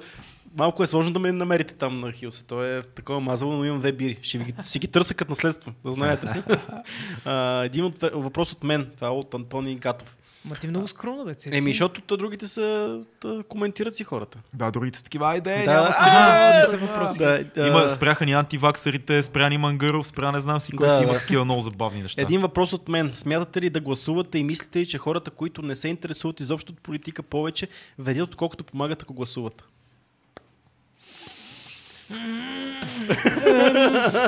[0.57, 2.45] малко е сложно да ме намерите там на Хилса.
[2.45, 4.19] То е такова мазало, но имам две бири.
[4.21, 6.43] Ще ви, си ги търся като наследство, да знаете.
[7.25, 10.17] а, един от, въпрос от мен, това е от Антони Гатов.
[10.45, 11.33] Ма ти много скромна, бе.
[11.51, 14.39] Еми, защото то другите са, да коментират си хората.
[14.53, 15.95] Да, другите са такива, айде, Да, няма да.
[15.99, 17.19] А, не са въпроси.
[17.19, 17.67] Да, да.
[17.67, 21.13] Има, спряха ни антиваксерите, спря ни Мангаров, спря не знам си кой Да, си, има
[21.13, 21.19] да.
[21.19, 22.21] такива много забавни неща.
[22.21, 23.09] Един въпрос от мен.
[23.13, 26.81] Смятате ли да гласувате и мислите ли, че хората, които не се интересуват изобщо от
[26.81, 27.67] политика повече,
[27.99, 29.63] ведят отколкото помагат, ако гласуват?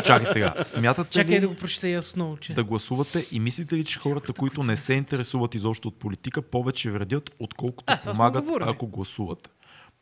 [0.06, 2.54] Чакай сега, смятате Чакай ли да го прочета и аз че...
[2.54, 6.92] да гласувате и мислите ли, че хората, които не се интересуват изобщо от политика, повече
[6.92, 9.50] вредят, отколкото А, помагат, ако гласуват?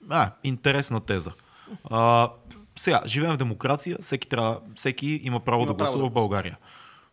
[0.09, 1.31] А, интересна теза.
[1.83, 2.29] А,
[2.75, 6.13] сега, живеем в демокрация, всеки, трябва, всеки има право Има да право гласува да в
[6.13, 6.57] България.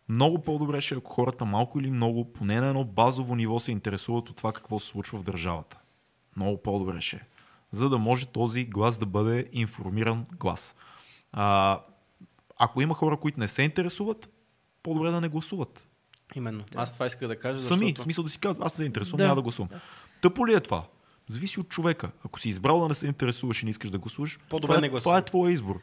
[0.09, 3.71] Много по-добре ще е, ако хората малко или много, поне на едно базово ниво се
[3.71, 5.77] интересуват от това какво се случва в държавата.
[6.37, 7.21] Много по-добре ще е.
[7.71, 10.75] За да може този глас да бъде информиран глас.
[11.33, 11.79] А,
[12.59, 14.29] ако има хора, които не се интересуват,
[14.83, 15.87] по-добре да не гласуват.
[16.35, 16.63] Именно.
[16.75, 18.01] Аз това исках да кажа, Сами, защото...
[18.01, 19.23] в смисъл да си кажат, аз се заинтересувам, Да.
[19.23, 19.69] няма да гласувам.
[20.21, 20.83] Тъпо ли е това?
[21.27, 22.11] Зависи от човека.
[22.25, 24.81] Ако си избрал да не се интересуваш и не искаш да гласуваш, По-добре това, е,
[24.81, 25.11] не гласувай.
[25.11, 25.79] това е твоя избор.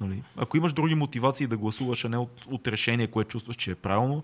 [0.00, 0.22] Нали?
[0.36, 3.74] Ако имаш други мотивации да гласуваш, а не от, от решение, което чувстваш, че е
[3.74, 4.22] правилно,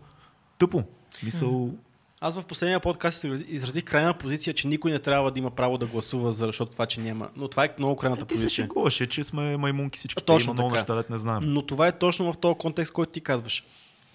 [0.58, 0.84] тъпо.
[1.10, 1.74] В смисъл,
[2.20, 5.78] Аз в последния подкаст изрази- изразих крайна позиция, че никой не трябва да има право
[5.78, 7.28] да гласува, защото това, че няма.
[7.36, 8.64] Но това е много крайната ти се позиция.
[8.64, 10.24] шегуваше, че сме маймунки всички.
[10.24, 11.42] Точно Има много неща, не знаем.
[11.44, 13.64] Но това е точно в този контекст, който ти казваш.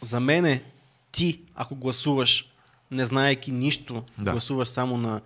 [0.01, 0.63] За мен е
[1.11, 2.45] ти, ако гласуваш,
[2.91, 4.31] не знаеки нищо, Да.
[4.31, 5.21] гласуваш само на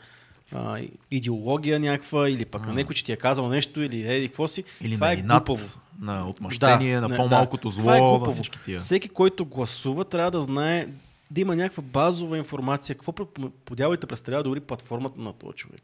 [0.52, 0.80] а,
[1.12, 4.64] идеология някаква, или пък на някой, че ти е казал нещо, или еди, какво си,
[4.82, 5.70] Или това на е инат, глупаво.
[6.00, 7.74] на отмъщение, на не, по-малкото да.
[7.74, 8.80] зло, Това е на всички тия.
[8.80, 10.88] Всеки, който гласува, трябва да знае
[11.32, 12.96] да има някаква базова информация.
[12.96, 15.82] Какво пр- по дяволите представлява дори платформата на този човек.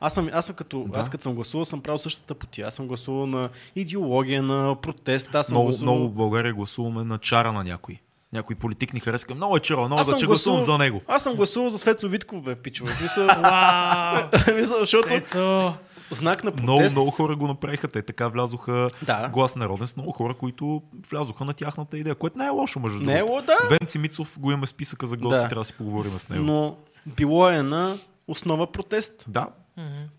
[0.00, 0.98] Аз съм, аз съм като, Да.
[0.98, 2.66] аз като съм гласувал, съм правил същата потия.
[2.66, 5.34] Аз съм гласувал на идеология, на протест.
[5.34, 5.94] Аз съм Много, гласувал...
[5.94, 8.00] много в България гласуваме на чара на някой.
[8.32, 9.34] Някой политик ни харесва.
[9.34, 11.02] Много е чара, много да че гласувам за него.
[11.08, 12.92] Аз съм гласувал за Светло Витков, бе, пичове.
[13.02, 15.74] Мисъл, защото!
[16.10, 16.62] Знак на протест.
[16.62, 17.88] Много, много хора го направиха.
[17.88, 19.28] Те така влязоха Да.
[19.28, 23.02] глас народен с много хора, които влязоха на тяхната идея, което не е лошо, между
[23.02, 23.32] Не е другото.
[23.34, 23.56] ло, да.
[23.70, 25.40] Венци Мицов го имаме списъка за гости, Да.
[25.40, 26.44] трябва да си поговорим с него.
[26.44, 26.76] Но
[27.08, 27.96] било е на
[28.28, 29.24] основа протест.
[29.28, 29.48] Да.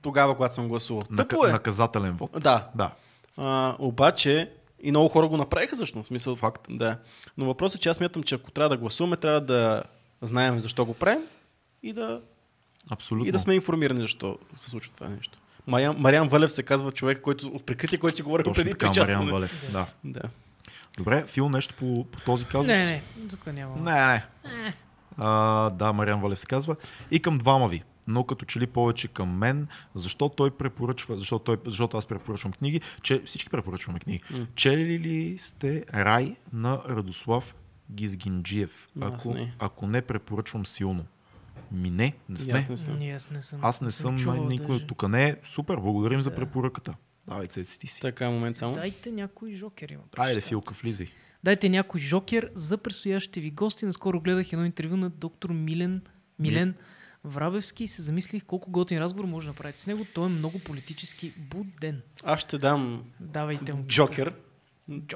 [0.01, 1.03] Тогава, когато съм гласувал.
[1.03, 1.51] нака- Тъпо е.
[1.51, 2.31] наказателен вод.
[2.33, 2.67] Да.
[2.75, 2.91] Да.
[3.37, 4.51] А, обаче
[4.81, 6.07] и много хора го направиха всъщност.
[6.07, 6.61] Смисъл, Факт.
[6.69, 6.97] Да.
[7.37, 9.83] Но въпросът е, че аз смятам, че ако трябва да гласуваме, трябва да
[10.21, 11.23] знаем защо го правим
[11.83, 12.21] и да,
[12.89, 13.27] Абсолютно.
[13.27, 15.37] и да сме информирани защо се случва това нещо.
[15.67, 18.91] Мариан, Мариан Валев се казва човек, който от прикритие, който си говорихме Точно преди така,
[18.91, 18.99] три.
[18.99, 19.71] Мариан Валев.
[19.71, 19.87] Да.
[20.03, 20.21] Да.
[20.97, 22.67] Добре, Фил, нещо по, по този казус?
[22.67, 23.75] Не, не, тук няма.
[23.75, 24.23] Не,
[24.63, 24.73] не.
[25.17, 26.75] А, да, Мариан Валев се казва.
[27.11, 31.39] И към двама ви, но като че ли повече към мен, защо той препоръчва, защо
[31.39, 34.23] той, защото аз препоръчвам книги, че всички препоръчваме книги.
[34.31, 34.47] М.
[34.55, 37.55] Чели ли сте Рай на Радослав
[37.91, 38.87] Гизгинджиев?
[39.01, 39.53] Ако, не.
[39.59, 41.05] ако не, препоръчвам силно.
[41.75, 42.53] Ми не, не И сме.
[42.59, 42.97] Аз не съм.
[43.13, 43.59] Аз не съм.
[43.63, 45.09] Аз не съм чувал най- никой от тук.
[45.09, 46.35] Не, супер, благодарим за Да.
[46.35, 46.95] препоръката.
[47.27, 48.01] Давай, цеци ти си.
[48.01, 48.73] Така, момент само.
[48.73, 50.03] Дайте някой жокер има.
[50.17, 50.41] Айде.
[50.41, 51.07] Филка, влизай.
[51.43, 53.85] Дайте някой жокер за предстоящите ви гости.
[53.85, 56.01] Наскоро гледах едно интервю на доктор Милен,
[56.39, 56.75] Милен
[57.23, 60.05] Врабевски и се замислих колко готин разговор може да направите с него.
[60.13, 62.01] Той е много политически буден.
[62.23, 63.83] Аз ще дам Давайте му.
[63.87, 64.33] Джокер.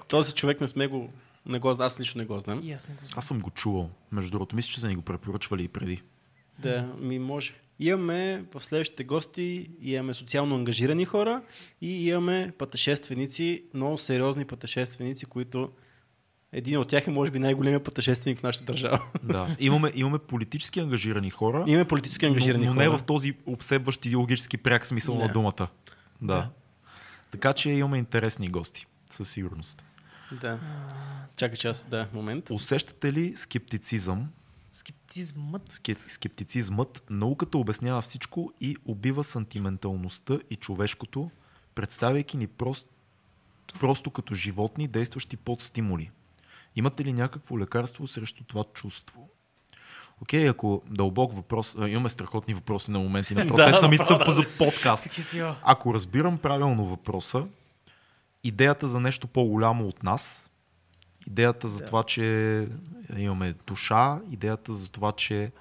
[0.07, 1.09] Този човек не сме го...
[1.45, 2.61] Не го, аз лично не го знам.
[2.63, 3.13] И аз не го знам.
[3.15, 3.89] Аз съм го чувал.
[4.11, 6.01] Между другото, мисля, че са ни го препоръчвали и преди.
[6.61, 7.53] Да, ми може.
[7.79, 11.41] Имаме в следващите гости, имаме социално ангажирани хора
[11.81, 15.71] и имаме пътешественици, много сериозни пътешественици, които
[16.51, 19.01] Един от тях е, може би, най-големият пътешественик в нашата държава.
[19.23, 19.55] Да.
[19.59, 22.91] Имаме, имаме политически ангажирани хора, Имаме политически ангажирани но, но хора.
[22.91, 25.23] не в този обсебващ идеологически пряк смисъл Не.
[25.25, 25.53] на думата.
[25.57, 25.67] Да.
[26.21, 26.49] Да.
[27.31, 29.83] Така че имаме интересни гости, със сигурност.
[30.41, 30.59] Да.
[31.35, 32.49] Чакай час, да, момент.
[32.49, 34.27] Усещате ли скептицизъм?
[34.73, 35.71] Скептизмът.
[35.71, 41.31] Ски- Скептицизмът, науката обяснява всичко и убива сантименталността и човешкото,
[41.75, 42.89] представяйки ни просто,
[43.79, 46.11] просто като животни, действащи под стимули.
[46.75, 49.29] Имате ли някакво лекарство срещу това чувство?
[50.21, 54.43] Окей, ако дълбок въпрос, а, имаме страхотни въпроси на моменти, Да, те самите са за
[54.57, 55.35] подкаст.
[55.63, 57.45] Ако разбирам правилно въпроса,
[58.43, 60.51] идеята за нещо по-голямо от нас,
[61.29, 62.67] идеята за това, че
[63.17, 65.51] имаме душа, идеята за това, че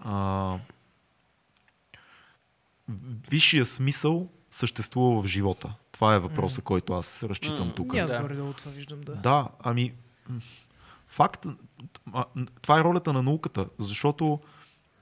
[0.00, 0.56] а,
[3.30, 5.74] висшия смисъл съществува в живота.
[5.92, 7.94] Това е въпроса, който аз разчитам М, тук.
[7.94, 8.20] Аз Да.
[8.22, 9.14] горе-долу това виждам, да.
[9.14, 9.92] Да, ами
[11.08, 11.46] факт,
[12.12, 12.24] а,
[12.62, 14.40] това е ролята на науката, защото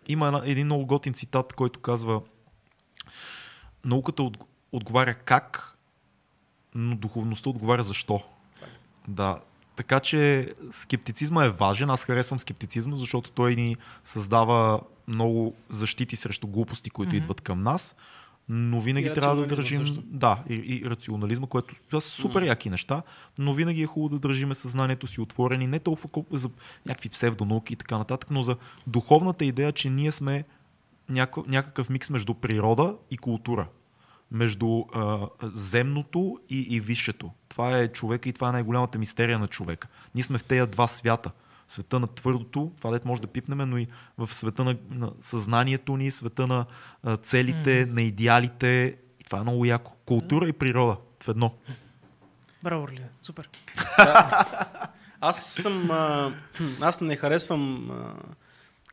[0.08, 2.22] има една, един много готин цитат, който казва
[3.84, 4.38] науката от,
[4.72, 5.76] отговаря как,
[6.74, 8.20] но духовността отговаря защо.
[9.08, 9.40] Да,
[9.82, 11.90] така че скептицизма е важен.
[11.90, 17.16] Аз харесвам скептицизма, защото той ни създава много защити срещу глупости, които Мгм.
[17.16, 17.96] идват към нас.
[18.48, 19.86] Но винаги И трябва да държим.
[19.86, 20.02] също.
[20.06, 22.46] Да, и, и рационализма, което са супер М.
[22.46, 23.02] яки неща,
[23.38, 26.50] но винаги е хубаво да държиме съзнанието си отворени, не толкова колко за
[26.86, 28.56] някакви псевдонауки и така нататък, но за
[28.86, 30.44] духовната идея, че ние сме
[31.48, 33.66] някакъв микс между природа и култура.
[34.32, 37.30] Между а, земното и, и висшето.
[37.48, 39.88] Това е човека и това е най-голямата мистерия на човека.
[40.14, 41.30] Ние сме в тези два свята.
[41.68, 43.86] Света на твърдото, това дете може да пипнем, но и
[44.18, 46.66] в света на, на съзнанието ни, света на
[47.02, 48.96] а, целите, на идеалите.
[49.20, 49.92] И това е много яко.
[50.06, 51.54] Култура и природа в едно.
[52.62, 53.08] Браво, Орлия.
[53.22, 53.48] Супер.
[55.20, 55.90] Аз съм.
[55.90, 56.34] А,
[56.80, 58.14] аз не харесвам а,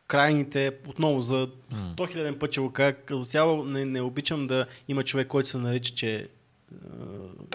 [0.10, 5.04] крайните, отново за 100 000 път го кажа, като цяло не, не обичам да има
[5.04, 6.28] човек, който се нарича, че
[6.72, 6.78] а,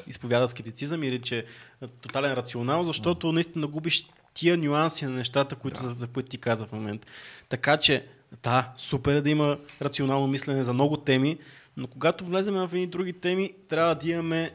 [0.07, 1.39] изповяда скептицизъм или че
[1.83, 6.39] е тотален рационал, защото наистина губиш тия нюанси на нещата, които, за, за които ти
[6.39, 7.09] каза в момента.
[7.49, 8.07] Така че,
[8.43, 11.39] да, супер е да има рационално мислене за много теми,
[11.77, 14.55] но когато влезем в едни други теми, трябва да имаме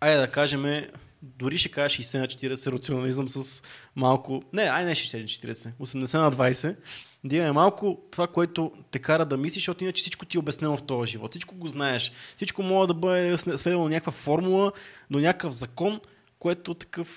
[0.00, 0.86] айде да кажем,
[1.22, 3.62] дори ще кажа 60 на 40 рационализъм с
[3.96, 6.76] малко, не, ай не 60 на 40, 80 на 20,
[7.24, 10.76] да имаме малко това, което те кара да мислиш, защото иначе всичко ти е обяснено
[10.76, 14.72] в този живот, всичко го знаеш, всичко може да бъде сведено до някаква формула,
[15.10, 16.00] до някакъв закон,
[16.38, 17.08] което такъв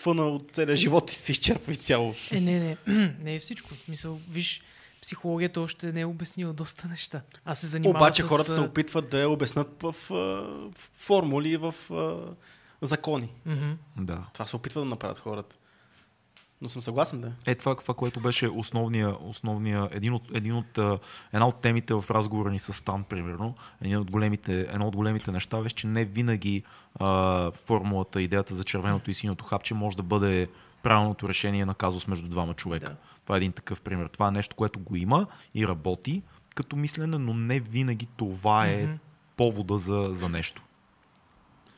[0.00, 2.14] фъна от целия живот ти се изчерпва изцяло.
[2.32, 2.76] Е, не, не.
[3.22, 3.70] не е всичко.
[3.88, 4.62] Мисъл, виж,
[5.02, 7.22] психологията още не е обяснила доста неща.
[7.44, 8.26] Аз се занимавам Обаче с...
[8.26, 11.74] хората се опитват да я обяснат в, в формули, в
[12.86, 13.28] закони.
[13.46, 13.72] мгм.
[13.96, 14.24] Да.
[14.32, 15.56] Това се опитват да направят хората.
[16.60, 17.32] Но съм съгласен, да.
[17.46, 20.78] Е, това, това което беше основния, основния един от, един от,
[21.32, 25.32] една от темите в разговора ни с Стан, примерно, един от големите, едно от големите
[25.32, 26.62] неща беше, че не винаги
[27.00, 30.48] а, формулата, идеята за червеното и синьото хапче може да бъде
[30.82, 32.90] правилното решение на казус между двама човека.
[32.90, 32.96] Да.
[33.22, 34.06] Това е един такъв пример.
[34.06, 36.22] Това е нещо, което го има и работи
[36.54, 38.92] като мислене, но не винаги това е Мгм.
[39.36, 40.62] повода за, за нещо.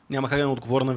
[0.09, 0.95] Няма как да не отговоря на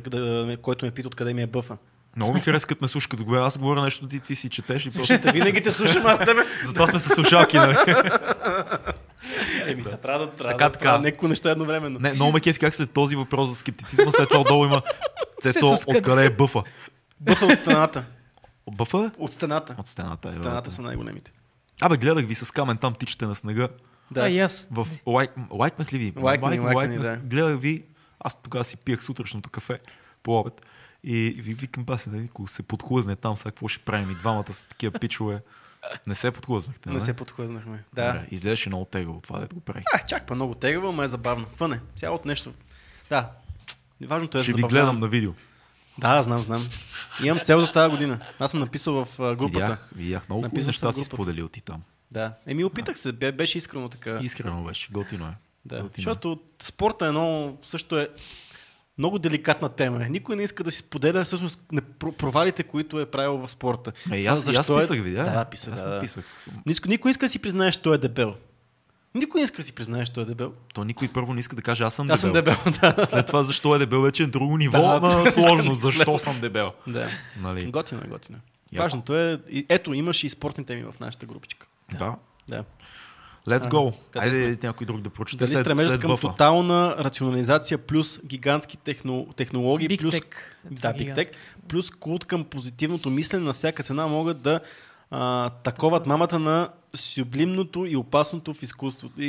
[0.00, 1.76] къде- който ме пита откъде ми е бъфа.
[2.16, 3.46] Много ми харесва, като ме слушаш, като говоря.
[3.46, 4.96] Аз говоря нещо, ти, ти си четеш и просто...
[4.98, 6.42] Слушайте, винаги те слушам аз тебе.
[6.66, 7.76] Затова сме се слушалки, нали?
[9.66, 10.98] Еми, се трябва да трябва Така, да така.
[10.98, 11.98] няколко неща едновременно.
[11.98, 14.82] Не, много ме кефи как след този въпрос за скептицизма, след това отдолу има
[15.76, 15.98] скъде?
[15.98, 16.62] откъде е бъфа?
[17.20, 18.04] Бъфа от стената.
[18.72, 19.10] Бъфа?
[19.18, 19.76] От стената.
[19.78, 20.28] От стената.
[20.28, 21.32] Е, Стената са най-големите.
[21.80, 23.68] Абе, гледах ви с камен там тичате на снега.
[24.16, 24.68] А, и аз.
[24.70, 26.12] В лайк, лайкнах ли ви?
[26.16, 27.16] Лайкна ни, лайкна ни, да.
[27.16, 27.84] Гледах ви,
[28.20, 29.80] аз тогава си пиях сутрешното кафе
[30.22, 30.66] по обед.
[31.04, 34.10] И ви викам, баси, нали, ако се подхлъзне там, сега какво ще правим?
[34.10, 35.42] И двамата са такива пичове.
[36.06, 37.04] Не се подхлъзнахте, Не нали?
[37.04, 37.84] се подхлъзнахме.
[37.92, 38.06] Да.
[38.06, 39.82] Добре, изглеждаше много тегаво това, дето го прави.
[39.94, 41.46] А, чак па много тегаво, ма е забавно.
[41.54, 41.80] Фъне.
[41.96, 42.52] Цялото нещо.
[43.10, 43.30] Да.
[44.00, 44.86] Важното е Ще да ви забавлявам.
[44.88, 45.32] гледам на видео.
[45.98, 46.68] Да, знам, знам.
[47.24, 48.20] Имам цел за тази година.
[48.38, 49.46] Аз съм написал в групата.
[49.60, 51.82] Видях, видях много неща си споделил ти там.
[52.10, 52.32] Да.
[52.46, 53.12] Еми, опитах се.
[53.12, 54.18] Бе- Беше искрено така.
[54.22, 55.34] Искрено беше, готино е.
[55.66, 55.82] Да, е.
[55.96, 58.08] защото спорта е едно, също е
[58.98, 59.98] много деликатна тема.
[60.00, 61.60] Никой не иска да си споделя всъщност
[62.18, 63.92] провалите, които е правил в спорта.
[64.12, 65.24] Е, аз, и аз защо е- писах, видя.
[65.24, 65.72] Да, писах.
[65.74, 66.24] Аз Да, написах.
[66.66, 68.34] Никой, никой иска да си признае, че той е дебел.
[69.14, 70.52] Никой не иска да си признае, че той е дебел.
[70.74, 72.54] То никой първо не иска да каже аз съм Аз съм дебел.
[72.64, 73.06] дебел, да.
[73.06, 75.30] След това защо е дебел вече е друго ниво Да, на да.
[75.30, 75.80] сложност.
[75.80, 76.72] Защо съм дебел?
[76.86, 77.08] да.
[77.38, 77.66] Нали?
[77.66, 78.38] Готино е, готино.
[78.72, 78.78] е.
[78.78, 81.66] Важното е, ето, имаш и спортни теми в нашата групичка.
[81.92, 82.16] Да.
[82.48, 82.64] Да.
[83.48, 83.94] Let's go.
[84.10, 86.28] къде Айде някой друг да прочете Дали след, стремежът след към бъфа.
[86.28, 90.34] тотална рационализация плюс гигантски техно, технологии Big плюс Tech.
[90.70, 91.32] да, Big Tech,
[91.68, 94.60] плюс култ към позитивното мислене на всяка цена могат да
[95.10, 99.22] а, таковат мамата на сюблимното и опасното в изкуството.
[99.22, 99.28] И,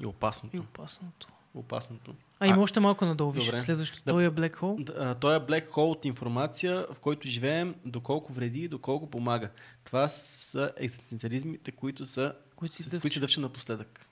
[0.00, 0.56] и опасното.
[0.56, 1.28] И опасното.
[1.54, 2.14] опасното.
[2.40, 3.52] А, има още малко надолу, виж.
[3.58, 4.02] Следващото.
[4.06, 4.10] Да.
[4.10, 4.84] Той е Black Hole.
[4.84, 9.10] Д- а, Той е black hole от информация, в който живеем, доколко вреди и доколко
[9.10, 9.48] помага.
[9.84, 14.06] Това са екзистенциализмите, които са Които си с които се дъвче напоследък.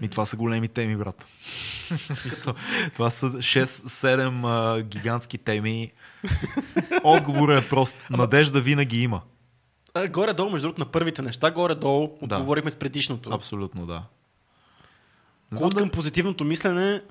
[0.00, 1.24] Ми, това са големи теми, брат.
[2.94, 5.92] Това са 6-7 а, гигантски теми.
[7.04, 8.06] Отговорът е прост.
[8.10, 9.20] Надежда винаги има.
[9.94, 12.36] А, горе-долу, между другото, на първите неща, горе-долу Да.
[12.36, 13.30] отговорихме с предишното.
[13.30, 14.02] Абсолютно, да.
[15.50, 15.80] Знам Култ да...
[15.80, 17.02] към позитивното мислене.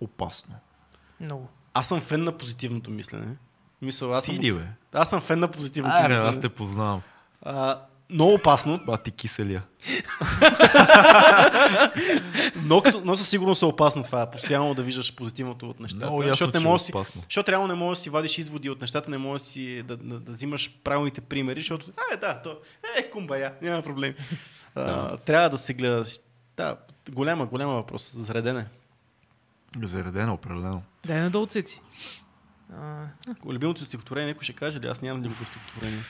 [0.00, 0.54] Опасно.
[1.20, 1.48] Много.
[1.74, 3.36] Аз съм фен на позитивното мислене.
[3.82, 4.66] Мисъл, аз съм, от- бе?
[4.92, 6.28] аз съм фен на позитивното Аре, мислене.
[6.28, 7.00] аз те познавам.
[7.42, 9.62] А, много опасно, Ба ти киселия.
[12.56, 14.30] но, като, но със сигурност е опасно това.
[14.30, 16.06] Постоянно да виждаш позитивното от нещата.
[16.06, 17.22] Много ясно, защото, не е можеш, да си, опасно.
[17.22, 19.96] защото реално не можеш да си вадиш изводи от нещата, не можеш да, си, да,
[19.96, 22.58] да, да взимаш правилните примери, защото, а, да, то
[22.98, 24.14] е кумбая, няма проблем.
[24.74, 26.04] А, трябва да се гледа.
[26.56, 26.76] Да,
[27.10, 28.14] голяма, голяма въпрос.
[28.16, 28.66] Заредене.
[29.82, 30.82] Заредено, определено.
[31.06, 31.80] Дай надолу цеци.
[32.76, 33.04] А,
[33.46, 34.86] Любимото стихотворение, някой ще каже ли?
[34.86, 36.00] Аз нямам любимо стихотворение.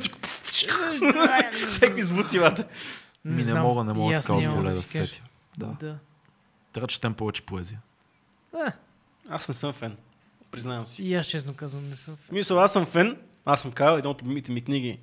[0.60, 1.50] Чакай.
[1.68, 2.64] Всеки звуци, вата.
[3.24, 5.22] Ми не мога, не мога така от воле да се сетя.
[5.58, 5.66] Да.
[6.72, 7.80] Трябва да четем повече поезия.
[8.54, 8.72] А,
[9.28, 9.96] Аз не съм фен.
[10.50, 11.04] Признавам си.
[11.04, 12.34] и аз честно казвам не съм фен.
[12.34, 13.16] Мисъл, аз съм фен.
[13.44, 14.98] Аз съм казал, една от любимите ми книги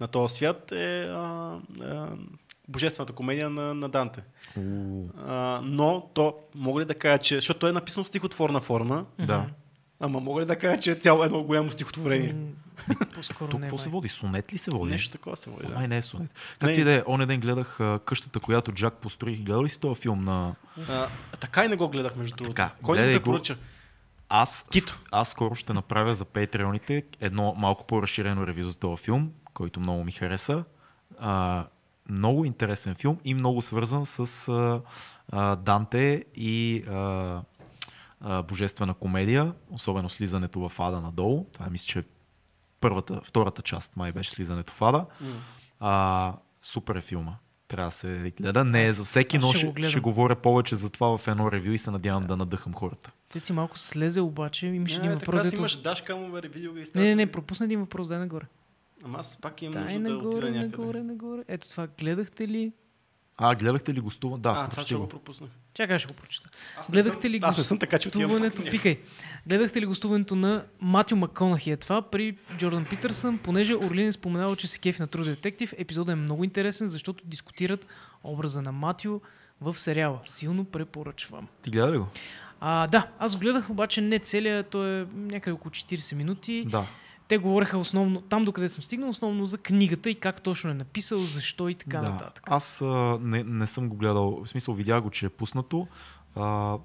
[0.00, 1.18] на този свят е а,
[1.82, 2.08] а,
[2.68, 4.22] Божествената комедия на, на Данте.
[5.26, 7.34] А, но то, мога ли да кажа, че...
[7.34, 9.46] Защото то е написано в стихотворна форма, Да.
[10.00, 12.36] ама мога ли да кажа, че е цяло едно голямо стихотворение?
[13.14, 14.08] По-скоро Тук какво се води?
[14.08, 14.90] Сонет ли се води?
[14.92, 15.66] Нещо такова се води.
[15.66, 15.74] Да.
[15.74, 16.30] Май не е сонет.
[16.30, 19.36] Не, Както и да е, оня ден гледах а, къщата, която Джак построи.
[19.36, 20.54] Гледал ли си този филм на...
[20.88, 21.06] А,
[21.40, 22.54] така и не го гледах, между другото.
[22.54, 23.18] Така, Кой ни го.
[23.18, 23.56] препоръча?
[24.28, 24.98] Аз, Тито.
[25.10, 30.04] аз скоро ще направя за Patreoните едно малко по-разширено ревю за този филм, който много
[30.04, 30.64] ми хареса.
[31.18, 31.66] А,
[32.08, 34.80] много интересен филм и много свързан с а,
[35.32, 37.42] а, Данте и а,
[38.20, 41.46] а, Божествена комедия, особено слизането в Ада надолу.
[41.52, 42.04] Това мисля, че
[42.80, 45.06] първата, втората част май беше слизането в Ада.
[45.80, 47.32] А, супер е филма.
[47.68, 48.64] Трябва да се гледа.
[48.64, 51.52] Не е за всеки, но ще ще, го ще говоря повече за това в едно
[51.52, 53.12] ревю и се надявам да надъхам хората.
[53.28, 55.26] Цеци малко слезе, обаче имаше един въпрос.
[55.26, 58.44] така си дето- имаш дашкамове, видео ги Не, не, не, пропусна един въпрос, дай нагоре.
[59.04, 60.76] Ама аз пак имам Дай нужда да отида нагоре, някъде.
[60.76, 61.44] нагоре, нагоре.
[61.48, 62.72] Ето това, гледахте ли?
[63.42, 64.38] А, гледахте ли гостува?
[64.38, 65.00] Да, а, това ще го.
[65.00, 65.50] го пропуснах.
[65.74, 66.48] Чакай, ще го прочета.
[66.78, 68.08] Аз Гледахте съм- ли Аз съм така, че.
[68.10, 68.98] Гостуването, пикай.
[69.46, 74.56] Гледахте ли гостуването на Матю Маконахи е това при Джордан Питърсън, понеже Орлин е споменал,
[74.56, 75.74] че се кефи на True Детектив.
[75.78, 77.86] Епизодът е много интересен, защото дискутират
[78.24, 79.20] образа на Матю
[79.60, 80.18] в сериала.
[80.24, 81.48] Силно препоръчвам.
[81.62, 82.06] Ти гледа ли го?
[82.60, 86.64] А, да, аз го гледах, обаче не целият, той е някъде около 40 минути.
[86.66, 86.84] Да.
[87.30, 91.18] Те говореха основно, там докъде съм стигнал, основно за книгата и как точно е написал,
[91.18, 92.10] защо и така да.
[92.10, 92.44] нататък.
[92.46, 95.86] Аз а, не, не съм го гледал, в смисъл видях го, че е пуснато.
[96.36, 96.78] А,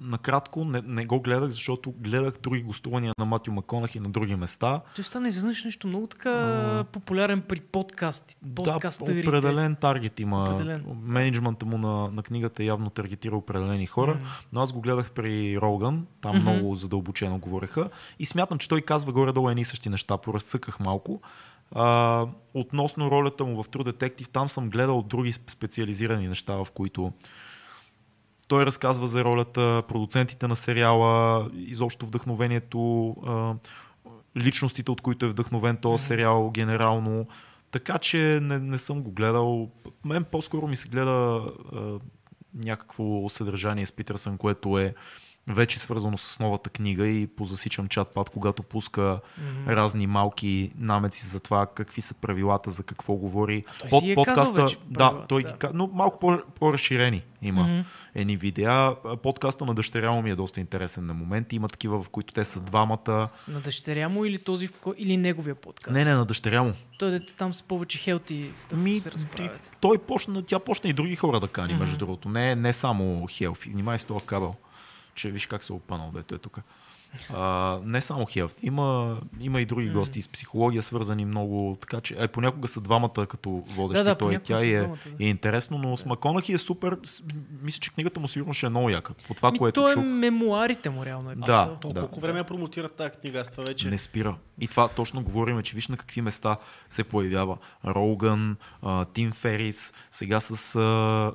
[0.00, 4.36] накратко не, не го гледах, защото гледах други гостувания на Матю Маконах и на други
[4.36, 4.80] места.
[4.94, 6.84] Той стана изведнъж нещо много така А.
[6.84, 9.28] популярен при подкасти, Да, подкастърите.
[9.28, 10.42] определен таргет има.
[10.44, 10.84] Определен.
[11.02, 14.22] Менеджмента му на, на книгата явно таргетира определени хора, Мгм.
[14.52, 16.42] но аз го гледах при Роган, там Мгм.
[16.42, 21.20] много задълбочено говореха и смятам, че той казва горе-долу едни и същи неща, поразцъках малко.
[21.72, 26.66] А, относно ролята му в True Detective, там съм гледал други сп- специализирани неща, в
[26.70, 27.12] които
[28.48, 33.54] той разказва за ролята, продуцентите на сериала, изобщо вдъхновението, а,
[34.36, 37.26] личностите, от които е вдъхновен този сериал генерално.
[37.70, 39.70] Така че не, не съм го гледал.
[40.04, 41.42] Мен по-скоро ми се гледа
[41.74, 41.98] а,
[42.54, 44.94] някакво съдържание с Питърсън, което е
[45.48, 49.70] вече свързано с новата книга и позасичам чат-пат, когато пуска Мгм.
[49.70, 53.64] разни малки намеци за това какви са правилата, за какво говори.
[53.80, 55.48] той си е казал вече да, той да.
[55.48, 57.80] ги но малко по- по-разширени има Мгм.
[58.14, 58.94] Едни видеа.
[59.22, 61.56] Подкаста на дъщеря му ми е доста интересен на моменти.
[61.56, 63.28] Има такива, в които те са двамата.
[63.48, 64.94] На дъщеря му или този, ко...
[64.98, 65.94] или неговия подкаст?
[65.94, 66.72] Не, не, на дъщеря му.
[66.98, 69.76] Той дете там с повече хелти Ми, се разправят.
[69.80, 72.28] той почна, тя почна и други хора да кани, между другото.
[72.28, 73.64] Не, не само Хелф.
[73.64, 74.54] Внимай с този кабел.
[75.14, 76.58] Че виж как се е опънал, дето е тук.
[77.34, 78.54] А, не само Хелф.
[78.62, 81.76] Има, има и други гости с психология, свързани много.
[81.80, 84.04] Така че, е, понякога са двамата като водещи.
[84.04, 85.24] Да, да, той и тя и е, двамата, да.
[85.24, 86.98] е интересно, но с Маконахи е супер.
[87.62, 89.14] Мисля, че книгата му сигурно ще е много яка.
[89.28, 90.02] По това, Ми, което чух.
[90.02, 91.46] е мемуарите му реално е Да.
[91.46, 91.78] писал.
[91.80, 93.40] То колко време я промотират тази книга?
[93.40, 93.88] Аз това вече...
[93.88, 94.36] Не спира.
[94.60, 96.56] И това точно говорим, че виж на какви места
[96.88, 97.56] се появява.
[97.86, 98.56] Роган,
[99.12, 100.80] Тим Ферис, сега с а,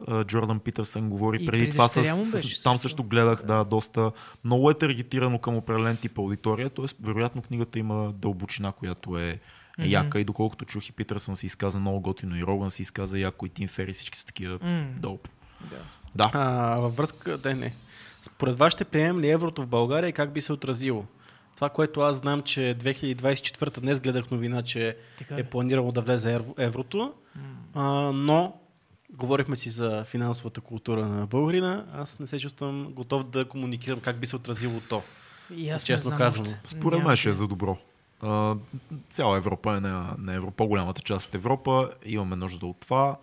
[0.07, 1.43] а, Джордан Питърсън говори.
[1.43, 2.77] И преди преди това с, с, там също.
[2.77, 4.11] също гледах, да, доста.
[4.43, 6.85] Много е таргетирано към определен тип аудитория, т.е.
[7.01, 9.39] вероятно книгата има дълбочина, която е
[9.79, 9.87] Мгм.
[9.89, 13.45] яка и доколкото чух и Питърсън се изказа много готино и Роган се изказа яко
[13.45, 15.27] и Тим Ферис, всички са такива М, доп.
[15.61, 15.77] да.
[16.15, 16.31] Да.
[16.33, 17.73] А, във връзка, да не.
[18.23, 21.05] Според вас ще приемем ли еврото в България и как би се отразило?
[21.55, 26.29] Това, което аз знам, че 2024 днес гледах новина, че Така е планирало да влезе
[26.31, 27.13] евро- еврото,
[27.73, 27.83] а,
[28.13, 28.55] но
[29.11, 31.85] говорихме си за финансовата култура на българина.
[31.93, 35.01] Аз не се чувствам готов да комуникирам как би се отразило то.
[35.51, 36.43] И аз Честно не знам казано.
[36.43, 36.61] още.
[36.65, 37.77] Според мен ще е за добро.
[38.21, 38.55] А,
[39.09, 41.91] цяла Европа е на, на Европа, по-голямата част от Европа.
[42.05, 43.17] Имаме нужда от това.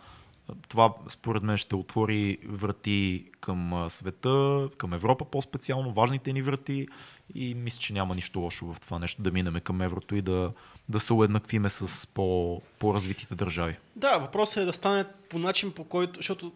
[0.69, 6.89] Това, според мен, ще отвори врати към света, към Европа по-специално, важните ни врати.
[7.35, 10.53] И мисля, че няма нищо лошо в това нещо да минеме към еврото и да,
[10.89, 13.77] да се уеднаквиме с по, по-развитите държави.
[13.97, 16.53] Да, въпросът е да стане по начин, по който, защото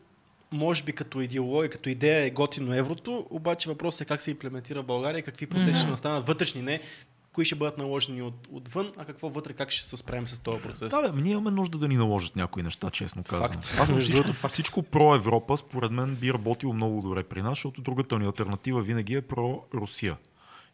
[0.54, 4.82] може би като идеология, като идея е готино еврото, обаче въпросът е как се имплементира
[4.82, 6.80] в България, какви процеси ще настанат вътрешни, не
[7.32, 10.62] кои ще бъдат наложени от, отвън, а какво вътре, как ще се справим с този
[10.62, 10.90] процес.
[10.90, 13.52] Да, бе, ние имаме нужда да ни наложат някои неща, честно казвам.
[13.52, 13.76] Факт.
[13.80, 18.18] Аз съм всичко, всичко про-Европа, според мен би работило много добре при нас, защото другата
[18.18, 20.16] ни альтернатива винаги е про-Русия.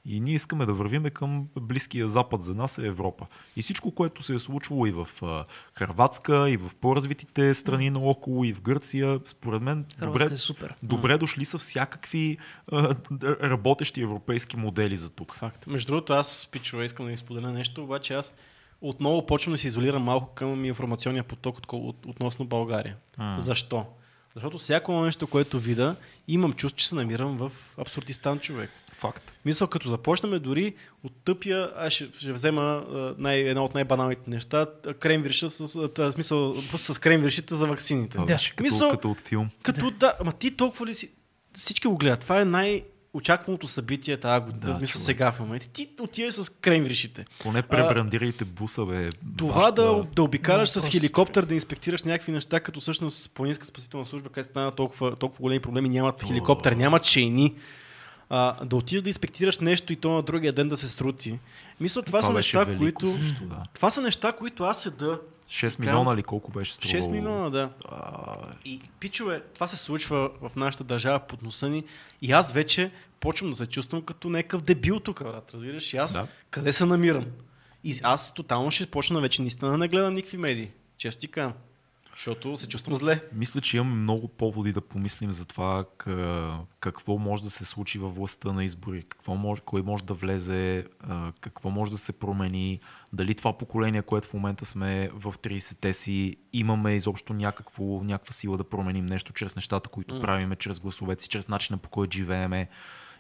[0.05, 2.43] И ние искаме да вървиме към Близкия Запад.
[2.43, 3.27] За нас е Европа.
[3.57, 5.45] И всичко, което се е случвало и в а,
[5.75, 10.75] Харватска, и в по-развитите страни наоколо, и в Гърция, според мен, Хрватска добре, е супер.
[10.83, 12.39] добре дошли са всякакви
[12.73, 15.35] а, работещи европейски модели за тук.
[15.35, 15.67] Факт.
[15.67, 18.35] Между другото, аз, пичове, искам да ви споделя нещо, обаче аз
[18.81, 22.97] отново почвам да се изолирам малко към информационния поток от, от, относно България.
[23.19, 23.37] М.
[23.41, 23.87] Защо?
[24.35, 25.97] Защото всяко нещо, което видя,
[26.29, 28.71] имам чувство, че се намирам в абсурдистан човек.
[29.01, 29.33] Факт.
[29.45, 30.75] Мисъл, като започнем дори
[31.05, 35.51] от тъпия, аз ще, ще взема а, най, едно от най-баналните неща, а, крем вирша
[35.51, 38.19] с, а, това, смисъл, просто с крем виршите за ваксините.
[38.19, 38.27] Да.
[38.57, 39.49] като, Мисъл- като от филм.
[39.63, 41.11] Като да, ама ти толкова ли си...
[41.55, 42.21] Всички го гледат.
[42.21, 42.83] Това е най-
[43.15, 45.69] очакваното събитие тази година, Да, смисъл сега в момента.
[45.69, 47.25] Ти отиваш с крем виршите.
[47.39, 49.09] Поне пребрандирайте буса, бе.
[49.39, 53.31] Това вашата- да, да обикаляш Много с просто, хеликоптер, да инспектираш някакви неща, като всъщност
[53.35, 57.55] планинска спасителна служба, където стана толкова, толкова големи проблеми, нямат хеликоптер, нямат шейни.
[58.31, 61.39] А, да отидеш да инспектираш нещо и то на другия ден да се срути.
[61.81, 63.13] Мисля, това, са беше неща, велико които...
[63.13, 63.63] Също, да.
[63.75, 65.83] Това са неща, които аз седа 6 Така.
[65.83, 67.03] милиона ли колко беше струвало?
[67.03, 67.71] 6 милиона, да.
[67.89, 71.85] А, И, пичове, това се случва в нашата държава под носа ни
[72.23, 72.91] и аз вече
[73.21, 75.51] почвам да се чувствам като някакъв дебил тук, брат.
[75.55, 75.95] Разбираш?
[75.95, 76.27] И аз Да.
[76.51, 77.25] къде се намирам?
[77.85, 80.71] И аз тотално ще почна вече наистина да не гледам никакви медии.
[80.99, 81.55] Често ти казвам.
[82.21, 83.21] Защото се чувствам зле.
[83.33, 85.85] Мисля, че имаме много поводи да помислим за това
[86.81, 90.87] какво може да се случи във властта на избори, какво може, кой може да влезе,
[91.41, 92.81] какво може да се промени,
[93.13, 98.57] дали това поколение, което в момента сме в 30-те си, имаме изобщо някакво, някаква сила
[98.57, 100.21] да променим нещо чрез нещата, които М.
[100.21, 102.69] правиме, чрез гласовете си, чрез начина по който живееме.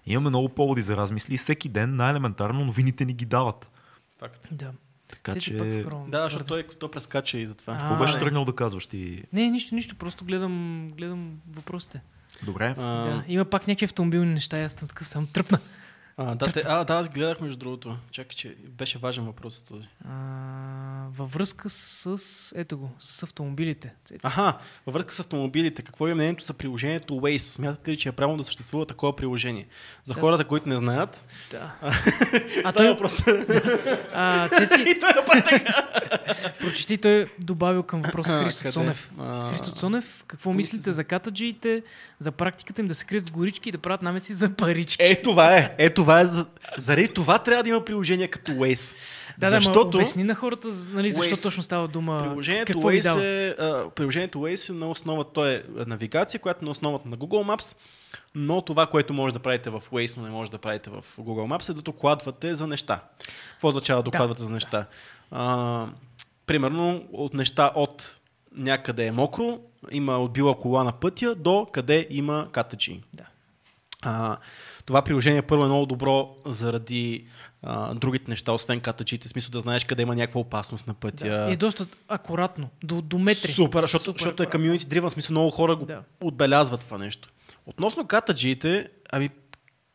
[0.06, 3.70] Имаме много поводи за размисли и всеки ден най-елементарно новините ни ги дават.
[4.18, 4.48] Факт.
[4.50, 4.72] Да.
[5.10, 5.56] Така Цеци че...
[5.56, 7.76] пък Да, защото той, той прескача и затова.
[7.76, 9.22] Какво беше тръгнал да казваш ти?
[9.32, 12.00] Не, нищо, нищо, просто гледам, гледам въпросите.
[12.42, 12.74] Добре.
[12.78, 13.24] А, Да.
[13.28, 15.58] Има пак някакви автомобилни неща, и аз съм такъв само тръпна.
[16.22, 17.96] А, да, те, а, да, аз гледах между другото.
[18.10, 19.86] Чакай, че беше важен въпрос този.
[20.08, 20.10] А,
[21.10, 23.94] във връзка с, ето го, с автомобилите.
[24.04, 24.20] Цеци.
[24.22, 27.38] Аха, във връзка с автомобилите, какво е мнението за приложението Waze?
[27.38, 29.66] Смятате ли, че е правилно да съществува такова приложение?
[30.04, 31.72] За хората, които не знаят, Да.
[31.82, 31.92] а
[32.64, 33.22] А той въпрос.
[34.14, 35.90] а, Цеци, и той направи така.
[36.60, 38.72] прочети, той е добавил към въпроса Христо?
[38.72, 39.10] Цонев.
[39.18, 41.82] А, Христо Цонев, какво мислите мислите за катаджиите,
[42.20, 45.02] за практиката им да се крият в горички и да правят намеци за парички?
[45.02, 45.74] Е, това е.
[45.78, 46.24] Е, това е.
[46.24, 46.46] За...
[46.76, 48.96] Заради това трябва да има приложение като Waze.
[49.38, 52.22] да, Защото да, ма, обясни на хората, нали, защо Waze- точно става дума.
[52.22, 53.20] приложението какво дава?
[53.20, 57.08] Waze, е, а, приложението Waze е на основа, то е навигация, която е на основата
[57.08, 57.76] на Google Maps,
[58.34, 61.56] но това, което може да правите в Waze, но не може да правите в Google
[61.56, 63.00] Maps, е да докладвате за неща.
[63.52, 64.86] Какво означава да докладвате за неща?
[65.30, 65.86] А,
[66.46, 68.18] примерно от неща от
[68.56, 69.58] някъде е мокро,
[69.90, 73.00] има отбила кола на пътя, до къде има катаджи.
[73.14, 73.24] Да.
[74.02, 74.36] А,
[74.90, 77.26] това приложение първо е много добро заради
[77.62, 81.28] а, другите неща, освен катаджите, смисъл да знаеш къде има някаква опасност на пътя.
[81.28, 81.50] Да.
[81.50, 83.52] И е доста акуратно, до, до метри.
[83.52, 86.02] Супер, защото, Супер защото е community driven, смисъл много хора го Да.
[86.20, 87.28] отбелязват това нещо.
[87.66, 89.30] Относно катаджиите, ами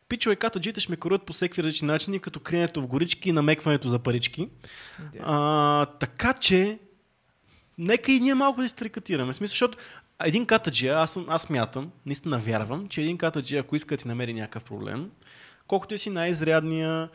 [0.08, 3.88] пичове катаджиите ще ме корят по всеки различни начини, като криенето в горички и намекването
[3.88, 4.48] за парички.
[4.98, 5.18] Да.
[5.22, 6.78] А, така че,
[7.78, 9.32] нека и ние малко да се трикатираме.
[9.32, 9.78] В смисъл, защото
[10.24, 14.34] един катаджия, аз, аз мятам, наистина вярвам, че един катаджия, ако иска да ти намери
[14.34, 15.10] някакъв проблем,
[15.66, 17.08] колкото и си най-изрядния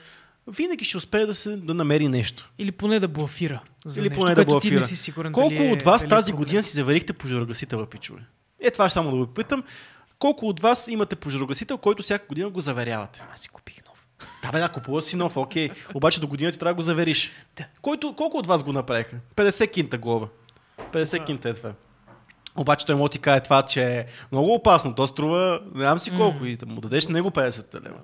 [0.48, 2.52] винаги ще успее да, се, да намери нещо.
[2.58, 3.62] Или поне да блафира.
[3.86, 4.80] За Или нещо, поне да което ти блафира.
[4.80, 6.46] не си сигурен Колко дали е, от вас дали е тази проблем.
[6.46, 8.22] година си заварихте пожарогасител, пичове?
[8.60, 9.64] Е, това ще само да го питам.
[10.20, 13.22] Колко от вас имате пожарогасител, който всяка година го заверявате?
[13.34, 14.08] Аз си купих нов.
[14.44, 15.70] Да, бе, да, купува си нов, окей.
[15.94, 17.32] Обаче до година ти трябва да го завериш.
[17.58, 17.66] Да.
[17.82, 19.16] Който, колко от вас го направиха?
[19.36, 20.28] 50 кинта глоба.
[20.94, 21.74] 50 кинта е това.
[22.56, 24.96] Обаче той му ти каже това, че е много опасно.
[24.96, 28.00] То струва, не знам си колко, и да му дадеш на него 50 лева.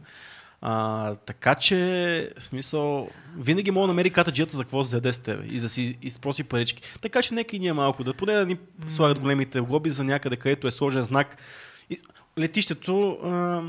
[0.61, 5.45] А, така че, смисъл, винаги мога да намери катаджията за какво се заде с тебе
[5.51, 6.83] и да си изпроси парички.
[7.01, 8.57] Така че нека и ние малко да поне да ни
[8.87, 11.37] слагат големите глоби за някъде, където е сложен знак.
[11.89, 11.99] И,
[12.39, 13.61] летището, а,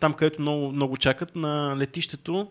[0.00, 2.48] там където много, много чакат, на летището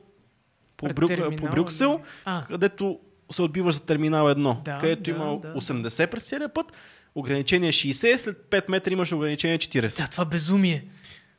[0.77, 2.99] по, Пред Брюк, по Брюксел, А, където
[3.31, 5.53] се отбиваш за терминал 1, Да, където да, има да.
[5.53, 6.73] 80 през целия път,
[7.15, 9.97] ограничение 60, след 5 метра имаш ограничение 40.
[10.01, 10.85] да, това безумие.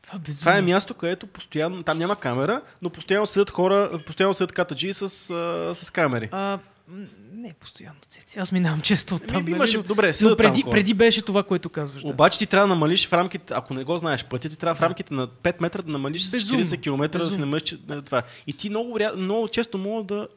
[0.02, 0.40] Това безумие.
[0.40, 4.94] Това е място, където постоянно, там няма камера, но постоянно седят хора, постоянно седят катаджи
[4.94, 6.28] с, а, с камери.
[6.32, 6.58] А,
[7.32, 8.38] не, постоянно, цеци.
[8.38, 9.44] Аз минавам често от там.
[9.44, 9.86] Ми, имаше, нали?
[9.86, 12.02] добре, Но седят там преди, преди беше това, което казваш.
[12.02, 12.08] Да.
[12.08, 14.82] Обаче ти трябва да намалиш в рамките, ако не го знаеш пътя, ти трябва в
[14.82, 16.64] рамките на 5 метра да намалиш с Безумно.
[16.64, 17.46] 40 км да Безумно.
[17.46, 18.22] намалиш е, това.
[18.46, 20.28] И ти много, много често мога да,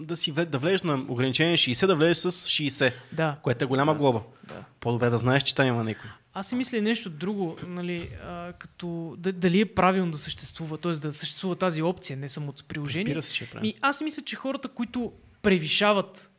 [0.00, 3.36] да, си, да влезеш на ограничение 60, да влезеш с 60, да.
[3.42, 4.20] което е голяма глоба.
[4.44, 4.64] да.
[4.80, 6.10] По-добре да знаеш, че там има някой.
[6.34, 10.92] Аз си мисля нещо друго, нали, а, като да, дали е правилно да съществува, т.е.
[10.92, 13.04] да съществува тази опция, не само от приложение.
[13.06, 13.72] Разбира се, че е правилно.
[13.80, 15.12] Аз си мисля, че хората, които
[15.42, 16.30] превишават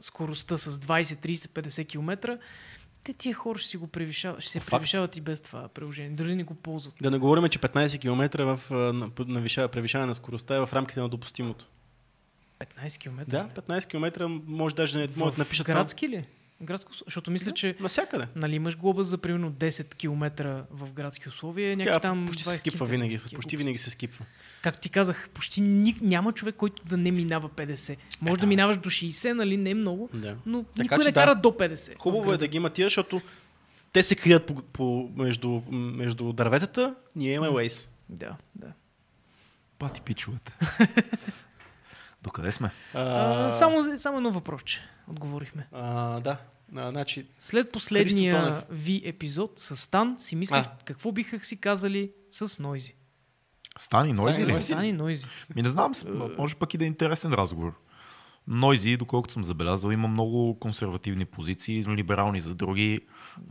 [0.00, 2.38] скоростта с 20, 30, 50 км,
[3.04, 4.70] те тия хора ще си го превишават, ще се Факт.
[4.70, 6.94] превишават и без това приложение, дори не го ползват.
[7.02, 11.00] Да не говорим, че 15 км в на- навиша- превишаване на скоростта е в рамките
[11.00, 11.66] на допустимото.
[12.60, 13.24] 15 км?
[13.26, 16.24] Да, 15 км може даже да не могат да напишат градски ли?
[16.62, 17.54] Градско, защото мисля, сам.
[17.54, 18.26] че Навсякъде.
[18.36, 20.30] нали, имаш глоба за примерно 10 км
[20.70, 23.18] в градски условия, Тя там почти се 20 скипва км, винаги.
[23.18, 24.24] такива Почти винаги се скипва.
[24.62, 27.96] Както ти казах, почти ни, няма човек, който да не минава 50.
[28.20, 28.40] Може да.
[28.40, 28.46] да.
[28.46, 30.36] минаваш до 60, нали, не е много, Да.
[30.46, 31.20] но Така никой не да.
[31.20, 31.94] кара до 50.
[31.94, 33.20] в Хубаво е да ги има тия, защото
[33.92, 37.88] те се крият по, по, между, между дърветата, ние имаме Waze.
[38.08, 38.66] Да, да.
[39.78, 40.52] Пати пичовете.
[42.22, 42.70] Докъде сме?
[42.94, 44.80] А, само, само едно въпросче.
[45.08, 45.66] Отговорихме.
[45.72, 46.36] а, да.
[46.76, 50.70] А, значи, След последния ви епизод с Стан си мислех А.
[50.84, 52.94] какво биха си казали с Нойзи.
[53.78, 54.52] Стани Нойзи ли?
[54.54, 55.26] Стани Нойзи.
[55.56, 56.04] Ми не знам, с-
[56.38, 57.72] може пък и да е интересен разговор.
[58.48, 63.00] Нойзи, доколкото съм забелязал, има много консервативни позиции, либерални за други.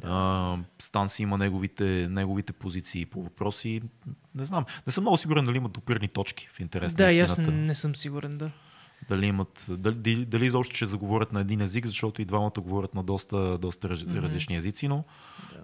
[0.04, 3.82] А, Стан си има неговите, неговите позиции по въпроси.
[4.36, 4.66] Не знам.
[4.88, 7.76] Не съм много сигурен дали имат допирни точки в интерес Да, на и аз не
[7.76, 8.52] съм сигурен, да.
[9.10, 13.04] Дали имат, дали, дали изобщо ще заговорят на един език, защото и двамата говорят на
[13.04, 14.18] доста, доста Мгм.
[14.18, 15.04] различни езици, но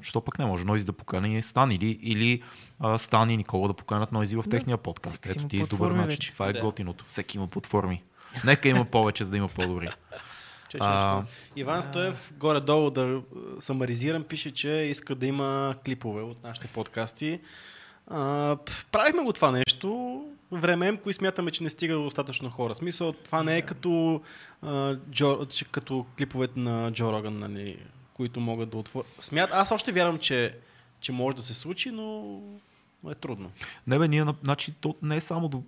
[0.01, 2.41] що пък не може Нойзи да покани Стан или, или
[2.80, 4.49] а, Стан и Никола да поканят Нойзи в Да.
[4.49, 5.14] техния подкаст.
[5.15, 6.10] Всеки си Ето ти е добър начин.
[6.10, 6.31] вече.
[6.31, 6.61] Това е Да.
[6.61, 7.05] готиното.
[7.07, 8.03] Всеки има платформи.
[8.45, 9.89] Нека има повече, за да има по-добри.
[10.69, 11.23] че, че, А.
[11.55, 13.22] Иван Стоев, горе-долу да
[13.60, 17.39] самаризирам, пише, че иска да има клипове от нашите подкасти.
[18.07, 18.57] А,
[18.91, 20.22] правихме го това нещо.
[20.51, 22.76] Време е, кои смятаме, че не стига до достатъчно хора.
[22.76, 24.22] Смисъл, това не е като,
[24.61, 25.39] а, Джо,
[25.72, 27.77] като клиповете на Джо Роган, нали,
[28.14, 29.07] които могат да отворят.
[29.19, 30.57] Смят, аз още вярвам, че,
[30.99, 32.39] че може да се случи, но
[33.11, 33.51] е трудно.
[33.88, 35.64] Не бе, ние, на- значи, то не е само до...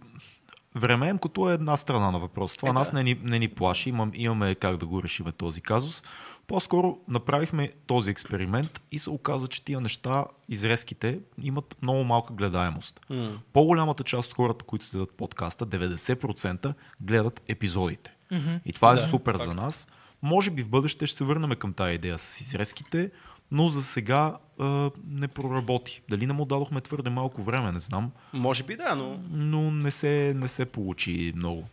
[0.76, 2.56] Времеемкото е една страна на въпрос.
[2.56, 2.98] Това Е, е, нас да.
[2.98, 6.04] не ни, не ни плаши, имам, имаме как да го решиме този казус.
[6.48, 13.02] По-скоро направихме този експеримент и се оказа, че тия неща, изрезките, имат много малка гледаемост.
[13.10, 13.32] М.
[13.54, 18.12] По-голямата част от хората, които следят подкаста, 90% гледат епизодите.
[18.32, 18.56] Мгм.
[18.66, 19.44] И това е Да, супер факт.
[19.46, 19.88] за нас.
[20.22, 23.12] Може би в бъдеще ще се върнем към тази идея с изрезките,
[23.52, 26.02] но за сега а, не проработи.
[26.10, 29.92] Дали не му дадохме твърде малко време, не знам, Може би да, но но не
[29.92, 31.64] се, не се получи много.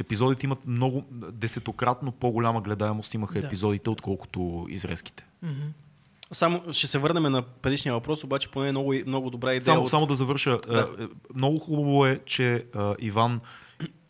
[0.00, 3.46] Епизодите имат много, десетократно по-голяма гледаемост имаха Да.
[3.46, 5.24] епизодите, отколкото изрезките.
[5.42, 5.62] Мгм.
[6.32, 9.64] само ще се върнем на предишния въпрос, обаче поне е много, много добра идея.
[9.64, 9.88] Само, от...
[9.90, 10.58] само да завърша.
[10.68, 10.72] Да.
[10.96, 11.08] Да.
[11.34, 13.40] Много хубаво е, че а, Иван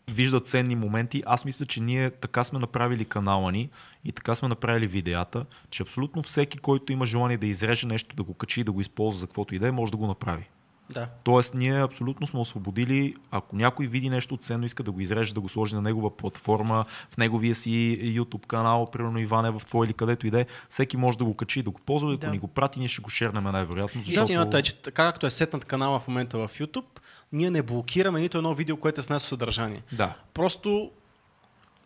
[0.07, 1.23] вижда ценни моменти.
[1.25, 3.69] Аз мисля, че ние така сме направили канала ни
[4.05, 8.23] и така сме направили видеята, че абсолютно всеки, който има желание да изреже нещо, да
[8.23, 10.49] го качи и да го използва за каквото и да е, може да го направи.
[10.89, 11.07] Да.
[11.23, 15.41] Тоест, ние абсолютно сме освободили, ако някой види нещо ценно, иска да го изреже, да
[15.41, 19.93] го сложи на негова платформа, в неговия си YouTube канал, примерно Иване, в твой или
[19.93, 22.27] където и да е, всеки може да го качи да го ползва, да.
[22.27, 24.01] Ако ни го прати, ние ще го шернем най-вероятно.
[24.01, 24.23] Защото...
[24.23, 26.99] Истината е, че така както е сетнат канала в момента в YouTube,
[27.31, 29.83] ние не блокираме нито едно видео, което е с нашето съдържание.
[29.91, 30.91] Да, Просто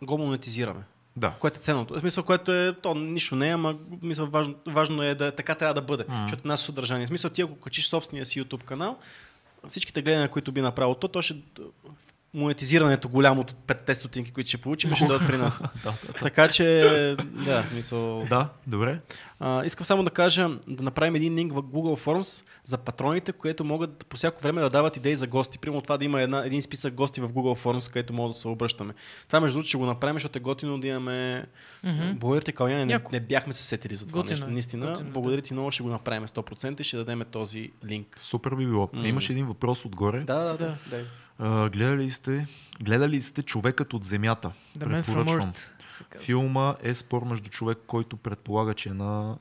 [0.02, 0.82] го монетизираме.
[1.18, 1.34] Да.
[1.40, 1.94] Което е ценното.
[1.94, 5.56] В смисъл, което е, то нищо не е, ама мисъл, важно, важно е да така
[5.56, 6.22] трябва да бъде, Мгм.
[6.22, 7.06] защото е нашето съдържание.
[7.06, 8.98] В смисъл, ти ако качиш собствения си YouTube канал,
[9.68, 11.36] всичките гледания, които би направил то, то ще
[12.38, 15.64] монетизирането голямо от 5 стотинки, които ще получим, ще дойдат при нас.
[16.22, 16.66] така че,
[17.46, 18.26] да, в смисъл...
[18.30, 19.00] Да, добре.
[19.40, 23.64] А, искам само да кажа, да направим един линк в Google Forms за патроните, които
[23.64, 25.60] могат по всяко време да дават идеи за гости.
[25.60, 28.48] Примерно това да има една, един списък гости в Google Forms, където може да се
[28.48, 28.94] обръщаме.
[29.28, 31.46] Това между другото ще го направим, защото е готино да имаме.
[32.16, 32.86] Благодаря ти, Каляне.
[32.86, 34.50] Не, не бяхме се сетили за това Готино нещо.
[34.50, 37.72] е, Наистина, готино е, благодаря ти много, ще го направим 100% и ще дадем този
[37.86, 38.18] линк.
[38.22, 38.90] Супер би било.
[38.94, 39.08] М.
[39.08, 40.20] Имаш един въпрос отгоре.
[40.20, 40.78] Да, да, да.
[40.90, 41.04] Да.
[41.40, 41.46] Да.
[41.46, 42.48] А, гледали сте,
[42.82, 44.52] гледали сте човекът от земята?
[44.78, 45.54] The Man from Препоръчвам.
[46.20, 49.38] Филма е спор между човек, който предполага, че е на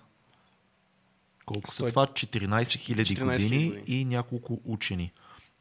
[1.46, 2.06] колко са това?
[2.06, 3.82] 14 000 14 000 години години.
[3.86, 5.12] и няколко учени.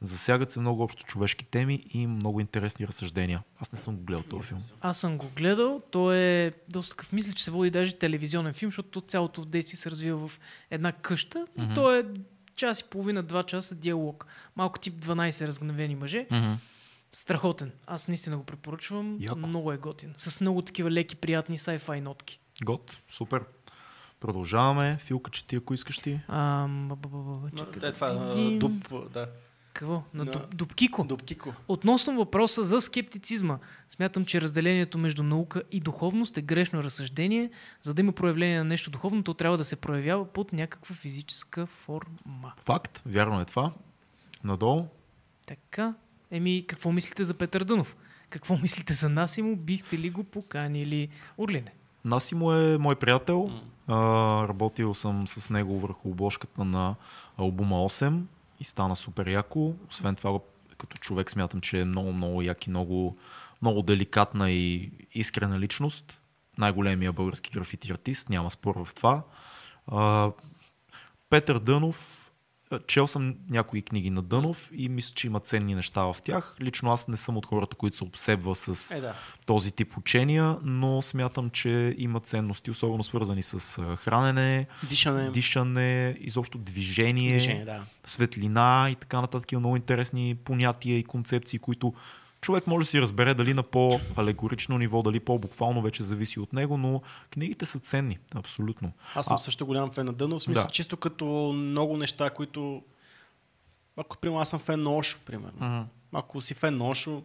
[0.01, 3.43] Засягат се много общо човешки теми и много интересни разсъждения.
[3.59, 4.59] Аз не съм го гледал този филм.
[4.81, 5.81] Аз съм го гледал.
[5.91, 7.11] Той е доста такъв.
[7.11, 10.39] Мисля, че се води даже телевизионен филм, защото цялото действие се развива в
[10.71, 11.47] една къща.
[11.59, 12.03] И той е
[12.55, 14.27] час и половина, два часа диалог.
[14.55, 16.27] Малко тип 12 разгневени мъже.
[17.13, 17.71] Страхотен.
[17.87, 19.17] Аз наистина го препоръчвам.
[19.19, 19.47] Яко.
[19.47, 20.13] Много е готин.
[20.17, 22.39] С много такива леки, приятни sci-fi нотки.
[22.63, 23.43] Гот, супер.
[24.19, 24.97] Продължаваме.
[25.01, 26.19] Филка, че ти, ако искаш ти.
[26.27, 28.59] А, ба, ба, ба, ба, чакай да, това видим.
[28.59, 29.27] Дуб, да.
[29.75, 30.03] Какво?
[30.13, 31.03] На На- Дуб, Дубкико.
[31.03, 31.53] Дубкико.
[31.67, 37.49] Относно въпроса за скептицизма, смятам, че разделението между наука и духовност е грешно разсъждение.
[37.81, 41.65] За да има проявление на нещо духовно, то трябва да се проявява под някаква физическа
[41.65, 42.53] форма.
[42.57, 43.71] Факт, вярно е това.
[44.43, 44.85] Надолу.
[45.47, 45.93] Така.
[46.31, 47.95] Еми, какво мислите за Петър Дънов?
[48.29, 49.55] Какво мислите за Насимо?
[49.55, 51.09] Бихте ли го поканили?
[51.37, 51.73] Орлине.
[52.05, 53.51] Насимо е мой приятел.
[53.87, 53.95] А,
[54.47, 56.95] работил съм с него върху обложката на
[57.37, 58.21] албума 8
[58.59, 59.73] и стана супер яко.
[59.89, 60.39] Освен това,
[60.77, 63.17] като човек смятам, че е много, много як и много,
[63.61, 66.21] много деликатна и искрена личност.
[66.57, 69.23] Най-големия български графити артист, няма спор в това.
[69.87, 70.31] А,
[71.29, 72.24] Петър Дънов,
[72.87, 76.55] чел съм някои книги на Дънов и мисля, че има ценни неща в тях.
[76.61, 79.13] Лично аз не съм от хората, които се обсебва с Е, да.
[79.45, 85.29] този тип учения, но смятам, че има ценности, особено свързани с хранене, Дишане.
[85.29, 87.83] дишане, изобщо движение, Движение, да.
[88.05, 89.51] светлина и така нататък.
[89.51, 91.93] Има много интересни понятия и концепции, които
[92.45, 96.77] човек може да си разбере дали на по-алегорично ниво, дали по-буквално вече зависи от него,
[96.77, 98.91] но книгите са ценни, абсолютно.
[99.15, 100.41] Аз съм А- също голям фен на Дънов.
[100.41, 100.69] В смисъл, Да.
[100.71, 102.83] чисто като много неща, които...
[103.97, 105.57] Ако, примерно, аз съм фен на Ошо, примерно.
[105.61, 105.81] Мгм.
[106.13, 107.23] Ако си фен на Ошо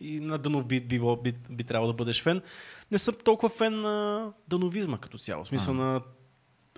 [0.00, 2.42] и на Дънов би, би, би, би, трябвало да бъдеш фен,
[2.90, 5.44] не съм толкова фен на дъновизма като цяло.
[5.44, 6.00] В смисъл на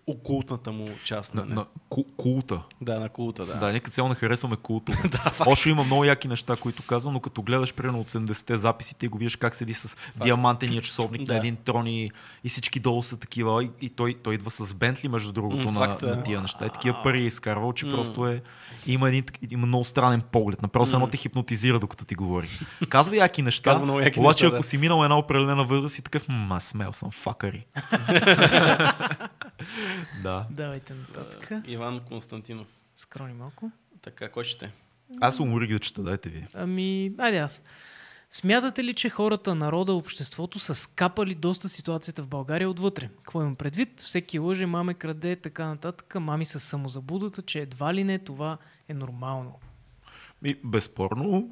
[0.07, 1.35] окултната му част.
[1.35, 2.61] На, На, на ку- култа.
[2.81, 3.55] Да, на култа, да.
[3.55, 4.93] Да, нека цяло не харесваме култа.
[5.05, 5.41] да факт.
[5.47, 9.09] Още има много яки неща, които казвам, но като гледаш примерно от 70-те записите и
[9.09, 11.33] го виждаш как седи с диамантения часовник Да.
[11.33, 12.11] на един трон и,
[12.45, 13.65] и всички долу са такива.
[13.65, 16.67] И, и той, той идва с Бентли, между другото, М, на, факт на тия неща.
[16.67, 17.93] И такива пари е изкарвал, че М.
[17.93, 18.43] просто е...
[18.87, 20.63] Има, един, има много странен поглед.
[20.63, 22.49] Направо едно те хипнотизира, докато ти говори.
[22.89, 24.63] Казва яки неща, Казва много яки обаче неща, ако да.
[24.63, 27.67] си минал една определена възраст и такъв, м, аз смел съм факари.
[30.23, 30.47] да.
[30.51, 31.51] Давайте нататък.
[31.67, 32.67] Иван Константинов.
[32.97, 33.71] Скрони малко.
[34.03, 34.73] Така, кой ще?
[35.21, 36.47] Аз уморих да чета, дайте ви.
[36.55, 37.63] Ами, айде аз.
[38.31, 43.09] Смятате ли, че хората, народа, обществото са скапали доста ситуацията в България отвътре?
[43.17, 44.01] Какво имам предвид?
[44.01, 46.15] Всеки лъже, маме краде, така нататък.
[46.21, 48.59] Мами с самозабудата, че едва ли не това
[48.89, 49.59] е нормално.
[50.45, 51.49] И, безспорно,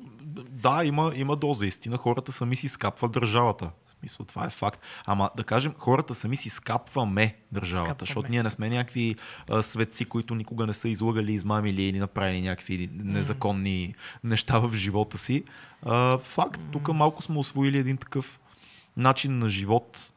[0.51, 1.97] да, има, има доза истина.
[1.97, 3.71] Хората сами си скапват държавата.
[3.87, 4.81] В смисъл, това е факт.
[5.07, 8.07] Ама да кажем, хората сами си скапваме държавата, Скапваме.
[8.07, 9.17] защото ние не сме някакви
[9.51, 13.95] а, светци, които никога не са излагали, измамили или направили някакви незаконни
[14.25, 15.45] неща в живота си.
[15.83, 18.41] А, факт, тук малко сме освоили един такъв
[18.97, 20.13] начин на живот,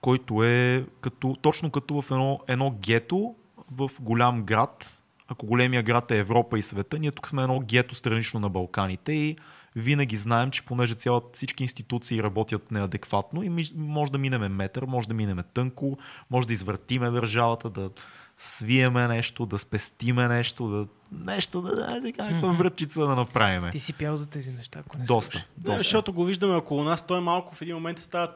[0.00, 3.34] който е като, точно като в едно, едно гето
[3.70, 4.99] в голям град.
[5.30, 9.12] Ако големия град е Европа и света, ние тук сме едно гето странично на Балканите
[9.12, 9.36] и
[9.76, 14.82] винаги знаем, че понеже цялата всички институции работят неадекватно и ми, може да минеме метър,
[14.82, 15.98] може да минеме тънко,
[16.30, 17.90] може да извъртиме държавата, да
[18.38, 23.70] свиеме нещо, да спестиме нещо, да нещо, да, да, да някаква връчица да направиме.
[23.70, 25.78] Ти си пял за тези неща, ако не Доста, доста.
[25.78, 28.32] защото го виждаме около нас, той малко в един момент става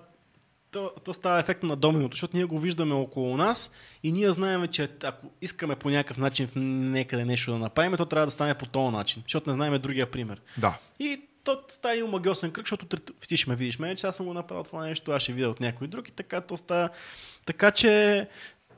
[0.74, 3.70] то, то става ефект на доминото, защото ние го виждаме около нас
[4.02, 8.06] и ние знаем, че ако искаме по някакъв начин в некъде нещо да направим, то
[8.06, 10.40] трябва да стане по този начин, защото не знаем другия пример.
[10.58, 10.78] Да.
[10.98, 12.86] И то става един магиосен кръг, защото
[13.28, 15.48] ти ще ме видиш мен, че аз съм го направил това нещо, аз ще видя
[15.48, 16.88] от някой друг и така то става.
[17.46, 18.28] Така че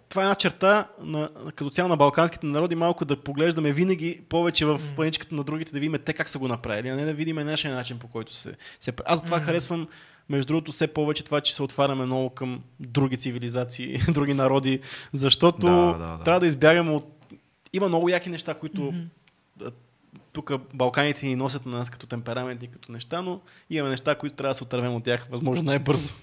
[0.08, 4.66] това е една черта на, като цяло на балканските народи, малко да поглеждаме винаги повече
[4.66, 7.36] в паничката на другите, да видим те как са го направили, а не да видим
[7.36, 8.54] нашия начин по който се...
[8.80, 8.92] се...
[9.04, 9.88] Аз затова харесвам
[10.28, 14.80] между другото, все повече това, че се отваряме много към други цивилизации, други народи,
[15.12, 16.24] защото Да, да, да.
[16.24, 17.26] трябва да избягаме от...
[17.72, 18.94] Има много яки неща, които
[19.56, 19.70] да,
[20.32, 23.40] тук Балканите ни носят на нас като темперамент и като неща, но
[23.70, 26.14] имаме неща, които трябва да се отървем от тях възможно най-бързо.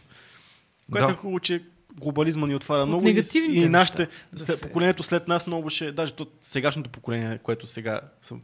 [0.92, 1.14] Което Да.
[1.14, 1.64] е хубаво, че
[1.96, 5.28] глобализма ни отваря От много негативните и, и нашите, неща да след, се- поколението след
[5.28, 8.36] нас много ще, даже то, сегашното поколение, което сега са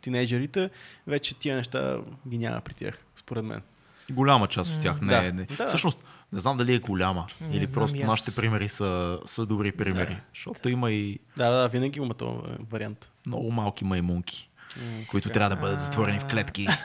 [0.00, 0.70] тинейджерите,
[1.06, 1.98] вече тия неща
[2.28, 3.62] ги няма при тях, според мен.
[4.10, 5.00] Голяма част от тях.
[5.00, 5.26] Не, Да.
[5.26, 5.44] е- не.
[5.46, 5.66] Да.
[5.66, 5.98] Всъщност,
[6.32, 7.26] не знам дали е голяма.
[7.40, 8.06] Не или знам просто аз.
[8.06, 10.10] нашите примери са, са добри примери.
[10.10, 10.20] Да.
[10.34, 13.10] Защото има и Да, да, винаги има този е, вариант.
[13.26, 16.66] много малки маймунки, М, които трябва да бъдат затворени в клетки.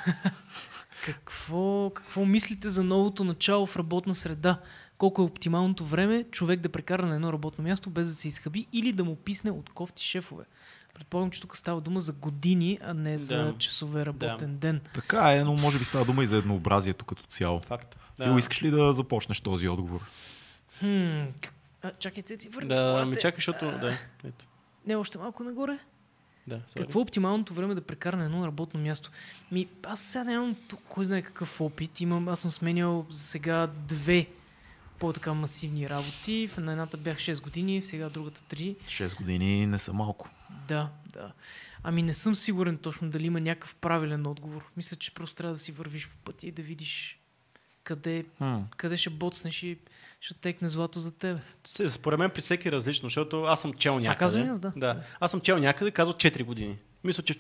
[1.02, 4.58] Какво, какво мислите за новото начало в работна среда?
[4.98, 8.66] Колко е оптималното време човек да прекара на едно работно място без да се изхъби
[8.74, 10.44] или да му писне от кофти шефове?
[10.94, 13.58] Предполагам, че тук става дума за години, а не за Да.
[13.58, 14.82] часове работен ден.
[14.94, 17.60] Така е, но може би става дума и за еднообразието като цяло.
[17.60, 17.96] Факт.
[18.24, 20.02] Фил, искаш ли да започнеш този отговор?
[20.80, 21.22] Хм,
[21.82, 22.70] а, чакай, Цеци, върни.
[22.70, 23.20] Да, моля ми те.
[23.20, 23.66] чакай, защото...
[23.66, 23.94] Да,
[24.24, 24.46] ето.
[24.88, 25.78] Не, още малко нагоре.
[26.48, 26.78] Да, sorry.
[26.78, 29.12] Какво е оптималното време да прекара на едно работно място?
[29.52, 32.02] Ми, аз сега нямам ту- кой знае какъв опит.
[32.02, 34.28] Имам, аз съм сменял за сега две
[34.94, 36.48] по-така масивни работи.
[36.48, 38.76] В- На едната бях 6 години, сега другата 3.
[38.80, 40.30] 6 години не са малко.
[40.68, 41.32] Да, да.
[41.84, 44.66] Ами не съм сигурен точно дали има някакъв правилен отговор.
[44.78, 47.20] Мисля, че просто трябва да си вървиш по пътя и да видиш
[47.84, 48.56] къде, Хм.
[48.78, 49.78] къде ще боцнеш и
[50.20, 51.40] ще текне злато за теб.
[51.66, 54.20] Се, Според мен при всеки е различно, защото аз съм чел някъде.
[54.20, 54.74] казвам и аз, да.
[54.76, 55.04] да.
[55.20, 56.78] Аз съм чел някъде, казал 4 години.
[57.04, 57.36] Мисля, че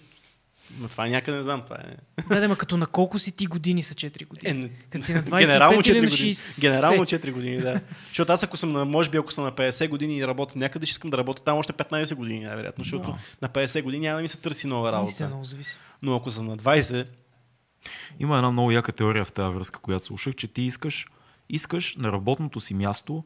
[0.79, 1.95] но това е някъде, не знам, това е...
[2.29, 4.51] Да, да, ма като на колко си ти години са 4 години?
[4.51, 4.69] е не...
[4.89, 6.33] Като си на 25 Генерално или на 4 години.
[6.33, 6.61] 60?
[6.61, 7.81] Генерално 4 години, да.
[8.07, 10.85] Защото аз ако съм на, може би ако съм на 50 години и работя някъде,
[10.85, 13.17] ще искам да работя там още 15 години, най-вероятно, защото Да.
[13.41, 15.27] на 50 години няма да ми се търси нова работа.
[15.27, 15.77] много зависи.
[16.01, 17.07] Но ако съм на 20,
[18.19, 21.07] Има една много яка теория в тази връзка, която слушах, че ти искаш,
[21.49, 23.23] искаш на работното си място,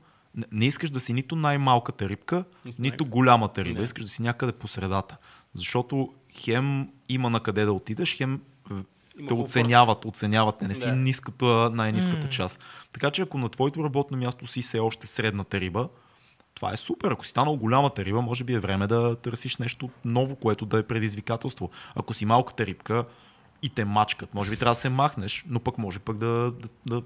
[0.51, 2.43] не- искаш да си нито най-малката рибка,
[2.79, 3.77] Нито голямата риба.
[3.79, 3.83] Не.
[3.83, 5.17] Искаш да си някъде по средата.
[5.53, 8.41] Защото хем има на къде да отидеш, хем
[9.27, 10.61] те оценяват, оценяват.
[10.61, 10.95] Не, не си Да.
[10.95, 12.29] ниската, най-ниската М.
[12.29, 12.59] част.
[12.93, 15.89] Така че ако на твоето работно място си все още средната риба,
[16.53, 17.11] това е супер.
[17.11, 20.79] Ако си станал голямата риба, може би е време да търсиш нещо ново, което да
[20.79, 21.69] е предизвикателство.
[21.95, 23.05] Ако си малката рибка
[23.61, 26.67] и те мачкат, може би трябва да се махнеш, но пък може пък да, да,
[26.85, 27.01] да,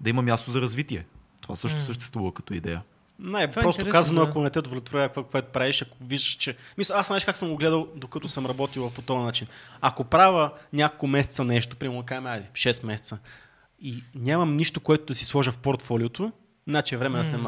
[0.00, 1.06] да има място за развитие.
[1.42, 1.82] Това също М.
[1.84, 2.82] съществува като идея.
[3.22, 4.30] Най Това е казано, да.
[4.30, 6.56] ако не те удовлетворява какво, което правиш, ако виждаш, че...
[6.78, 9.46] Мисля, аз знаеш как съм го гледал, докато съм работил по този начин.
[9.80, 13.18] Ако правя няколко месеца нещо, примерно кажем, айде, 6 месеца,
[13.80, 16.32] и нямам нищо, което да си сложа в портфолиото,
[16.68, 17.42] значи е време да се М.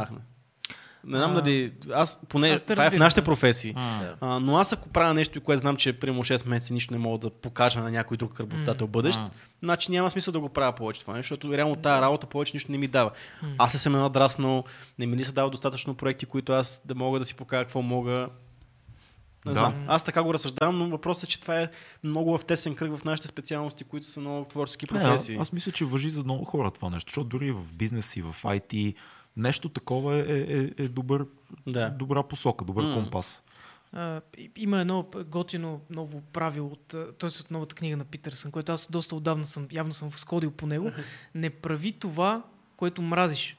[1.07, 1.73] Не знам А, дали...
[1.93, 3.73] Аз, поне аз това е в нашите професии.
[3.73, 4.17] Да.
[4.21, 7.19] А, но аз ако правя нещо, което знам, че примерно 6 месеца нищо не мога
[7.19, 9.31] да покажа на някой друг работодател бъдещ, М.
[9.63, 12.73] значи няма смисъл да го правя повече това нещо, защото реално тази работа повече нищо
[12.73, 13.11] не ми дава.
[13.59, 14.65] Аз не съм надраснал,
[14.99, 17.83] не ми ли се дава достатъчно проекти, които аз да мога да си покажа какво
[17.83, 18.29] мога.
[19.47, 19.61] Не Да.
[19.61, 19.75] знам.
[19.89, 21.69] Аз така го разсъждавам, но въпросът е, че това е
[22.05, 25.35] много в тесен кръг в нашите специалности, които са много творчески Не, професии.
[25.35, 28.17] аз, аз мисля, че въжи за много хора това нещо, защото дори и в бизнес
[28.17, 28.95] и в IT
[29.37, 31.27] нещо такова е, е, е, е добър,
[31.67, 31.91] Да.
[31.91, 32.95] добра посока, добър М.
[32.95, 33.43] компас.
[34.39, 36.87] И- има едно готино ново правило от,
[37.19, 37.41] т.е.
[37.41, 40.91] от новата книга на Питърсън, което аз доста отдавна съм, явно съм сходил по него.
[41.35, 42.43] Не прави това,
[42.77, 43.57] което мразиш.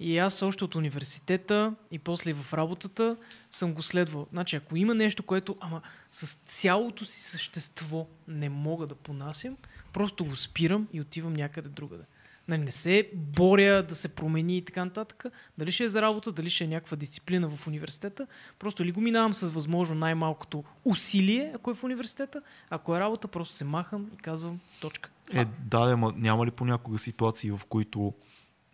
[0.00, 3.16] И аз още от университета и после и в работата
[3.50, 4.26] съм го следвал.
[4.32, 5.80] Значи, ако има нещо, което ама
[6.10, 9.56] с цялото си същество не мога да понасям,
[9.92, 12.04] просто го спирам и отивам някъде другаде.
[12.48, 15.24] Нали, не се боря да се промени и така нататък.
[15.58, 18.26] Дали ще е за работа, дали ще е някаква дисциплина в университета.
[18.58, 22.42] Просто или го минавам с възможно най-малкото усилие, ако е в университета.
[22.70, 25.10] Ако е работа, просто се махам и казвам точка.
[25.32, 28.14] Е, да, да, ма няма ли понякога ситуации, в които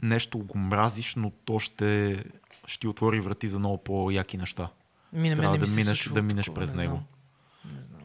[0.02, 2.24] нещо го мразиш, но то ще,
[2.66, 4.68] ще отвори врати за много по-яки неща?
[5.12, 7.02] Ми, на мен Трябва да се минеш- да минеш такова, през не него.
[7.64, 7.76] Знам.
[7.76, 8.00] Не знам.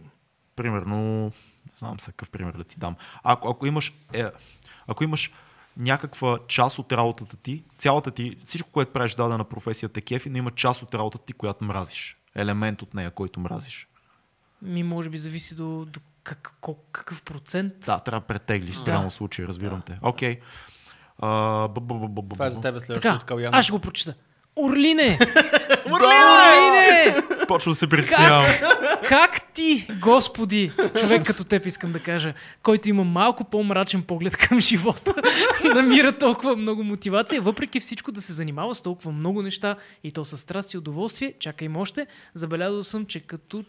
[0.56, 1.26] Примерно,
[1.66, 2.96] не знам са какъв пример да ти дам.
[3.24, 4.26] Ако, ако имаш, е,
[4.88, 5.32] ако имаш
[5.78, 10.38] някаква част от работата ти, цялата ти, всичко, което правиш дадена професия те кефи, но
[10.38, 12.18] има част от работата ти, която мразиш.
[12.36, 13.88] Елемент от нея, който мразиш.
[14.62, 17.74] Ми, може би зависи до, до как, кол- какъв процент.
[17.80, 19.12] Да, трябва да претеглиш спрямо Да.
[19.12, 20.00] случая, разбирам те.
[20.02, 20.40] Окей.
[21.20, 21.68] Б-
[22.30, 24.14] Това е за тебе следващото аз ще го прочита.
[24.56, 25.20] Орлине!
[25.86, 27.16] Орлине!
[27.48, 28.46] Почва да се притеснявам.
[29.08, 29.40] Как?
[29.54, 32.34] Ти, Господи, човек като теб искам да кажа,
[32.64, 35.14] който има малко по-мрачен поглед към живота,
[35.64, 40.26] намира толкова много мотивация, въпреки всичко да се занимава с толкова много неща и то
[40.26, 43.64] с страст и удоволствие, чакай още, забелязал съм, че като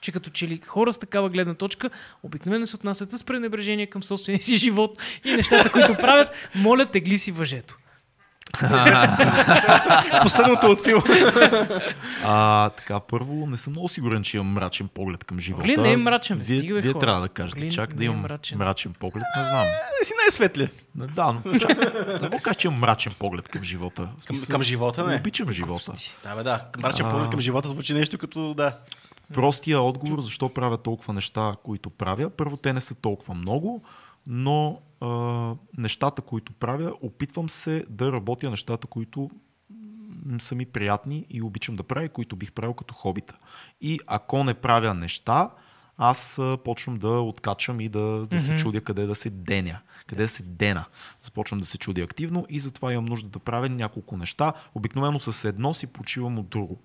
[0.00, 1.90] че като че ли хора с такава гледна точка
[2.22, 7.18] обикновено се отнасят с пренебрежение към собствения си живот и нещата, които правят, моля, тегли
[7.18, 7.78] си въжето.
[10.22, 11.02] Последното от филма.
[12.24, 15.62] А, така, първо, не съм много сигурен, че имам мрачен поглед към живота.
[15.62, 17.00] Оглин не е мрачен, Вие, стига, вие хора.
[17.00, 18.58] трябва да кажете, Оглин чак да е имам мрачен.
[18.58, 18.92] мрачен.
[18.92, 19.64] поглед, не знам.
[20.00, 20.68] Не си най-светли.
[20.94, 21.78] Да, но чак,
[22.22, 24.08] не мога кажа, че имам мрачен поглед към живота.
[24.26, 25.16] Към, към живота, не.
[25.16, 25.92] Обичам живота.
[26.24, 26.64] Да, бе, да.
[26.78, 27.10] Мрачен А.
[27.10, 28.76] поглед към живота звучи нещо като, да.
[29.34, 32.30] Простия отговор, защо правя толкова неща, които правя.
[32.30, 33.82] Първо, те не са толкова много,
[34.26, 35.06] но а,
[35.78, 39.30] нещата, които правя, опитвам се да работя нещата, които
[40.38, 43.34] са ми приятни и обичам да правя, които бих правил като хобита.
[43.80, 45.50] И ако не правя неща,
[46.02, 48.60] аз почвам да откачам и да, да се Мгм.
[48.60, 50.84] чудя къде да се деня, къде да се дена.
[51.22, 54.52] Започвам да се чудя активно и затова имам нужда да правя няколко неща.
[54.74, 56.78] Обикновено с едно си почивам от друго.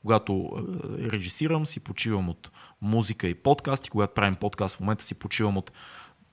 [0.00, 0.50] Когато
[0.98, 2.50] режисирам, си почивам от
[2.82, 3.90] музика и подкасти.
[3.90, 5.72] Когато правим подкаст, в момента си почивам от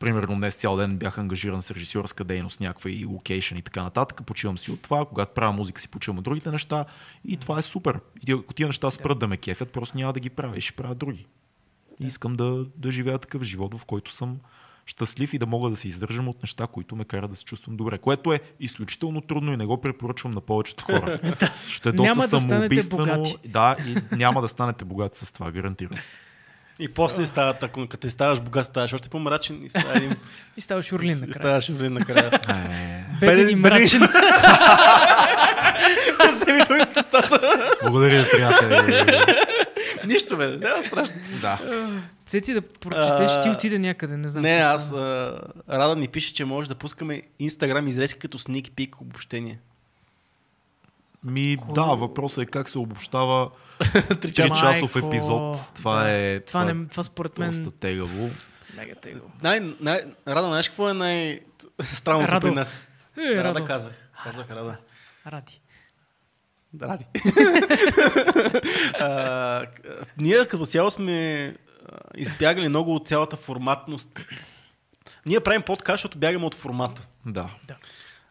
[0.04, 4.22] Примерно днес цял ден бях ангажиран с режисьорска дейност, някаква и локейшн и така нататък.
[4.26, 5.06] Почивам си от това.
[5.06, 6.86] Когато правя музика, си почивам от другите неща.
[7.26, 8.00] И това е супер.
[8.28, 10.74] И ако тия неща спрат да ме кефят, просто няма да ги правя и ще
[10.74, 11.26] правя други.
[12.00, 14.38] И искам да, да живея такъв живот, в който съм
[14.86, 17.78] щастлив и да мога да се издържам от неща, които ме карат да се чувствам
[17.78, 17.98] добре.
[17.98, 21.20] Което е изключително трудно и не го препоръчвам на повечето хора.
[21.68, 23.06] Ще е доста Няма да самоубийствено.
[23.06, 23.38] богати.
[23.48, 25.98] Да, и няма да станете богати с това, гарантирам.
[26.80, 30.16] И после стават, ако като ставаш богат, ставаш още по-мрачен и става един...
[30.58, 31.34] И ставаш Орлин и накрая.
[31.34, 32.32] ставаш влин накрая.
[32.50, 34.02] Е, Беден и мрачен.
[36.34, 37.40] Вземи думите стата.
[37.82, 39.06] благодаря, приятели.
[40.06, 40.48] Нищо, бе.
[40.48, 41.16] Няма страшно.
[41.42, 41.60] Да.
[42.26, 44.42] Цеци да прочетеш, ти А, отида някъде, не знам.
[44.42, 44.92] Не, аз...
[45.70, 49.60] Рада ни пише, че може да пускаме Инстаграм изрезки като sneak peek обобщение.
[51.24, 53.50] Ми, Кой- да, въпросът е как се обобщава
[54.22, 54.56] Три часа.
[54.56, 54.66] часа.
[54.66, 55.58] 3-часов Майко, епизод.
[55.76, 56.12] Това да.
[56.12, 56.40] е.
[56.40, 57.50] Това, не, това според мен...
[57.50, 58.30] доста тегаво.
[58.78, 59.22] Мега тегло.
[59.44, 62.48] Най, най, Рада, знаеш какво е най-странното Радо.
[62.48, 62.88] при нас?
[63.18, 63.66] Е, Рада Радо.
[63.66, 63.94] казах.
[64.24, 64.78] Казах Рада.
[65.28, 65.60] Ради.
[66.74, 67.06] Да, ради.
[69.00, 69.66] а,
[70.18, 71.56] ние като цяло сме
[72.16, 74.10] избягали много от цялата форматност.
[75.26, 77.08] Ние правим подкаст, защото бягаме от формата.
[77.26, 77.50] Да.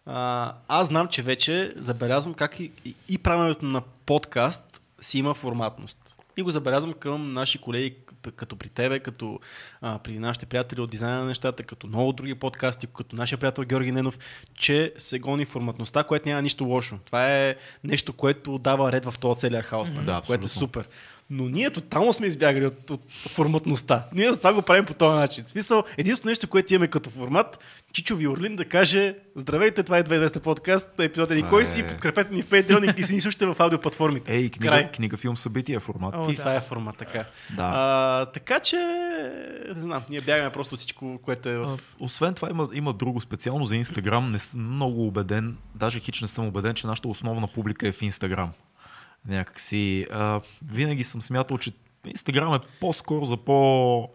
[0.06, 5.34] А, аз знам, че вече забелязвам как и, и, и правенето на подкаст си има
[5.34, 6.16] форматност.
[6.36, 7.96] И го забелязвам към наши колеги,
[8.36, 9.40] като при тебе, като
[9.80, 13.64] а, при нашите приятели от дизайна на нещата, като много други подкасти, като нашия приятел
[13.64, 14.18] Георги Ненов,
[14.54, 16.98] че се гони форматността, което няма нищо лошо.
[17.06, 20.04] Това е нещо, което дава ред в този целия хаос, mm-hmm.
[20.04, 20.88] Да, което е супер.
[21.30, 24.06] Но ние тотално сме избягали от, от форматността.
[24.12, 25.44] Ние затова го правим по този начин.
[25.44, 27.58] В смисъл, единственото нещо, което имаме като формат,
[27.92, 31.86] Чичо Виорлин да каже Здравейте, това е 2200 подкаст, епизод еди Това кой е- си,
[31.88, 34.34] подкрепете ни в Patreon и си ни слушате в аудиоплатформите.
[34.34, 34.90] Ей, книга, Край.
[34.90, 36.14] книга филм, събитие формат.
[36.16, 36.38] О, И да.
[36.38, 37.24] това е формат, така.
[37.50, 37.70] Да.
[37.74, 38.76] А, така че,
[39.76, 41.64] не знам, ние бягаме просто всичко, което е в...
[41.64, 44.32] А, Освен това има, има друго специално за Инстаграм.
[44.32, 48.02] Не съм много убеден, даже хич не съм убеден, че нашата основна публика е в
[48.02, 48.50] Инстаграм.
[49.28, 50.06] Някакси.
[50.12, 51.72] А, винаги съм смятал, че
[52.06, 54.08] Инстаграм е по-скоро за по...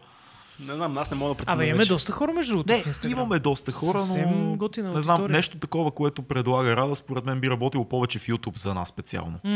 [0.60, 1.88] Не знам, аз не мога да преценя Абе, имаме вече.
[1.88, 3.18] доста хора между другото Не, в Инстаграм.
[3.18, 5.36] имаме доста хора, Съвсем но готина не знам, аудитория.
[5.36, 9.38] нещо такова, което предлага Рада, според мен би работило повече в YouTube за нас специално.
[9.44, 9.50] М.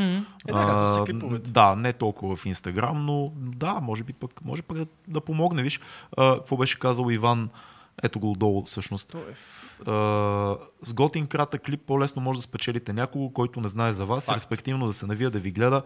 [0.48, 1.50] Е, да, А, клиповете.
[1.50, 5.62] Да, не толкова в Инстаграм, но да, може би пък, може пък да, да помогне.
[5.62, 5.80] Виж,
[6.16, 7.50] а, какво беше казал Иван,
[8.02, 9.02] ето го отдолу всъщност.
[9.02, 9.70] Стоев.
[9.86, 9.92] А,
[10.82, 14.36] с готин кратък клип по-лесно може да спечелите някого, който не знае за вас, Факт.
[14.36, 15.82] респективно да се навия да ви гледа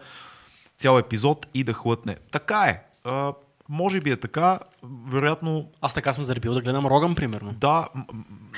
[0.77, 2.17] цял епизод и да хлътне.
[2.31, 2.83] Така е.
[3.03, 3.33] А,
[3.69, 4.59] може би е така.
[5.05, 7.53] Вероятно, Аз така съм заребил да гледам Роган, примерно.
[7.53, 7.87] да,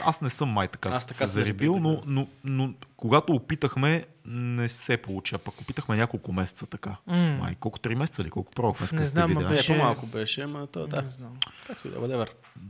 [0.04, 2.28] аз не съм май така, Аз се така се заребил, заребил, но, но,
[2.66, 5.36] но когато опитахме, не се получи.
[5.36, 6.96] А пък опитахме няколко месеца така.
[7.08, 7.38] М.
[7.42, 8.30] Май, колко три месеца ли?
[8.30, 9.44] Колко пробвахме с Не знам, видеа?
[9.44, 11.02] Не, Беше- по-малко беше, ама то, да.
[11.02, 11.38] Не знам.
[11.68, 12.28] Както и да, whatever.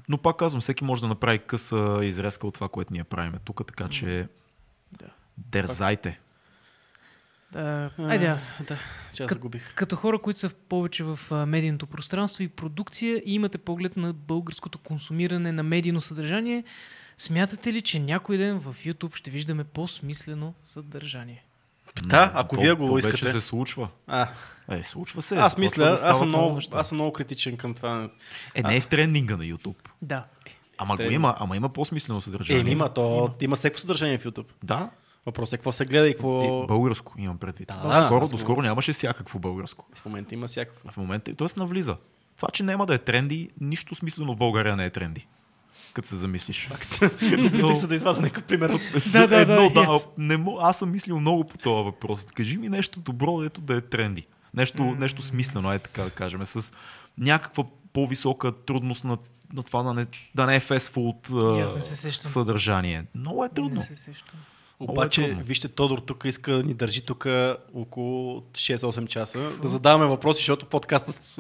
[0.10, 3.68] Но пак казвам, всеки може да направи къса изрезка от това, което ние правиме тук,
[3.68, 4.28] така че
[4.92, 5.06] Да.
[5.38, 6.20] дерзайте.
[7.52, 8.56] Да, айде аз.
[8.60, 8.78] А, Да,
[9.14, 9.74] че аз загубих.
[9.76, 13.98] Като хора, които са в повече в а, медийното пространство и продукция и имате поглед
[13.98, 16.64] на българското консумиране на медийно съдържание,
[17.18, 21.44] смятате ли, че някой ден в YouTube ще виждаме по-смислено съдържание?
[22.04, 23.12] Да, ако то, вие го то искате.
[23.12, 23.88] вече се случва.
[24.08, 24.28] А,
[24.72, 25.36] Е, случва се.
[25.36, 28.10] аз мисля, да аз, съм много, аз съм много критичен към това.
[28.56, 29.90] Е, не е в трендинга на YouTube.
[30.02, 30.26] Да.
[30.78, 32.64] Ама го има, ама има по-смислено съдържание.
[32.68, 34.52] Е, има, то има всеко съдържание в YouTube.
[34.64, 34.90] Да,
[35.30, 36.64] Въпросът е какво се гледа и какво...
[36.64, 37.68] и българско имам предвид.
[37.68, 39.86] Да, доскоро, аз го- доскоро нямаше всякакво българско.
[39.96, 40.92] В момента има всякакво.
[40.92, 41.48] В момента, т.е.
[41.58, 41.98] навлиза.
[42.36, 45.28] Това, че няма да е тренди, нищо смислено в България не е тренди.
[45.94, 46.70] Като се замислиш.
[46.72, 47.20] Опитах
[47.76, 48.82] се да извада някакъв пример от...
[49.12, 50.08] Да, да, Едно, да, да yes.
[50.18, 52.26] не, мо- аз съм мислил много по този въпрос.
[52.26, 54.28] Кажи ми нещо добро, дето да е тренди.
[54.54, 56.46] Нещо, нещо смислено, е така да кажем.
[56.46, 56.74] С
[57.18, 59.18] някаква по-висока трудност на,
[59.54, 62.32] на това да не, да не е фест фуд И аз не се сещам.
[62.32, 63.06] съдържание.
[63.16, 63.76] Много е трудно.
[63.76, 64.40] Не се сещам.
[64.82, 65.44] Обаче, трудно.
[65.44, 67.28] вижте, Тодор тук иска да ни държи тук
[67.74, 71.40] около 6-8 часа, да задаваме въпроси, защото подкастът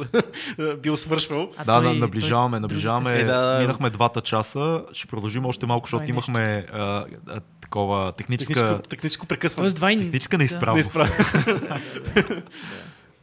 [0.81, 1.51] бил свършвал.
[1.57, 3.19] А да, той- да, наближаваме, той- наближаваме.
[3.19, 3.59] Е, да, да.
[3.59, 4.83] Минахме двата часа.
[4.93, 9.63] Ще продължим още малко, защото Това е имахме а, а, такова техническа, Техническо, техническо прекъсване.
[9.63, 10.37] Тоест, два техническа да.
[10.37, 10.97] неизправност.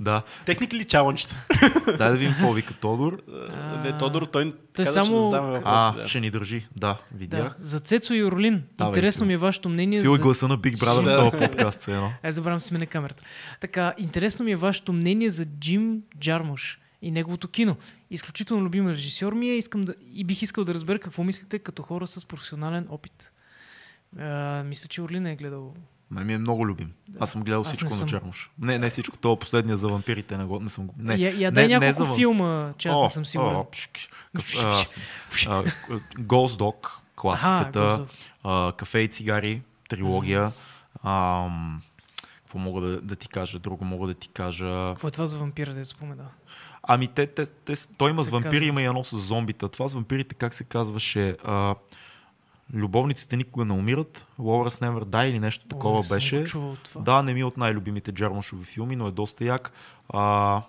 [0.01, 0.23] Да.
[0.47, 1.43] Техник ли чалънчета?
[1.89, 3.23] Дай да видим какво вика Тодор.
[3.51, 5.63] А, Не, Тодор, той, той каза, само- ще задаваме въпроси.
[5.67, 6.09] А, да.
[6.09, 6.67] ще ни държи.
[6.77, 6.99] Да, Да.
[7.13, 7.57] видях.
[7.61, 8.63] За Цецо и Орлин.
[8.73, 9.27] Давай, Интересно Фил.
[9.27, 10.19] ми е вашето мнение Фил е за...
[10.19, 11.21] гласа на Big Brother Да.
[11.21, 11.81] в този подкаст.
[11.81, 12.13] все едно.
[12.23, 13.25] Ай, забравям си смене камерата.
[13.61, 17.77] Така, интересно ми е вашето мнение за Джим Джармуш и неговото кино.
[18.11, 21.83] Изключително любим режисьор ми е искам да, и бих искал да разбера какво мислите като
[21.83, 23.33] хора с професионален опит.
[24.19, 25.75] А, мисля, че Орлин е гледал.
[26.11, 26.93] Ме ми е много любим.
[27.21, 28.09] Аз съм гледал Аз не всичко на съм.
[28.09, 28.51] Джармуш.
[28.59, 29.17] Не, не всичко.
[29.17, 30.95] Това последния за вампирите не, го, не съм го.
[30.99, 33.27] Не, я, я не, дай не няколко за въм- филма, че аз О, не съм
[33.27, 33.57] сигурен.
[33.57, 33.65] а,
[35.47, 35.65] а,
[36.19, 38.07] Ghost Dog, класиката,
[38.45, 40.53] а, Кафе и цигари, трилогия.
[41.05, 41.83] Ам,
[42.39, 43.59] Какво мога да, да ти кажа?
[43.59, 44.87] Друго мога да ти кажа.
[44.89, 46.25] Какво е това за вампира, да спомена?
[46.83, 48.67] Ами те, те, те, той има с вампири, казва.
[48.67, 49.69] има и едно с зомбита.
[49.69, 51.37] Това с вампирите как се казваше?
[51.45, 51.75] А,
[52.75, 54.27] любовниците никога не умират.
[54.39, 56.45] Lovers Never Die или нещо такова О, беше.
[57.01, 59.73] Да, не ми е от най-любимите Джармушови филми, но е доста як.
[60.09, 60.63] А,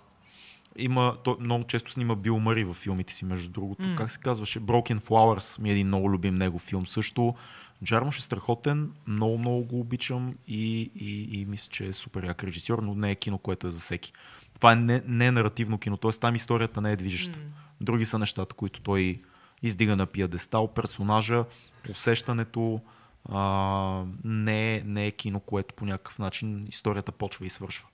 [0.78, 3.84] има, той много често снима Бил Мъри във филмите си, между другото.
[3.84, 3.96] М.
[3.96, 4.60] Как се казваше?
[4.60, 7.36] Broken Flowers ми е един много любим него филм също.
[7.84, 12.44] Джармуш е страхотен, много, много го обичам и, и, и мисля, че е супер як
[12.44, 14.14] режисьор, но не е кино, което е за всеки.
[14.56, 16.12] Това е не, не е наративно кино, т.е.
[16.12, 17.40] там историята не е движеща.
[17.82, 19.22] Други са нещата, които той
[19.64, 21.46] издига на пиадестал, персонажа,
[21.92, 22.82] усещането,
[23.30, 27.88] а, не, е, не е кино, което по някакъв начин историята почва и свършва.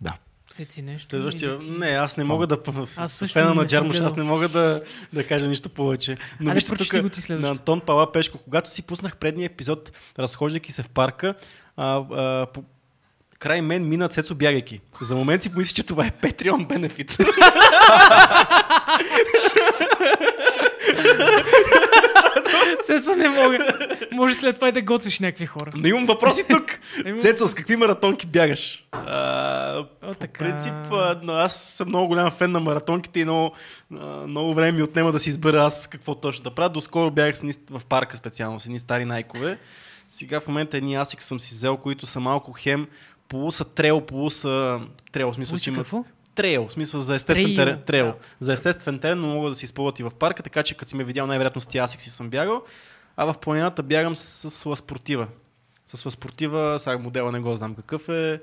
[0.00, 0.14] Да.
[0.52, 1.06] Сеци нещо.
[1.06, 1.58] Следващия.
[1.70, 2.58] Не, аз не мога да.
[2.96, 4.82] Аз също фена не на Джармуш, аз не мога да,
[5.12, 6.16] да кажа нищо повече.
[6.40, 10.72] Но вижте тук го ти на Антон Пала Пешко, когато си пуснах предния епизод, разхождайки
[10.72, 11.34] се в парка,
[11.76, 12.64] а, а, по,
[13.38, 14.80] край мен мина Цецо бягайки.
[15.00, 17.18] За момент си помислих, че това е Patreon бенефит.
[22.84, 23.58] Цецо не мога.
[24.12, 25.72] Може след това и да готвиш някакви хора.
[25.74, 26.64] Но имам въпроси тук.
[27.18, 28.86] Цецо, с какви маратонки бягаш?
[28.92, 30.38] А, О, по така.
[30.38, 30.72] принцип,
[31.28, 33.52] аз съм много голям фен на маратонките и много,
[34.26, 36.68] много време ми отнема да си избера аз какво точно да правя.
[36.68, 39.58] Доскоро бягах с едни, в парка специално, с едни стари найкове.
[40.08, 42.86] Сега в момента едни асик съм си взел, които са малко хем,
[43.28, 44.80] полуса трел, полуса
[45.12, 46.04] трел, в смисъл, че има какво?
[46.42, 47.82] Трейл, в смисъл за естествен Трейл, терен.
[47.86, 48.06] Трейл.
[48.06, 48.14] да.
[48.40, 50.96] За естествен терен, но могат да се изпълват и в парка, така че като си
[50.96, 52.62] ме видял, най-вероятно с тия асик си съм бягал.
[53.16, 55.26] А в планината бягам с, с ласпортива.
[55.86, 58.40] С ласпортива, сега модела не го знам какъв е.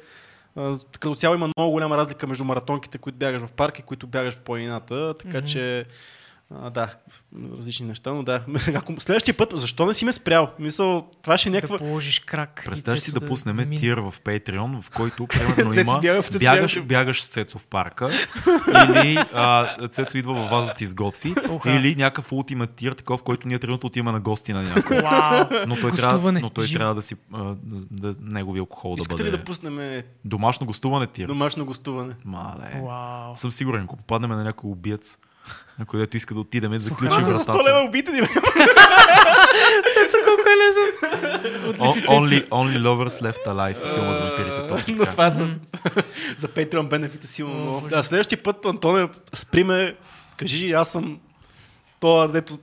[1.00, 4.34] Като цяло има много голяма разлика между маратонките, които бягаш в парк и които бягаш
[4.34, 5.48] в планината, така Мгм.
[5.48, 5.86] че
[6.54, 6.90] а, да,
[7.52, 8.42] различни неща, но да.
[8.76, 10.52] Ако следващия път, защо не си ме спрял?
[10.60, 11.78] Мисъл, това ще е някаква...
[11.78, 12.62] Да положиш крак.
[12.66, 13.78] Представяш си Цецо да пуснем замине.
[13.78, 17.28] тир в Patreon, в който примерно има бяга в- Цецо бягаш, бяга в- бягаш с
[17.28, 18.10] Цецо в парка
[18.90, 21.36] или а, Цецо идва във вас да ти изготви
[21.68, 24.98] или някакъв ултимат тир, такъв, в който ние трябва да отиваме на гости на някой.
[25.68, 27.56] Но той, трябва, но той трябва да си а,
[27.92, 29.32] да, негови алкохол да Искате бъде.
[29.32, 31.28] ли да пуснем Домашно гостуване тир.
[31.28, 32.14] домашно гостуване?
[32.26, 32.82] Мале.
[32.84, 33.36] Вау!
[33.36, 35.18] Съм сигурен, ако попаднем на някой убиец,
[35.80, 37.64] на който иска да отидем, заключи Ама за 100 вратата.
[37.70, 38.28] лева убийте ни, бе.
[39.94, 41.12] Цецо колко е лесен!
[42.08, 44.68] Only, only Lovers Left Alive, филма с вампирите.
[44.68, 45.50] Точно Но това за,
[46.38, 47.88] за Patreon бенефита силно много.
[47.88, 49.96] Да, следващия път, Антоне, спри ме,
[50.38, 51.20] кажи, аз съм
[52.00, 52.58] това, дето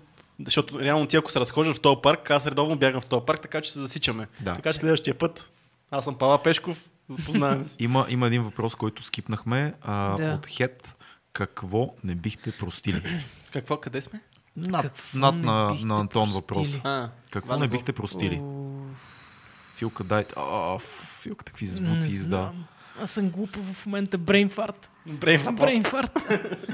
[0.46, 3.40] защото реално ти ако се разхождаш в този парк, аз редовно бягам в този парк,
[3.40, 4.26] така че се засичаме.
[4.40, 4.54] Да.
[4.54, 5.50] Така че следващия път,
[5.90, 6.78] аз съм Пава Пешков,
[7.10, 7.76] запознаваме се.
[7.78, 10.34] Има, има един въпрос, който скипнахме а, Да.
[10.34, 10.96] от Хет.
[11.34, 13.02] Какво не бихте простили?
[13.52, 14.20] Какво, къде сме?
[14.56, 16.34] Над, Какво над на, на Антон простили?
[16.34, 16.80] въпрос.
[16.84, 18.40] А, Какво Ван не бихте простили?
[18.42, 18.82] О,
[19.76, 20.34] Филка, дайте.
[20.36, 20.78] А,
[21.22, 22.52] Филка, какви звуци изда.
[23.00, 24.18] Аз съм глупа в момента.
[24.18, 24.90] Брейнфарт.
[25.06, 26.18] Брейн Брейнфарт.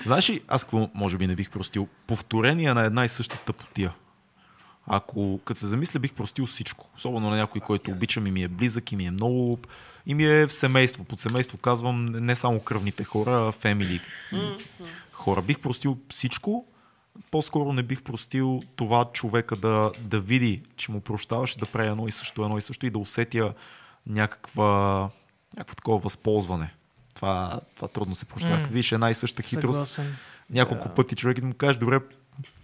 [0.05, 1.89] Знаеш ли, аз какво може би не бих простил?
[2.07, 3.95] Повторение на една и съща тъпотия.
[4.87, 6.89] Ако като се замисля, бих простил всичко.
[6.97, 9.59] Особено на някой, който обичам и ми е близък и ми е много...
[10.11, 11.05] И ми е в семейство.
[11.05, 14.01] Под семейство казвам не само кръвните хора, а фемили
[15.13, 15.43] хора.
[15.43, 16.67] Бих простил всичко.
[17.31, 22.09] По-скоро не бих простил това човека да, да види, че му прощаваш, да прави едно
[22.09, 23.55] и също, едно и също и да усетя
[24.07, 25.09] някаква,
[25.57, 26.75] някакво такова възползване.
[27.15, 28.57] Това, това трудно се прощава.
[28.57, 28.63] М.
[28.63, 30.17] Като видиш една и съща хитрост, Съгласен.
[30.51, 32.01] няколко пъти човек да му кажеш, добре,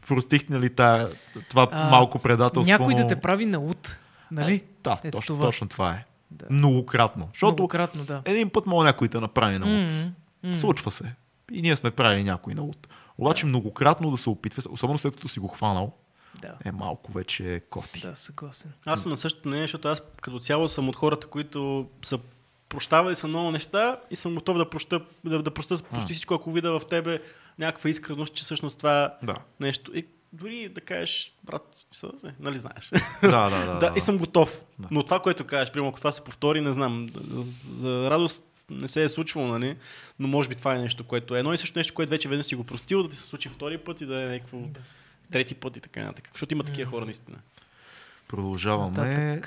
[0.08, 1.08] простих ли тая,
[1.48, 2.72] това А, малко предателство.
[2.72, 3.98] Някой да но- те прави на ут.
[4.30, 4.64] Нали?
[4.84, 5.46] Да, Ето точно, това.
[5.48, 6.04] точно това е.
[6.30, 6.46] Да.
[6.50, 7.28] Многократно.
[7.32, 8.22] Защото Многократно, да.
[8.24, 9.94] един път мога някой да направи на луд.
[9.94, 10.12] М,
[10.42, 10.56] м.
[10.56, 11.14] Случва се.
[11.52, 12.88] И ние сме правили някой на луд.
[13.18, 15.92] Обаче многократно да се опитва, особено след като си го хванал,
[16.42, 18.00] Да, е малко вече кофти.
[18.00, 18.72] да, съгласен.
[18.86, 22.18] Аз съм на същото мнение, защото аз като цяло съм от хората, които са
[22.68, 26.52] прощавали са много неща и съм готов да проща, да, да проща почти всичко, ако
[26.52, 27.22] видя в тебе
[27.58, 29.36] някаква искреност, че всъщност това Да.
[29.60, 29.92] нещо.
[29.94, 31.86] И дори да кажеш, брат,
[32.40, 32.90] нали знаеш.
[33.22, 33.78] Да, да, да.
[33.80, 34.62] да, и съм готов.
[34.78, 34.88] Да.
[34.90, 37.08] Но това, което кажеш, примерно, ако това се повтори, не знам.
[37.78, 39.76] За радост не се е случвало, нали?
[40.18, 42.46] Но може би това е нещо, което е едно и също нещо, което вече веднъж
[42.46, 44.58] си го простил, да ти се случи втори път и да е някакво
[45.32, 46.30] трети път и така нататък.
[46.32, 47.38] Защото има такива хора наистина.
[48.28, 49.40] Продължаваме.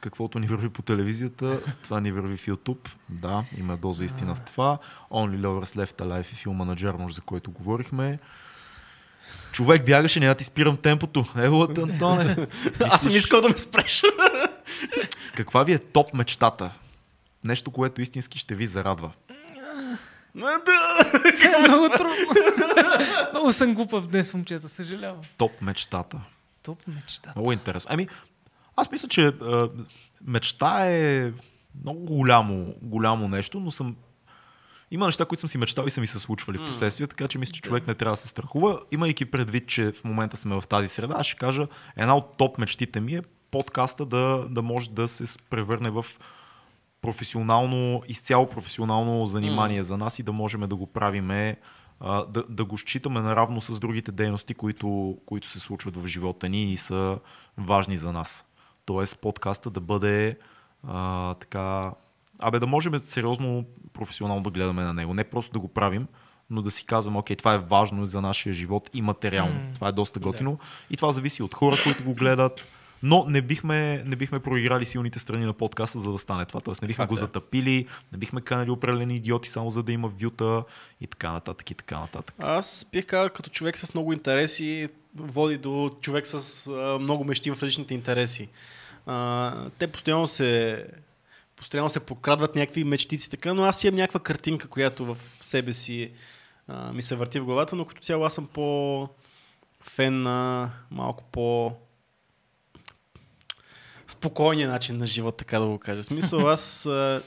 [0.00, 2.88] Каквото ни върви по телевизията, това ни върви в YouTube.
[3.08, 4.78] Да, има доза истина в това.
[5.10, 8.18] Only Lovers Left Alive и филма на Джармуш, за който говорихме.
[9.52, 11.24] Човек бягаше, няма ти спирам темпото.
[11.36, 12.46] Еволът, Антоне.
[12.80, 14.02] Аз съм искал да ме спреш.
[15.36, 16.70] Каква ви е топ мечтата?
[17.44, 19.10] Нещо, което истински ще ви зарадва.
[21.68, 22.26] Много трудно.
[23.32, 25.20] Много съм глупав днес, момчета, съжалявам.
[25.36, 26.20] Топ мечтата.
[26.62, 27.32] Топ мечта.
[27.36, 27.90] Много интересно.
[27.92, 28.08] Ами,
[28.76, 29.68] аз мисля, че а,
[30.26, 31.32] мечта е
[31.84, 33.96] много голямо, голямо нещо, но съм
[34.90, 37.38] има неща, които съм си мечтал и са ми се случвали в последствие, така че
[37.38, 38.80] мисля, че човек не трябва да се страхува.
[38.90, 42.58] Имайки предвид, че в момента сме в тази среда, аз ще кажа, една от топ
[42.58, 46.06] мечтите ми е подкаста да, да може да се превърне в
[47.02, 51.56] професионално, изцяло професионално занимание за нас и да можем да го правиме,
[52.02, 56.72] да, да го считаме наравно с другите дейности, които, които се случват в живота ни
[56.72, 57.18] и са
[57.58, 58.46] важни за нас.
[58.84, 60.38] Тоест подкаста да бъде
[60.88, 61.92] а, така...
[62.38, 65.14] Абе да можем сериозно професионално да гледаме на него.
[65.14, 66.06] Не просто да го правим,
[66.50, 69.54] но да си казваме, окей, това е важно за нашия живот и материално.
[69.54, 69.74] М.
[69.74, 70.58] Това е доста готино.
[70.90, 72.68] И това зависи от хора, които го гледат.
[73.02, 76.60] Но не бихме, не бихме проиграли силните страни на подкаста, за да стане това.
[76.60, 77.18] Тоест не бихме Факт го е.
[77.18, 80.64] затъпили, не бихме канали определени идиоти само за да има вюта
[81.00, 82.34] и така нататък и така нататък.
[82.38, 87.50] Аз бих казал, като човек с много интереси, води до човек с а, много мечти
[87.50, 88.48] в различните интереси.
[89.06, 90.86] А, те постоянно се,
[91.56, 96.12] постоянно се покрадват някакви мечтици, така, но аз имам някаква картинка, която в себе си
[96.68, 99.08] а, ми се върти в главата, но като цяло аз съм по
[99.80, 101.72] фен на малко по
[104.06, 106.02] спокойния начин на живот, така да го кажа.
[106.02, 107.22] В смисъл, аз а,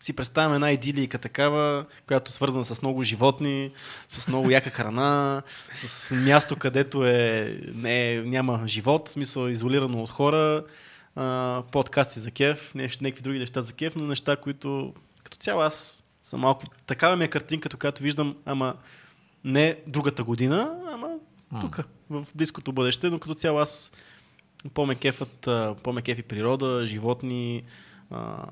[0.00, 3.72] си представям една идилийка такава, която свързана с много животни,
[4.08, 5.42] с много яка храна,
[5.72, 10.64] с място, където е, не, няма живот, в смисъл изолирано от хора,
[11.16, 14.94] а, подкасти за кеф, нещо, някакви други неща за кеф, но неща, които
[15.24, 16.66] като цяло аз съм малко...
[16.86, 18.74] Такава ми е картинката, която виждам, ама
[19.44, 21.08] не другата година, ама
[21.60, 21.80] тук,
[22.10, 23.92] в близкото бъдеще, но като цяло аз
[24.74, 27.62] по-ме кефът, а, по-ме кефи природа, животни,
[28.10, 28.44] а,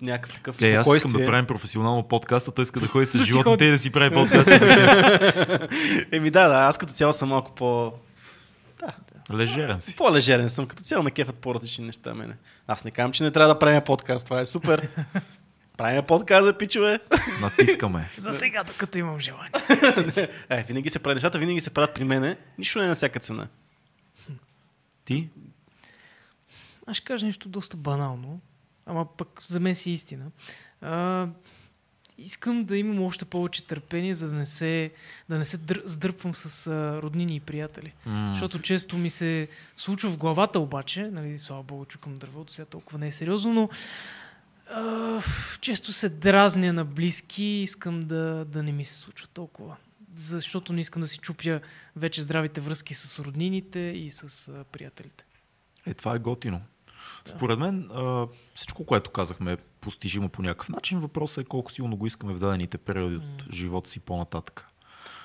[0.00, 3.24] някакъв такъв Е, аз искам да правим професионално подкаста, той иска да ходи с Да
[3.24, 4.46] животните и да си прави кеф.
[6.12, 7.92] Еми да, да, аз като цяло съм малко по...
[9.34, 9.96] Лежерен си.
[9.96, 12.34] По-лежерен съм, като цяло ме кефат по-различни неща мене.
[12.66, 14.88] Аз не казвам, че не трябва да правим подкаст, това е супер.
[15.76, 16.98] правим подкаст за пичове.
[17.40, 18.08] Натискаме.
[18.18, 19.50] За сега, докато имам желание.
[20.50, 22.36] е, винаги се прави нещата, винаги се правят при мене.
[22.58, 23.46] Нищо не е на всяка цена.
[25.06, 25.30] Ти?
[26.86, 28.40] Аз ще кажа нещо доста банално,
[28.86, 30.24] ама пък за мен си истина.
[30.80, 31.28] А,
[32.18, 34.92] искам да имам още повече търпение, за да не се,
[35.28, 37.92] да не се дър, сдърпвам с а, роднини и приятели.
[38.06, 38.30] М.
[38.32, 42.98] Защото често ми се случва в главата обаче, нали, слава богу, чукам дървото, сега толкова
[42.98, 43.68] не е сериозно, но
[44.70, 45.22] а,
[45.60, 49.76] често се дразня на близки и искам да, да не ми се случва толкова.
[50.16, 51.60] Защото не искам да си чупя
[51.96, 55.24] вече здравите връзки с роднините и с а, приятелите.
[55.86, 56.62] Е, това е готино.
[57.24, 60.98] Според мен а, всичко, което казахме е постижимо по някакъв начин.
[60.98, 64.66] Въпросът е колко силно го искаме в дадените периоди от живота си по-нататък.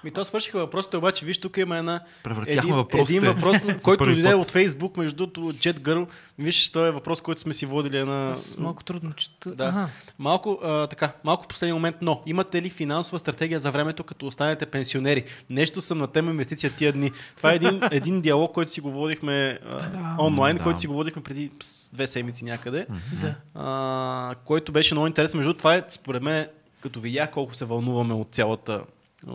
[0.03, 1.99] Ми то свършиха въпросите, обаче виж тук има една...
[2.23, 6.07] Превъртяхме въпросите един въпрос, който дойде от Фейсбук, между другото, Jet Girl.
[6.40, 8.32] Виж, той е въпрос, който сме си водили една...
[8.32, 9.56] Аз малко трудно чета.
[9.56, 9.64] Да.
[9.65, 9.90] Ага.
[10.19, 14.65] Малко, а, така, малко последния момент, но имате ли финансова стратегия за времето, като останете
[14.65, 15.23] пенсионери?
[15.49, 17.11] Нещо съм на тема инвестиция тия дни.
[17.38, 20.15] Това е един, един диалог, който си го водихме а, Да.
[20.19, 20.64] онлайн, Да.
[20.64, 21.52] който си го водихме преди
[21.94, 22.88] две седмици някъде,
[23.22, 23.36] Да.
[23.56, 25.38] а, който беше много интересен.
[25.38, 26.48] Между това е, според мен,
[26.82, 28.82] като видях колко се вълнуваме от цялата,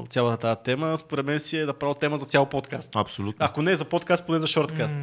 [0.09, 2.97] цялата тази тема, според мен си е направо тема за цял подкаст.
[2.97, 3.37] Абсолютно.
[3.41, 4.95] Ако не за подкаст, поне за шорткаст.
[4.95, 5.03] М,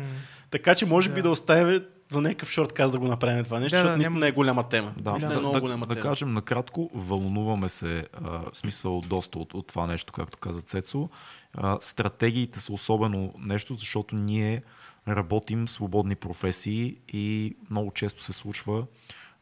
[0.50, 1.22] Така че може би Да.
[1.22, 1.82] да оставим
[2.12, 4.64] за някакъв шорткаст да го направим това нещо, Да, защото да, наистина няма- е голяма
[4.64, 4.94] тема.
[4.98, 6.04] Да, наистина да, е много да, голяма да тема.
[6.04, 11.10] кажем накратко, вълнуваме се, а, в смисъл доста от, от това нещо, както каза Цецо.
[11.54, 14.64] А, стратегиите са особено нещо, защото ние
[15.08, 18.84] работим свободни професии и много често се случва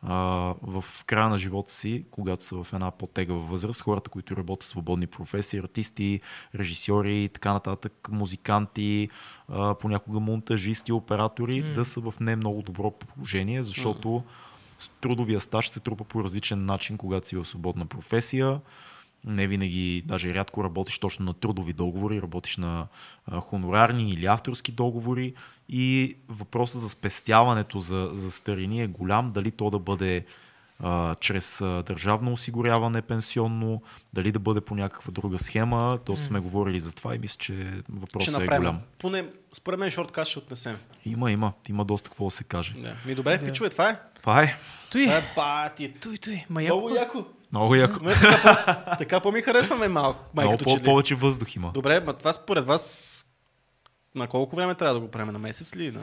[0.03, 0.15] а,
[0.61, 4.68] в края на живота си, когато са в една по-тегава възраст, хората, които работят в
[4.68, 6.22] свободни професии, артисти,
[6.56, 9.10] режисьори и така нататък, музиканти,
[9.49, 11.73] а, понякога монтажисти, оператори, М.
[11.73, 14.23] да са в не много добро положение, защото
[14.80, 18.60] с трудовия стаж се трупа по различен начин, когато си в свободна професия.
[19.26, 22.88] Не винаги, даже рядко работиш точно на трудови договори, работиш на
[23.26, 25.34] а, хонорарни или авторски договори
[25.69, 30.26] и въпросът за спестяването за, за старини е голям, дали то да бъде
[30.80, 33.81] а, чрез а, държавно осигуряване пенсионно,
[34.14, 35.99] дали да бъде по някаква друга схема.
[36.06, 38.60] То сме говорили за това и мисля, че Ще въпросът е направим.
[38.61, 38.80] голям.
[38.98, 40.77] Поне, според мен, шорткаст ще отнесем.
[41.06, 42.73] Има, има, има доста какво да се каже.
[42.73, 42.95] Да.
[43.06, 43.45] Ми добре, Да.
[43.45, 43.99] пичове, това е.
[44.15, 44.57] Това е
[44.91, 45.93] Той, Това е бати.
[45.93, 46.45] той, той.
[46.49, 47.26] Ма яко, Много яко.
[47.52, 48.03] Много яко.
[48.03, 50.19] Ме, така, по- така по-ми харесваме малко.
[50.34, 50.84] Много Майкато, по- че ли.
[50.84, 51.72] повече въздух има.
[51.73, 53.18] Добре, ма това според вас
[54.15, 55.34] на колко време трябва да го правим?
[55.34, 55.91] На месец ли?
[55.91, 56.02] На...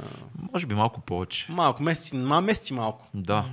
[0.53, 1.47] Може би малко повече.
[1.53, 3.07] Малко, месеци, ма, месеци малко.
[3.15, 3.45] Да.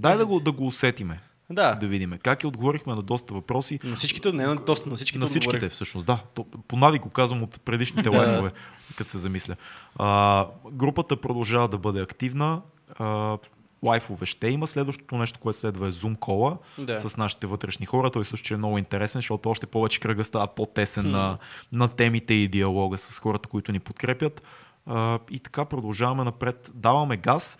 [0.00, 1.20] Дай да го, да го усетиме.
[1.50, 1.74] Да.
[1.74, 2.18] Да видим.
[2.22, 3.80] Как и отговорихме на доста въпроси.
[3.84, 5.18] На всичките, не на доста, на всичките.
[5.18, 5.72] на всичките, отговорих.
[5.72, 6.18] всъщност, да.
[6.34, 8.52] То, по навик го казвам от предишните лайфове,
[8.96, 9.56] като се замисля.
[9.98, 12.60] А, групата продължава да бъде активна.
[12.98, 13.38] А,
[13.84, 14.66] лайфове ще има.
[14.66, 16.96] Следващото нещо, което следва е Zoom кола Да.
[16.98, 18.10] с нашите вътрешни хора.
[18.10, 21.38] Той също ще е много интересен, защото още повече кръга става по-тесен на,
[21.72, 24.42] на темите и диалога с хората, които ни подкрепят.
[24.86, 26.70] А, и така продължаваме напред.
[26.74, 27.58] Даваме газ.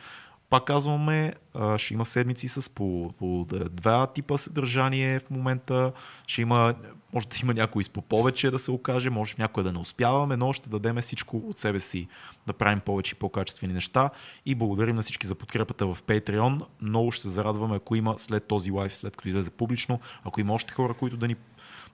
[0.50, 5.92] Пак казваме, а, ще има седмици с по, по два типа съдържание в момента.
[6.26, 6.74] Ще има,
[7.12, 9.78] може да има някой с по повече да се окаже, може в някой да не
[9.78, 12.08] успяваме, но ще дадем всичко от себе си
[12.46, 14.10] да правим повече и по-качествени неща.
[14.46, 16.62] И благодарим на всички за подкрепата в Patreon.
[16.80, 20.52] Много ще се зарадваме, ако има след този лайф, след като излезе публично, ако има
[20.52, 21.36] още хора, които да ни,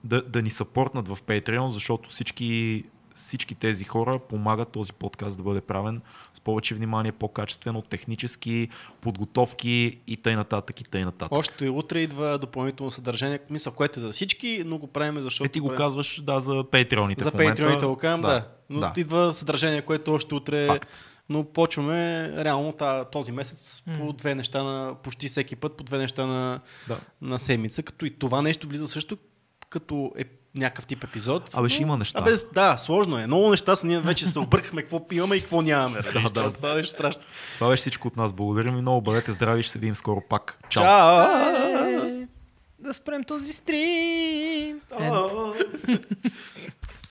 [0.03, 2.83] да, да ни съпортнат в Patreon, защото всички
[3.13, 6.01] всички тези хора помагат този подкаст да бъде правен
[6.33, 8.69] с повече внимание, по-качествено, технически,
[9.01, 11.31] подготовки и тъй нататък и тъй нататък.
[11.31, 15.45] Още и утре идва допълнително съдържание, мисля, което е за всички, но го правим, защото...
[15.45, 18.47] Е, ти го правим- казваш, да, за патреоните За патреоните го казвам, да.
[18.69, 18.93] Но да.
[18.97, 20.67] идва съдържание, което още утре...
[20.67, 20.89] Факт.
[21.31, 22.73] Но почваме реално
[23.11, 24.13] този месец по М.
[24.13, 26.99] две неща на почти всеки път, по две неща на, Да.
[27.21, 29.17] на седмица, като и това нещо влиза също
[29.69, 30.23] като е
[30.55, 31.49] някакъв тип епизод.
[31.53, 32.19] Абе, ще има неща.
[32.19, 33.27] Абе, да, сложно е.
[33.27, 33.87] Много неща са.
[33.87, 35.99] Ние вече се объркахме какво имаме и какво нямаме.
[36.13, 36.51] Да, да.
[36.51, 37.21] Това нещо страшно.
[37.55, 38.33] Това беше всичко от нас.
[38.33, 39.01] Благодарим ви много.
[39.01, 40.59] Бъдете здрави и ще се видим скоро пак.
[40.69, 40.83] Чао.
[40.83, 41.21] Чао!
[42.05, 42.27] Е,
[42.79, 44.81] да спрем този стрим.